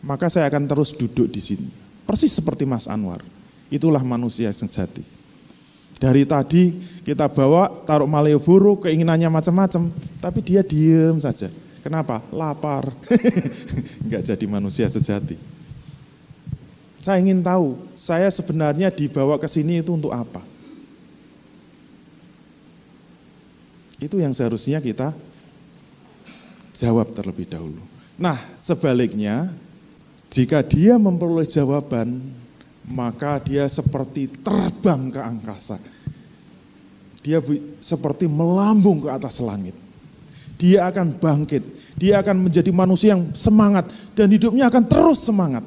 maka 0.00 0.32
saya 0.32 0.48
akan 0.48 0.64
terus 0.64 0.96
duduk 0.96 1.28
di 1.28 1.40
sini. 1.40 1.68
Persis 2.08 2.32
seperti 2.32 2.64
Mas 2.64 2.88
Anwar. 2.88 3.20
Itulah 3.68 4.00
manusia 4.00 4.48
sejati. 4.48 5.17
Dari 5.98 6.22
tadi 6.22 6.78
kita 7.02 7.26
bawa 7.26 7.82
taruh 7.82 8.06
Malioboro 8.06 8.78
keinginannya 8.78 9.26
macam-macam, 9.26 9.90
tapi 10.22 10.38
dia 10.46 10.62
diem 10.62 11.18
saja. 11.18 11.50
Kenapa? 11.82 12.22
Lapar. 12.30 12.94
Enggak 14.06 14.22
jadi 14.30 14.44
manusia 14.46 14.86
sejati. 14.86 15.34
Saya 17.02 17.18
ingin 17.22 17.42
tahu, 17.42 17.78
saya 17.98 18.30
sebenarnya 18.30 18.94
dibawa 18.94 19.38
ke 19.42 19.50
sini 19.50 19.82
itu 19.82 19.90
untuk 19.90 20.14
apa? 20.14 20.42
Itu 23.98 24.22
yang 24.22 24.30
seharusnya 24.30 24.78
kita 24.78 25.10
jawab 26.78 27.10
terlebih 27.10 27.50
dahulu. 27.50 27.82
Nah, 28.14 28.38
sebaliknya, 28.58 29.50
jika 30.30 30.62
dia 30.62 30.94
memperoleh 30.98 31.46
jawaban, 31.46 32.22
maka 32.86 33.42
dia 33.42 33.66
seperti 33.66 34.30
terbang 34.40 35.10
ke 35.10 35.20
angkasa. 35.20 35.76
Dia 37.24 37.42
seperti 37.82 38.30
melambung 38.30 39.04
ke 39.04 39.08
atas 39.10 39.42
langit. 39.42 39.74
Dia 40.58 40.90
akan 40.90 41.14
bangkit, 41.18 41.62
dia 41.94 42.18
akan 42.18 42.50
menjadi 42.50 42.70
manusia 42.74 43.14
yang 43.14 43.30
semangat 43.34 43.90
dan 44.14 44.26
hidupnya 44.30 44.66
akan 44.66 44.84
terus 44.90 45.22
semangat. 45.22 45.62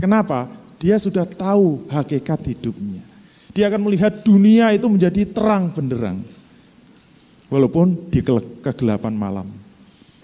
Kenapa? 0.00 0.48
Dia 0.80 0.96
sudah 0.96 1.28
tahu 1.28 1.84
hakikat 1.92 2.40
hidupnya. 2.48 3.04
Dia 3.52 3.68
akan 3.68 3.84
melihat 3.84 4.24
dunia 4.24 4.72
itu 4.72 4.88
menjadi 4.88 5.28
terang 5.28 5.68
benderang. 5.68 6.24
Walaupun 7.52 8.08
di 8.08 8.24
kegelapan 8.64 9.12
malam. 9.12 9.48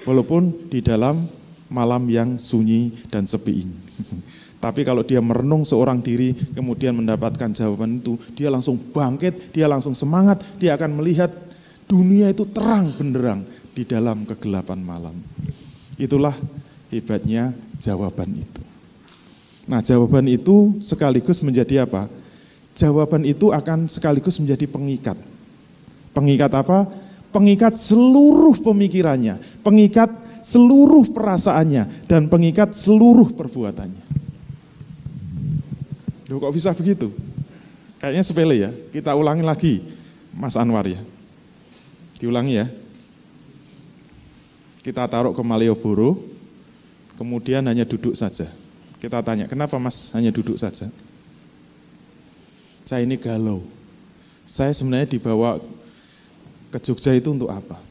Walaupun 0.07 0.70
di 0.70 0.80
dalam 0.80 1.28
malam 1.66 2.07
yang 2.07 2.38
sunyi 2.38 2.94
dan 3.11 3.26
sepi 3.26 3.66
ini. 3.66 3.76
Tapi 4.66 4.82
kalau 4.82 5.06
dia 5.06 5.22
merenung 5.22 5.62
seorang 5.62 6.02
diri, 6.02 6.34
kemudian 6.34 6.90
mendapatkan 6.98 7.54
jawaban 7.54 8.02
itu, 8.02 8.18
dia 8.34 8.50
langsung 8.50 8.74
bangkit, 8.74 9.54
dia 9.54 9.70
langsung 9.70 9.94
semangat, 9.94 10.42
dia 10.58 10.74
akan 10.74 10.98
melihat 10.98 11.30
dunia 11.86 12.34
itu 12.34 12.42
terang 12.50 12.90
benderang 12.90 13.46
di 13.70 13.86
dalam 13.86 14.26
kegelapan 14.26 14.82
malam. 14.82 15.14
Itulah 15.94 16.34
hebatnya 16.90 17.54
jawaban 17.78 18.42
itu. 18.42 18.62
Nah 19.70 19.78
jawaban 19.86 20.26
itu 20.26 20.82
sekaligus 20.82 21.46
menjadi 21.46 21.86
apa? 21.86 22.10
Jawaban 22.74 23.22
itu 23.22 23.54
akan 23.54 23.86
sekaligus 23.86 24.34
menjadi 24.42 24.66
pengikat. 24.66 25.14
Pengikat 26.10 26.50
apa? 26.58 26.90
Pengikat 27.30 27.78
seluruh 27.78 28.58
pemikirannya, 28.58 29.38
pengikat 29.62 30.10
seluruh 30.42 31.06
perasaannya, 31.06 32.10
dan 32.10 32.26
pengikat 32.26 32.74
seluruh 32.74 33.30
perbuatannya. 33.30 34.05
Loh 36.26 36.42
kok 36.42 36.54
bisa 36.54 36.74
begitu? 36.74 37.14
Kayaknya 38.02 38.24
sepele 38.26 38.56
ya, 38.58 38.70
kita 38.92 39.14
ulangi 39.14 39.44
lagi. 39.46 39.74
Mas 40.36 40.58
Anwar 40.58 40.84
ya. 40.84 41.00
Diulangi 42.20 42.60
ya. 42.60 42.66
Kita 44.84 45.06
taruh 45.10 45.34
ke 45.34 45.42
Malioboro, 45.42 46.22
kemudian 47.18 47.64
hanya 47.66 47.82
duduk 47.82 48.14
saja. 48.14 48.46
Kita 49.02 49.18
tanya, 49.20 49.50
kenapa 49.50 49.76
mas 49.76 50.14
hanya 50.14 50.30
duduk 50.30 50.56
saja? 50.56 50.88
Saya 52.86 53.02
ini 53.02 53.18
galau. 53.18 53.66
Saya 54.46 54.70
sebenarnya 54.70 55.10
dibawa 55.10 55.58
ke 56.70 56.78
Jogja 56.78 57.12
itu 57.18 57.34
untuk 57.34 57.50
apa? 57.50 57.82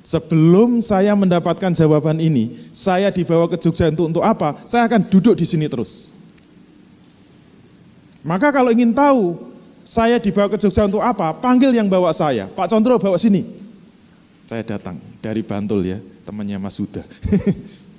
Sebelum 0.00 0.80
saya 0.80 1.12
mendapatkan 1.12 1.76
jawaban 1.76 2.18
ini, 2.18 2.56
saya 2.72 3.12
dibawa 3.12 3.46
ke 3.46 3.60
Jogja 3.60 3.92
untuk 3.92 4.08
untuk 4.08 4.24
apa? 4.24 4.58
Saya 4.64 4.88
akan 4.88 5.06
duduk 5.06 5.36
di 5.36 5.44
sini 5.44 5.68
terus. 5.68 6.08
Maka 8.20 8.52
kalau 8.52 8.68
ingin 8.72 8.92
tahu 8.92 9.50
saya 9.90 10.20
dibawa 10.22 10.46
ke 10.52 10.60
Jogja 10.60 10.86
untuk 10.86 11.02
apa, 11.02 11.34
panggil 11.34 11.74
yang 11.74 11.90
bawa 11.90 12.14
saya. 12.14 12.46
Pak 12.46 12.70
Condro 12.70 13.00
bawa 13.00 13.18
sini. 13.18 13.42
Saya 14.46 14.62
datang 14.62 14.98
dari 15.18 15.42
Bantul 15.42 15.82
ya, 15.82 15.98
temannya 16.22 16.58
Mas 16.60 16.78
Huda. 16.78 17.02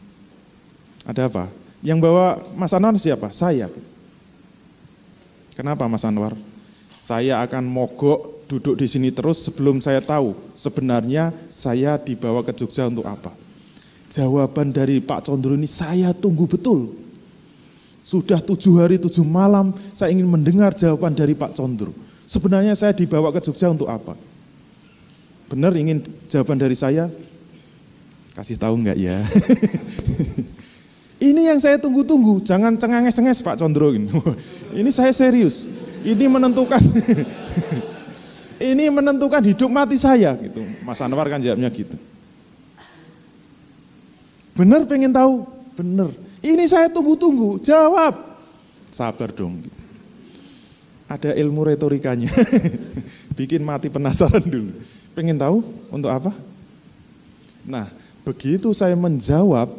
Ada 1.09 1.27
apa? 1.27 1.49
Yang 1.81 1.99
bawa 2.05 2.39
Mas 2.53 2.71
Anwar 2.71 2.95
siapa? 2.95 3.27
Saya. 3.33 3.67
Kenapa 5.57 5.89
Mas 5.89 6.05
Anwar? 6.05 6.37
Saya 7.01 7.41
akan 7.41 7.65
mogok 7.65 8.45
duduk 8.45 8.77
di 8.77 8.85
sini 8.85 9.09
terus 9.09 9.41
sebelum 9.47 9.79
saya 9.79 10.03
tahu 10.03 10.35
sebenarnya 10.53 11.33
saya 11.47 11.97
dibawa 11.97 12.45
ke 12.45 12.53
Jogja 12.53 12.85
untuk 12.87 13.07
apa. 13.07 13.33
Jawaban 14.11 14.75
dari 14.75 14.99
Pak 14.99 15.27
Condro 15.27 15.55
ini 15.55 15.71
saya 15.71 16.11
tunggu 16.11 16.45
betul. 16.45 17.00
Sudah 18.01 18.41
tujuh 18.41 18.81
hari 18.81 18.97
tujuh 18.97 19.21
malam 19.21 19.71
saya 19.93 20.11
ingin 20.11 20.25
mendengar 20.25 20.73
jawaban 20.73 21.13
dari 21.13 21.37
Pak 21.37 21.53
Condro. 21.53 21.93
Sebenarnya 22.25 22.73
saya 22.73 22.91
dibawa 22.91 23.29
ke 23.29 23.39
Jogja 23.45 23.69
untuk 23.69 23.87
apa? 23.87 24.17
Benar 25.47 25.77
ingin 25.77 26.01
jawaban 26.27 26.57
dari 26.57 26.73
saya? 26.73 27.07
Kasih 28.33 28.57
tahu 28.57 28.81
enggak 28.81 28.97
ya? 28.97 29.21
Ini 31.21 31.53
yang 31.53 31.61
saya 31.61 31.77
tunggu-tunggu, 31.77 32.41
jangan 32.41 32.73
cengenges-cenges 32.81 33.45
Pak 33.45 33.61
Condro 33.61 33.93
ini. 33.93 34.09
Ini 34.79 34.89
saya 34.89 35.13
serius 35.13 35.69
ini 36.01 36.25
menentukan 36.25 36.81
ini 38.71 38.89
menentukan 38.89 39.41
hidup 39.45 39.69
mati 39.69 39.97
saya 39.97 40.33
gitu. 40.37 40.65
Mas 40.81 41.01
Anwar 41.01 41.29
kan 41.29 41.41
jawabnya 41.41 41.69
gitu. 41.69 41.97
Benar 44.57 44.85
pengen 44.89 45.13
tahu? 45.13 45.45
Benar. 45.77 46.11
Ini 46.41 46.65
saya 46.65 46.89
tunggu-tunggu, 46.89 47.61
jawab. 47.61 48.17
Sabar 48.89 49.29
dong. 49.29 49.61
Ada 51.05 51.37
ilmu 51.37 51.61
retorikanya. 51.69 52.33
Bikin 53.37 53.61
mati 53.61 53.93
penasaran 53.93 54.41
dulu. 54.41 54.73
Pengen 55.13 55.37
tahu 55.37 55.61
untuk 55.93 56.09
apa? 56.09 56.33
Nah, 57.61 57.93
begitu 58.25 58.73
saya 58.73 58.97
menjawab, 58.97 59.69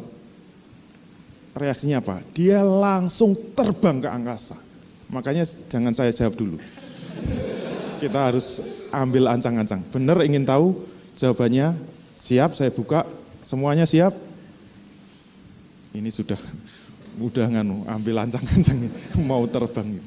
reaksinya 1.51 1.99
apa? 1.99 2.23
Dia 2.31 2.63
langsung 2.63 3.35
terbang 3.51 3.99
ke 3.99 4.07
angkasa. 4.07 4.55
Makanya 5.11 5.43
jangan 5.67 5.91
saya 5.91 6.15
jawab 6.15 6.39
dulu. 6.39 6.57
Kita 7.99 8.19
harus 8.31 8.63
ambil 8.93 9.27
ancang-ancang. 9.27 9.83
Benar 9.91 10.23
ingin 10.23 10.47
tahu 10.47 10.79
jawabannya? 11.19 11.75
Siap, 12.15 12.55
saya 12.55 12.71
buka. 12.71 13.03
Semuanya 13.43 13.83
siap? 13.83 14.15
Ini 15.93 16.09
sudah 16.09 16.41
udah 17.21 17.45
nganu, 17.45 17.85
ambil 17.85 18.25
ancang-ancang 18.25 18.89
mau 19.29 19.45
terbang. 19.45 20.01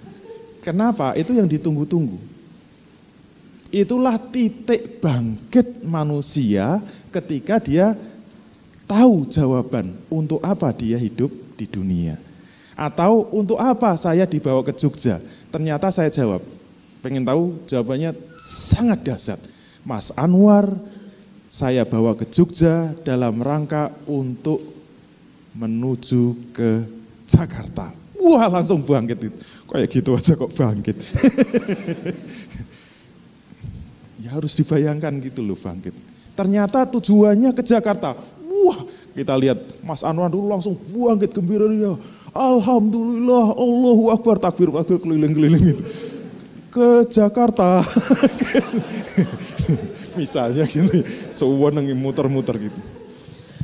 Kenapa? 0.67 1.15
Itu 1.15 1.31
yang 1.31 1.47
ditunggu-tunggu. 1.47 2.19
Itulah 3.71 4.19
titik 4.19 4.99
bangkit 4.99 5.87
manusia 5.87 6.83
ketika 7.15 7.63
dia 7.63 7.95
tahu 8.87 9.27
jawaban 9.31 9.95
untuk 10.11 10.43
apa 10.43 10.71
dia 10.75 10.99
hidup 10.99 11.31
di 11.55 11.67
dunia. 11.71 12.19
Atau 12.75 13.31
untuk 13.33 13.57
apa 13.57 13.95
saya 13.95 14.27
dibawa 14.27 14.63
ke 14.67 14.75
Jogja? 14.75 15.23
Ternyata 15.55 15.89
saya 15.95 16.13
jawab, 16.13 16.45
pengen 17.01 17.25
tahu 17.25 17.57
jawabannya 17.71 18.13
sangat 18.43 19.07
dahsyat. 19.07 19.41
Mas 19.87 20.11
Anwar, 20.19 20.77
saya 21.47 21.87
bawa 21.87 22.13
ke 22.19 22.27
Jogja 22.29 22.93
dalam 23.07 23.39
rangka 23.41 23.95
untuk 24.05 24.76
menuju 25.57 26.53
ke 26.53 26.85
Jakarta. 27.25 27.89
Wah 28.17 28.49
langsung 28.49 28.85
bangkit 28.85 29.33
itu. 29.33 29.39
Kayak 29.67 29.89
gitu 29.93 30.11
aja 30.15 30.33
kok 30.37 30.53
bangkit. 30.53 30.97
ya 34.25 34.37
harus 34.37 34.53
dibayangkan 34.57 35.21
gitu 35.25 35.41
loh 35.41 35.57
bangkit. 35.57 35.97
Ternyata 36.37 36.85
tujuannya 36.85 37.57
ke 37.57 37.65
Jakarta. 37.65 38.17
Wah 38.45 38.85
kita 39.17 39.33
lihat 39.37 39.59
Mas 39.81 40.05
Anwar 40.05 40.29
dulu 40.29 40.53
langsung 40.53 40.77
bangkit 40.77 41.33
gembira 41.33 41.65
dia 41.73 41.97
Alhamdulillah, 42.37 43.57
Allahu 43.57 44.13
Akbar, 44.13 44.37
takbir, 44.37 44.69
takbir, 44.69 45.01
keliling-keliling 45.01 45.73
itu. 45.73 45.85
Ke 46.69 47.09
Jakarta. 47.09 47.81
Misalnya 50.21 50.69
gitu, 50.69 51.01
sewenang 51.33 51.89
muter-muter 51.97 52.69
gitu. 52.69 52.77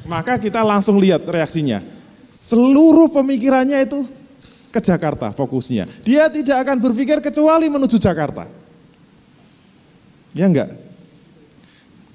Maka 0.02 0.38
kita 0.38 0.62
langsung 0.66 0.98
lihat 0.98 1.22
reaksinya. 1.22 1.82
Seluruh 2.34 3.06
pemikirannya 3.10 3.86
itu 3.86 4.02
ke 4.72 4.80
Jakarta 4.82 5.30
fokusnya. 5.30 5.86
Dia 6.02 6.26
tidak 6.32 6.64
akan 6.66 6.80
berpikir 6.80 7.20
kecuali 7.20 7.68
menuju 7.68 8.00
Jakarta. 8.00 8.48
Ya 10.32 10.48
enggak? 10.48 10.72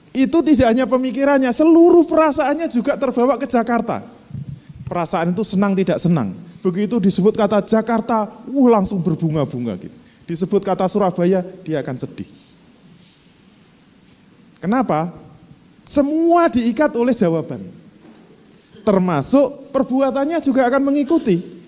Itu 0.10 0.42
tidak 0.42 0.74
hanya 0.74 0.90
pemikirannya, 0.90 1.54
seluruh 1.54 2.02
perasaannya 2.10 2.66
juga 2.74 2.98
terbawa 2.98 3.38
ke 3.38 3.46
Jakarta. 3.46 4.02
Perasaan 4.90 5.38
itu 5.38 5.46
senang 5.46 5.78
tidak 5.78 6.02
senang. 6.02 6.34
Begitu 6.66 6.98
disebut 6.98 7.38
kata 7.38 7.62
Jakarta, 7.62 8.26
uh 8.50 8.68
langsung 8.68 8.98
berbunga-bunga 9.06 9.78
gitu. 9.78 9.94
Disebut 10.26 10.66
kata 10.66 10.90
Surabaya, 10.90 11.46
dia 11.62 11.80
akan 11.86 11.96
sedih. 12.02 12.28
Kenapa? 14.58 15.14
Semua 15.86 16.50
diikat 16.50 16.98
oleh 16.98 17.14
jawaban. 17.14 17.62
Termasuk 18.88 19.76
perbuatannya 19.76 20.40
juga 20.40 20.64
akan 20.72 20.80
mengikuti. 20.88 21.60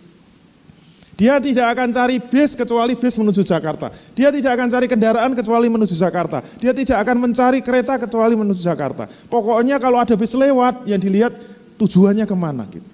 Dia 1.19 1.35
tidak 1.35 1.75
akan 1.75 1.91
cari 1.91 2.15
bis 2.15 2.55
kecuali 2.55 2.95
bis 2.95 3.19
menuju 3.19 3.43
Jakarta. 3.43 3.91
Dia 4.15 4.31
tidak 4.31 4.55
akan 4.55 4.71
cari 4.71 4.87
kendaraan 4.87 5.35
kecuali 5.35 5.67
menuju 5.67 5.91
Jakarta. 5.99 6.39
Dia 6.63 6.71
tidak 6.71 6.95
akan 7.03 7.27
mencari 7.27 7.59
kereta 7.59 7.99
kecuali 7.99 8.39
menuju 8.39 8.63
Jakarta. 8.63 9.11
Pokoknya 9.27 9.75
kalau 9.83 9.99
ada 9.99 10.15
bis 10.15 10.31
lewat, 10.31 10.87
yang 10.87 10.95
dilihat 10.95 11.35
tujuannya 11.75 12.23
ke 12.23 12.35
mana 12.39 12.63
gitu. 12.71 12.87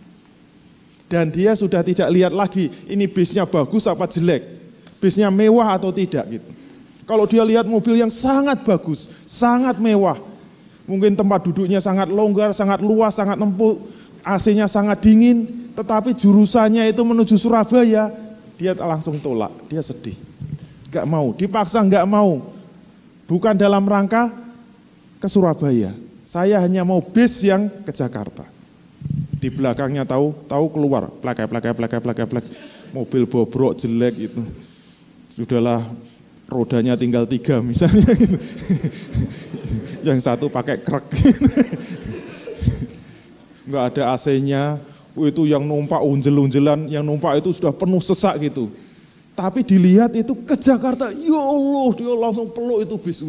Dan 1.05 1.29
dia 1.29 1.53
sudah 1.53 1.85
tidak 1.85 2.09
lihat 2.09 2.33
lagi 2.33 2.73
ini 2.89 3.05
bisnya 3.05 3.45
bagus 3.45 3.85
apa 3.85 4.09
jelek, 4.09 4.41
bisnya 4.97 5.29
mewah 5.29 5.77
atau 5.77 5.93
tidak 5.93 6.25
gitu. 6.41 6.49
Kalau 7.05 7.29
dia 7.29 7.45
lihat 7.45 7.69
mobil 7.69 8.01
yang 8.01 8.09
sangat 8.09 8.65
bagus, 8.65 9.13
sangat 9.29 9.77
mewah, 9.77 10.17
mungkin 10.89 11.13
tempat 11.13 11.45
duduknya 11.45 11.77
sangat 11.77 12.09
longgar, 12.09 12.57
sangat 12.57 12.81
luas, 12.81 13.13
sangat 13.13 13.37
empuk, 13.37 13.85
AC-nya 14.25 14.65
sangat 14.65 15.05
dingin, 15.05 15.69
tetapi 15.77 16.17
jurusannya 16.17 16.89
itu 16.89 17.05
menuju 17.05 17.37
Surabaya, 17.37 18.09
dia 18.57 18.73
langsung 18.73 19.21
tolak, 19.21 19.53
dia 19.69 19.85
sedih. 19.85 20.17
Gak 20.89 21.05
mau, 21.05 21.29
dipaksa 21.37 21.85
gak 21.85 22.09
mau. 22.09 22.49
Bukan 23.29 23.53
dalam 23.53 23.85
rangka 23.85 24.33
ke 25.21 25.27
Surabaya. 25.29 25.93
Saya 26.25 26.57
hanya 26.57 26.81
mau 26.81 26.99
bis 27.05 27.45
yang 27.45 27.69
ke 27.85 27.93
Jakarta 27.93 28.55
di 29.45 29.53
belakangnya 29.53 30.09
tahu 30.09 30.33
tahu 30.49 30.65
keluar 30.73 31.11
plek 31.21 31.45
plek 31.45 31.65
plek 31.77 31.93
plek 32.01 32.19
plek 32.25 32.45
mobil 32.89 33.29
bobrok 33.29 33.77
jelek 33.77 34.31
itu 34.31 34.41
sudahlah 35.29 35.85
rodanya 36.49 36.97
tinggal 36.97 37.29
tiga 37.29 37.61
misalnya 37.61 38.09
gitu. 38.17 38.37
yang 40.07 40.17
satu 40.17 40.49
pakai 40.49 40.81
krek 40.81 41.05
nggak 43.65 43.83
ada 43.93 44.15
AC-nya 44.15 44.77
itu 45.15 45.47
yang 45.47 45.63
numpak 45.63 46.01
unjel-unjelan 46.01 46.87
yang 46.91 47.01
numpak 47.01 47.39
itu 47.39 47.51
sudah 47.55 47.73
penuh 47.73 48.01
sesak 48.03 48.37
gitu 48.41 48.69
tapi 49.35 49.67
dilihat 49.67 50.15
itu 50.15 50.31
ke 50.31 50.55
Jakarta, 50.55 51.11
ya 51.11 51.35
Allah 51.35 51.91
dia 51.91 52.07
langsung 52.15 52.47
peluk 52.55 52.87
itu 52.87 52.95
bis, 52.95 53.19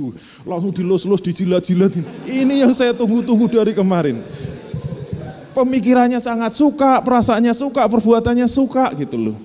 langsung 0.47 0.71
dilus-lus, 0.71 1.19
dijilat-jilat. 1.19 1.99
Ini 2.23 2.63
yang 2.63 2.71
saya 2.71 2.95
tunggu-tunggu 2.95 3.51
dari 3.51 3.75
kemarin 3.75 4.23
pemikirannya 5.57 6.21
sangat 6.21 6.53
suka, 6.53 7.01
perasaannya 7.01 7.57
suka, 7.57 7.89
perbuatannya 7.89 8.45
suka 8.45 8.93
gitu 9.01 9.17
loh. 9.17 9.37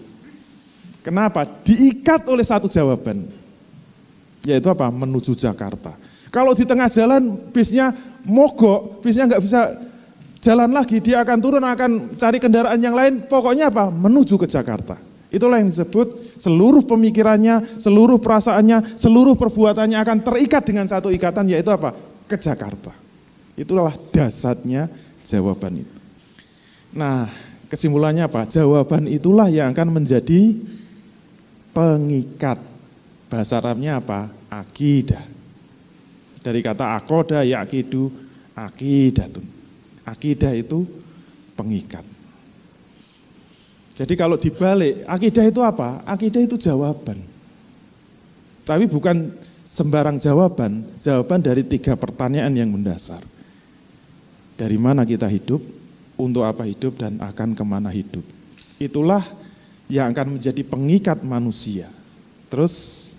Kenapa? 0.99 1.47
Diikat 1.47 2.27
oleh 2.27 2.43
satu 2.43 2.67
jawaban. 2.67 3.23
Yaitu 4.43 4.67
apa? 4.67 4.91
Menuju 4.91 5.31
Jakarta. 5.39 5.95
Kalau 6.27 6.51
di 6.51 6.67
tengah 6.67 6.91
jalan 6.91 7.39
bisnya 7.55 7.95
mogok, 8.27 8.99
bisnya 8.99 9.31
nggak 9.31 9.41
bisa 9.41 9.71
jalan 10.41 10.73
lagi, 10.73 10.97
dia 10.99 11.21
akan 11.21 11.37
turun, 11.37 11.63
akan 11.63 12.17
cari 12.17 12.41
kendaraan 12.41 12.81
yang 12.81 12.97
lain, 12.97 13.29
pokoknya 13.29 13.69
apa? 13.69 13.93
Menuju 13.93 14.35
ke 14.41 14.49
Jakarta. 14.49 14.97
Itulah 15.31 15.63
yang 15.63 15.71
disebut 15.71 16.35
seluruh 16.41 16.83
pemikirannya, 16.83 17.79
seluruh 17.79 18.19
perasaannya, 18.19 18.99
seluruh 18.99 19.39
perbuatannya 19.39 19.95
akan 19.95 20.17
terikat 20.27 20.67
dengan 20.67 20.89
satu 20.91 21.07
ikatan 21.07 21.47
yaitu 21.47 21.71
apa? 21.71 21.95
Ke 22.27 22.35
Jakarta. 22.35 22.91
Itulah 23.55 23.95
dasarnya 24.11 24.91
jawaban 25.23 25.87
itu. 25.87 25.95
Nah, 26.91 27.31
kesimpulannya 27.71 28.27
apa? 28.27 28.43
Jawaban 28.43 29.07
itulah 29.07 29.47
yang 29.47 29.71
akan 29.71 30.03
menjadi 30.03 30.59
pengikat. 31.71 32.59
Bahasa 33.31 33.63
Arabnya 33.63 34.03
apa? 34.03 34.27
Akidah. 34.51 35.23
Dari 36.43 36.59
kata 36.59 36.99
akoda, 36.99 37.47
yakidu, 37.47 38.11
akidatun. 38.51 39.60
Akidah 40.05 40.53
itu 40.57 40.85
pengikat. 41.53 42.03
Jadi 44.01 44.13
kalau 44.17 44.39
dibalik, 44.39 45.05
akidah 45.05 45.45
itu 45.45 45.61
apa? 45.61 46.01
Akidah 46.09 46.41
itu 46.41 46.57
jawaban. 46.57 47.21
Tapi 48.65 48.89
bukan 48.89 49.29
sembarang 49.61 50.17
jawaban, 50.17 50.87
jawaban 50.97 51.39
dari 51.43 51.61
tiga 51.61 51.93
pertanyaan 51.93 52.55
yang 52.55 52.71
mendasar. 52.71 53.21
Dari 54.57 54.77
mana 54.77 55.05
kita 55.05 55.29
hidup, 55.29 55.61
untuk 56.17 56.45
apa 56.45 56.65
hidup, 56.65 56.97
dan 56.97 57.21
akan 57.21 57.53
ke 57.53 57.63
mana 57.65 57.89
hidup. 57.93 58.25
Itulah 58.81 59.21
yang 59.91 60.15
akan 60.15 60.39
menjadi 60.39 60.63
pengikat 60.65 61.19
manusia. 61.21 61.91
Terus 62.47 63.10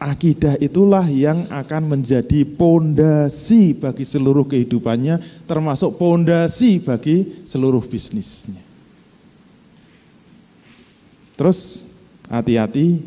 akidah 0.00 0.56
itulah 0.56 1.04
yang 1.04 1.44
akan 1.52 1.92
menjadi 1.92 2.48
pondasi 2.48 3.76
bagi 3.76 4.08
seluruh 4.08 4.48
kehidupannya, 4.48 5.44
termasuk 5.44 6.00
pondasi 6.00 6.80
bagi 6.80 7.44
seluruh 7.44 7.84
bisnisnya. 7.84 8.64
Terus 11.36 11.84
hati-hati 12.32 13.04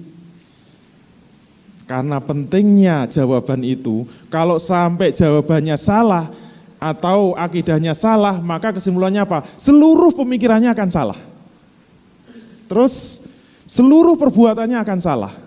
karena 1.90 2.22
pentingnya 2.22 3.10
jawaban 3.10 3.66
itu, 3.66 4.06
kalau 4.30 4.62
sampai 4.62 5.12
jawabannya 5.12 5.76
salah 5.76 6.30
atau 6.78 7.34
akidahnya 7.34 7.98
salah, 7.98 8.38
maka 8.38 8.70
kesimpulannya 8.70 9.26
apa? 9.26 9.44
Seluruh 9.58 10.14
pemikirannya 10.14 10.70
akan 10.70 10.90
salah. 10.90 11.20
Terus 12.70 13.26
seluruh 13.66 14.18
perbuatannya 14.18 14.78
akan 14.82 15.00
salah. 15.02 15.43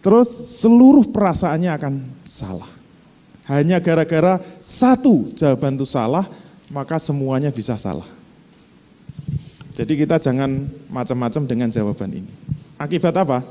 Terus 0.00 0.28
seluruh 0.60 1.04
perasaannya 1.12 1.70
akan 1.76 1.94
salah. 2.24 2.70
Hanya 3.44 3.82
gara-gara 3.82 4.40
satu 4.62 5.28
jawaban 5.36 5.76
itu 5.76 5.84
salah, 5.84 6.24
maka 6.72 6.96
semuanya 6.96 7.52
bisa 7.52 7.76
salah. 7.76 8.06
Jadi 9.76 9.92
kita 9.96 10.16
jangan 10.16 10.68
macam-macam 10.88 11.42
dengan 11.44 11.68
jawaban 11.68 12.10
ini. 12.24 12.30
Akibat 12.80 13.12
apa? 13.16 13.44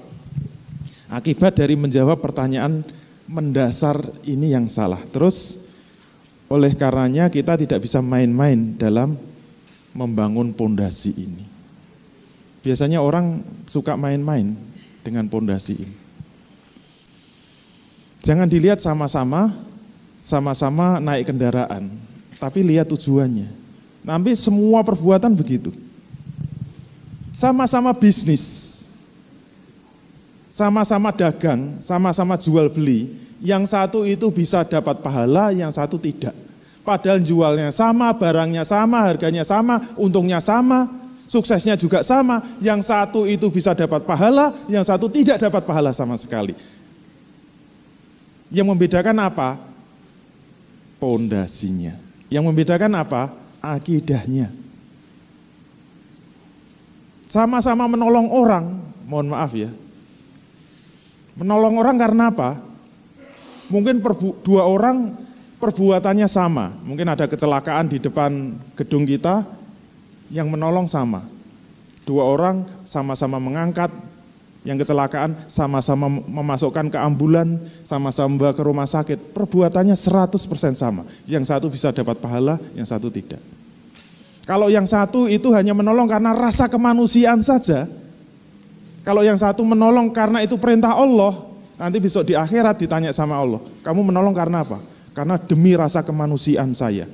Akibat 1.10 1.58
dari 1.58 1.78
menjawab 1.78 2.18
pertanyaan 2.22 2.82
mendasar 3.30 4.02
ini 4.26 4.54
yang 4.54 4.66
salah. 4.70 5.02
Terus 5.14 5.70
oleh 6.50 6.74
karenanya 6.74 7.30
kita 7.30 7.54
tidak 7.62 7.86
bisa 7.86 8.02
main-main 8.02 8.74
dalam 8.74 9.14
membangun 9.94 10.50
pondasi 10.54 11.14
ini. 11.14 11.46
Biasanya 12.66 13.04
orang 13.04 13.46
suka 13.70 13.94
main-main 13.94 14.58
dengan 15.06 15.30
pondasi 15.30 15.74
ini. 15.78 15.98
Jangan 18.20 18.48
dilihat 18.52 18.84
sama-sama, 18.84 19.56
sama-sama 20.20 21.00
naik 21.00 21.32
kendaraan, 21.32 21.88
tapi 22.36 22.64
lihat 22.64 22.92
tujuannya. 22.92 23.48
Nanti 24.04 24.36
semua 24.36 24.84
perbuatan 24.84 25.32
begitu. 25.36 25.72
Sama-sama 27.32 27.96
bisnis, 27.96 28.76
sama-sama 30.52 31.16
dagang, 31.16 31.80
sama-sama 31.80 32.36
jual 32.36 32.68
beli. 32.68 33.16
Yang 33.40 33.72
satu 33.72 34.04
itu 34.04 34.28
bisa 34.28 34.68
dapat 34.68 35.00
pahala, 35.00 35.56
yang 35.56 35.72
satu 35.72 35.96
tidak. 35.96 36.36
Padahal 36.84 37.24
jualnya 37.24 37.72
sama, 37.72 38.12
barangnya 38.12 38.68
sama, 38.68 39.00
harganya 39.08 39.48
sama, 39.48 39.80
untungnya 39.96 40.44
sama, 40.44 40.92
suksesnya 41.24 41.80
juga 41.80 42.04
sama. 42.04 42.44
Yang 42.60 42.92
satu 42.92 43.24
itu 43.24 43.48
bisa 43.48 43.72
dapat 43.72 44.04
pahala, 44.04 44.52
yang 44.68 44.84
satu 44.84 45.08
tidak 45.08 45.40
dapat 45.40 45.64
pahala 45.64 45.96
sama 45.96 46.20
sekali. 46.20 46.52
Yang 48.50 48.68
membedakan 48.74 49.18
apa? 49.22 49.62
Pondasinya. 50.98 51.94
Yang 52.28 52.44
membedakan 52.50 52.94
apa? 52.98 53.22
Akidahnya. 53.62 54.50
Sama-sama 57.30 57.86
menolong 57.86 58.34
orang, 58.34 58.82
mohon 59.06 59.30
maaf 59.30 59.54
ya. 59.54 59.70
Menolong 61.38 61.78
orang 61.78 61.96
karena 62.02 62.34
apa? 62.34 62.58
Mungkin 63.70 64.02
perbu, 64.02 64.42
dua 64.42 64.66
orang 64.66 65.14
perbuatannya 65.62 66.26
sama. 66.26 66.74
Mungkin 66.82 67.06
ada 67.06 67.30
kecelakaan 67.30 67.86
di 67.86 68.02
depan 68.02 68.58
gedung 68.74 69.06
kita 69.06 69.46
yang 70.34 70.50
menolong 70.50 70.90
sama. 70.90 71.22
Dua 72.02 72.26
orang 72.26 72.66
sama-sama 72.82 73.38
mengangkat 73.38 73.94
yang 74.68 74.76
kecelakaan, 74.76 75.48
sama-sama 75.48 76.12
memasukkan 76.12 76.92
ke 76.92 77.00
ambulan, 77.00 77.56
sama-sama 77.88 78.52
ke 78.52 78.60
rumah 78.60 78.84
sakit. 78.84 79.32
Perbuatannya 79.32 79.96
100% 79.96 80.36
sama. 80.76 81.08
Yang 81.24 81.48
satu 81.48 81.72
bisa 81.72 81.96
dapat 81.96 82.20
pahala, 82.20 82.60
yang 82.76 82.84
satu 82.84 83.08
tidak. 83.08 83.40
Kalau 84.44 84.68
yang 84.68 84.84
satu 84.84 85.32
itu 85.32 85.54
hanya 85.56 85.72
menolong 85.72 86.10
karena 86.10 86.36
rasa 86.36 86.68
kemanusiaan 86.68 87.40
saja. 87.40 87.88
Kalau 89.08 89.24
yang 89.24 89.40
satu 89.40 89.64
menolong 89.64 90.12
karena 90.12 90.44
itu 90.44 90.60
perintah 90.60 90.92
Allah, 90.92 91.40
nanti 91.80 92.04
besok 92.04 92.28
di 92.28 92.36
akhirat 92.36 92.84
ditanya 92.84 93.16
sama 93.16 93.40
Allah, 93.40 93.64
kamu 93.80 94.12
menolong 94.12 94.36
karena 94.36 94.68
apa? 94.68 94.84
Karena 95.16 95.40
demi 95.40 95.72
rasa 95.78 96.04
kemanusiaan 96.04 96.76
saya. 96.76 97.08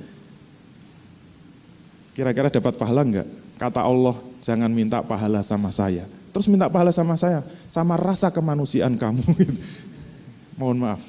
Kira-kira 2.16 2.50
dapat 2.50 2.74
pahala 2.74 3.04
enggak? 3.06 3.28
Kata 3.60 3.84
Allah, 3.84 4.16
jangan 4.42 4.72
minta 4.72 4.98
pahala 5.04 5.44
sama 5.44 5.70
saya. 5.70 6.08
Terus 6.36 6.52
minta 6.52 6.68
pahala 6.68 6.92
sama 6.92 7.16
saya, 7.16 7.40
sama 7.64 7.96
rasa 7.96 8.28
kemanusiaan 8.28 9.00
kamu. 9.00 9.24
Mohon 10.60 10.76
maaf, 10.84 11.02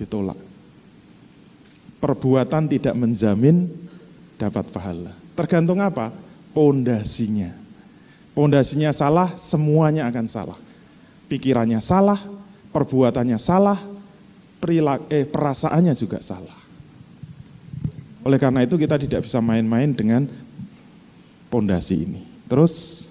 ditolak. 0.00 0.40
Perbuatan 2.00 2.64
tidak 2.64 2.96
menjamin 2.96 3.68
dapat 4.40 4.64
pahala. 4.72 5.12
Tergantung 5.36 5.76
apa? 5.84 6.08
Pondasinya. 6.56 7.52
Pondasinya 8.32 8.96
salah, 8.96 9.28
semuanya 9.36 10.08
akan 10.08 10.24
salah. 10.24 10.56
Pikirannya 11.28 11.84
salah, 11.84 12.16
perbuatannya 12.72 13.36
salah, 13.36 13.76
perilaku, 14.56 15.04
eh, 15.12 15.28
perasaannya 15.28 15.92
juga 15.92 16.24
salah. 16.24 16.56
Oleh 18.24 18.40
karena 18.40 18.64
itu 18.64 18.80
kita 18.80 18.96
tidak 18.96 19.28
bisa 19.28 19.44
main-main 19.44 19.92
dengan 19.92 20.24
pondasi 21.52 22.08
ini. 22.08 22.24
Terus, 22.48 23.03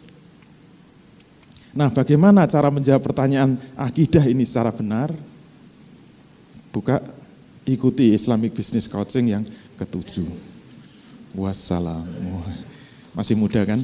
nah 1.74 1.90
bagaimana 1.90 2.46
cara 2.46 2.70
menjawab 2.70 3.02
pertanyaan 3.02 3.58
akidah 3.74 4.24
ini 4.30 4.46
secara 4.46 4.70
benar? 4.70 5.10
Buka, 6.74 7.02
ikuti 7.66 8.14
Islamic 8.14 8.54
Business 8.54 8.90
Coaching 8.90 9.34
yang 9.34 9.44
ketujuh. 9.78 10.26
Wassalam. 11.34 12.06
Masih 13.14 13.34
muda 13.38 13.66
kan? 13.66 13.82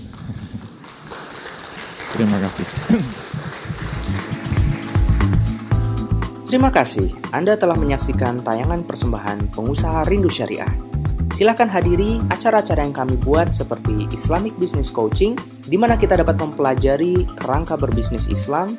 Terima 2.13 2.37
kasih. 2.41 2.65
Terima 6.49 6.73
kasih 6.73 7.13
Anda 7.29 7.53
telah 7.61 7.77
menyaksikan 7.77 8.41
tayangan 8.41 8.81
persembahan 8.81 9.53
pengusaha 9.53 10.01
Rindu 10.09 10.33
Syariah. 10.33 10.88
Silahkan 11.39 11.71
hadiri 11.71 12.19
acara-acara 12.27 12.83
yang 12.83 12.91
kami 12.91 13.15
buat 13.23 13.47
seperti 13.55 14.11
Islamic 14.11 14.59
Business 14.59 14.91
Coaching, 14.91 15.39
di 15.71 15.79
mana 15.79 15.95
kita 15.95 16.19
dapat 16.19 16.35
mempelajari 16.35 17.23
kerangka 17.39 17.79
berbisnis 17.79 18.27
Islam, 18.27 18.75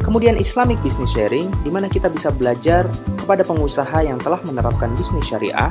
kemudian 0.00 0.40
Islamic 0.40 0.80
Business 0.80 1.12
Sharing, 1.12 1.52
di 1.60 1.68
mana 1.68 1.84
kita 1.84 2.08
bisa 2.08 2.32
belajar 2.32 2.88
kepada 3.20 3.44
pengusaha 3.44 4.00
yang 4.00 4.16
telah 4.24 4.40
menerapkan 4.48 4.88
bisnis 4.96 5.28
syariah, 5.28 5.68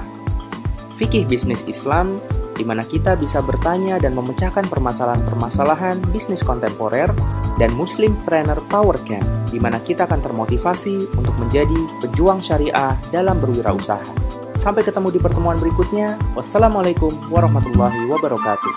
fikih 0.94 1.26
bisnis 1.26 1.66
Islam, 1.66 2.22
di 2.54 2.62
mana 2.62 2.86
kita 2.86 3.18
bisa 3.18 3.42
bertanya 3.42 3.98
dan 3.98 4.14
memecahkan 4.14 4.70
permasalahan-permasalahan 4.70 6.06
bisnis 6.14 6.46
kontemporer, 6.46 7.10
dan 7.58 7.74
Muslim 7.74 8.14
Trainer 8.30 8.62
Power 8.70 9.02
Camp, 9.10 9.26
di 9.50 9.58
mana 9.58 9.82
kita 9.82 10.06
akan 10.06 10.22
termotivasi 10.22 11.18
untuk 11.18 11.34
menjadi 11.42 11.82
pejuang 11.98 12.38
syariah 12.38 12.94
dalam 13.10 13.42
berwirausaha. 13.42 14.46
Sampai 14.58 14.82
ketemu 14.82 15.14
di 15.14 15.20
pertemuan 15.22 15.54
berikutnya. 15.62 16.18
Wassalamualaikum 16.34 17.14
warahmatullahi 17.30 18.10
wabarakatuh. 18.10 18.74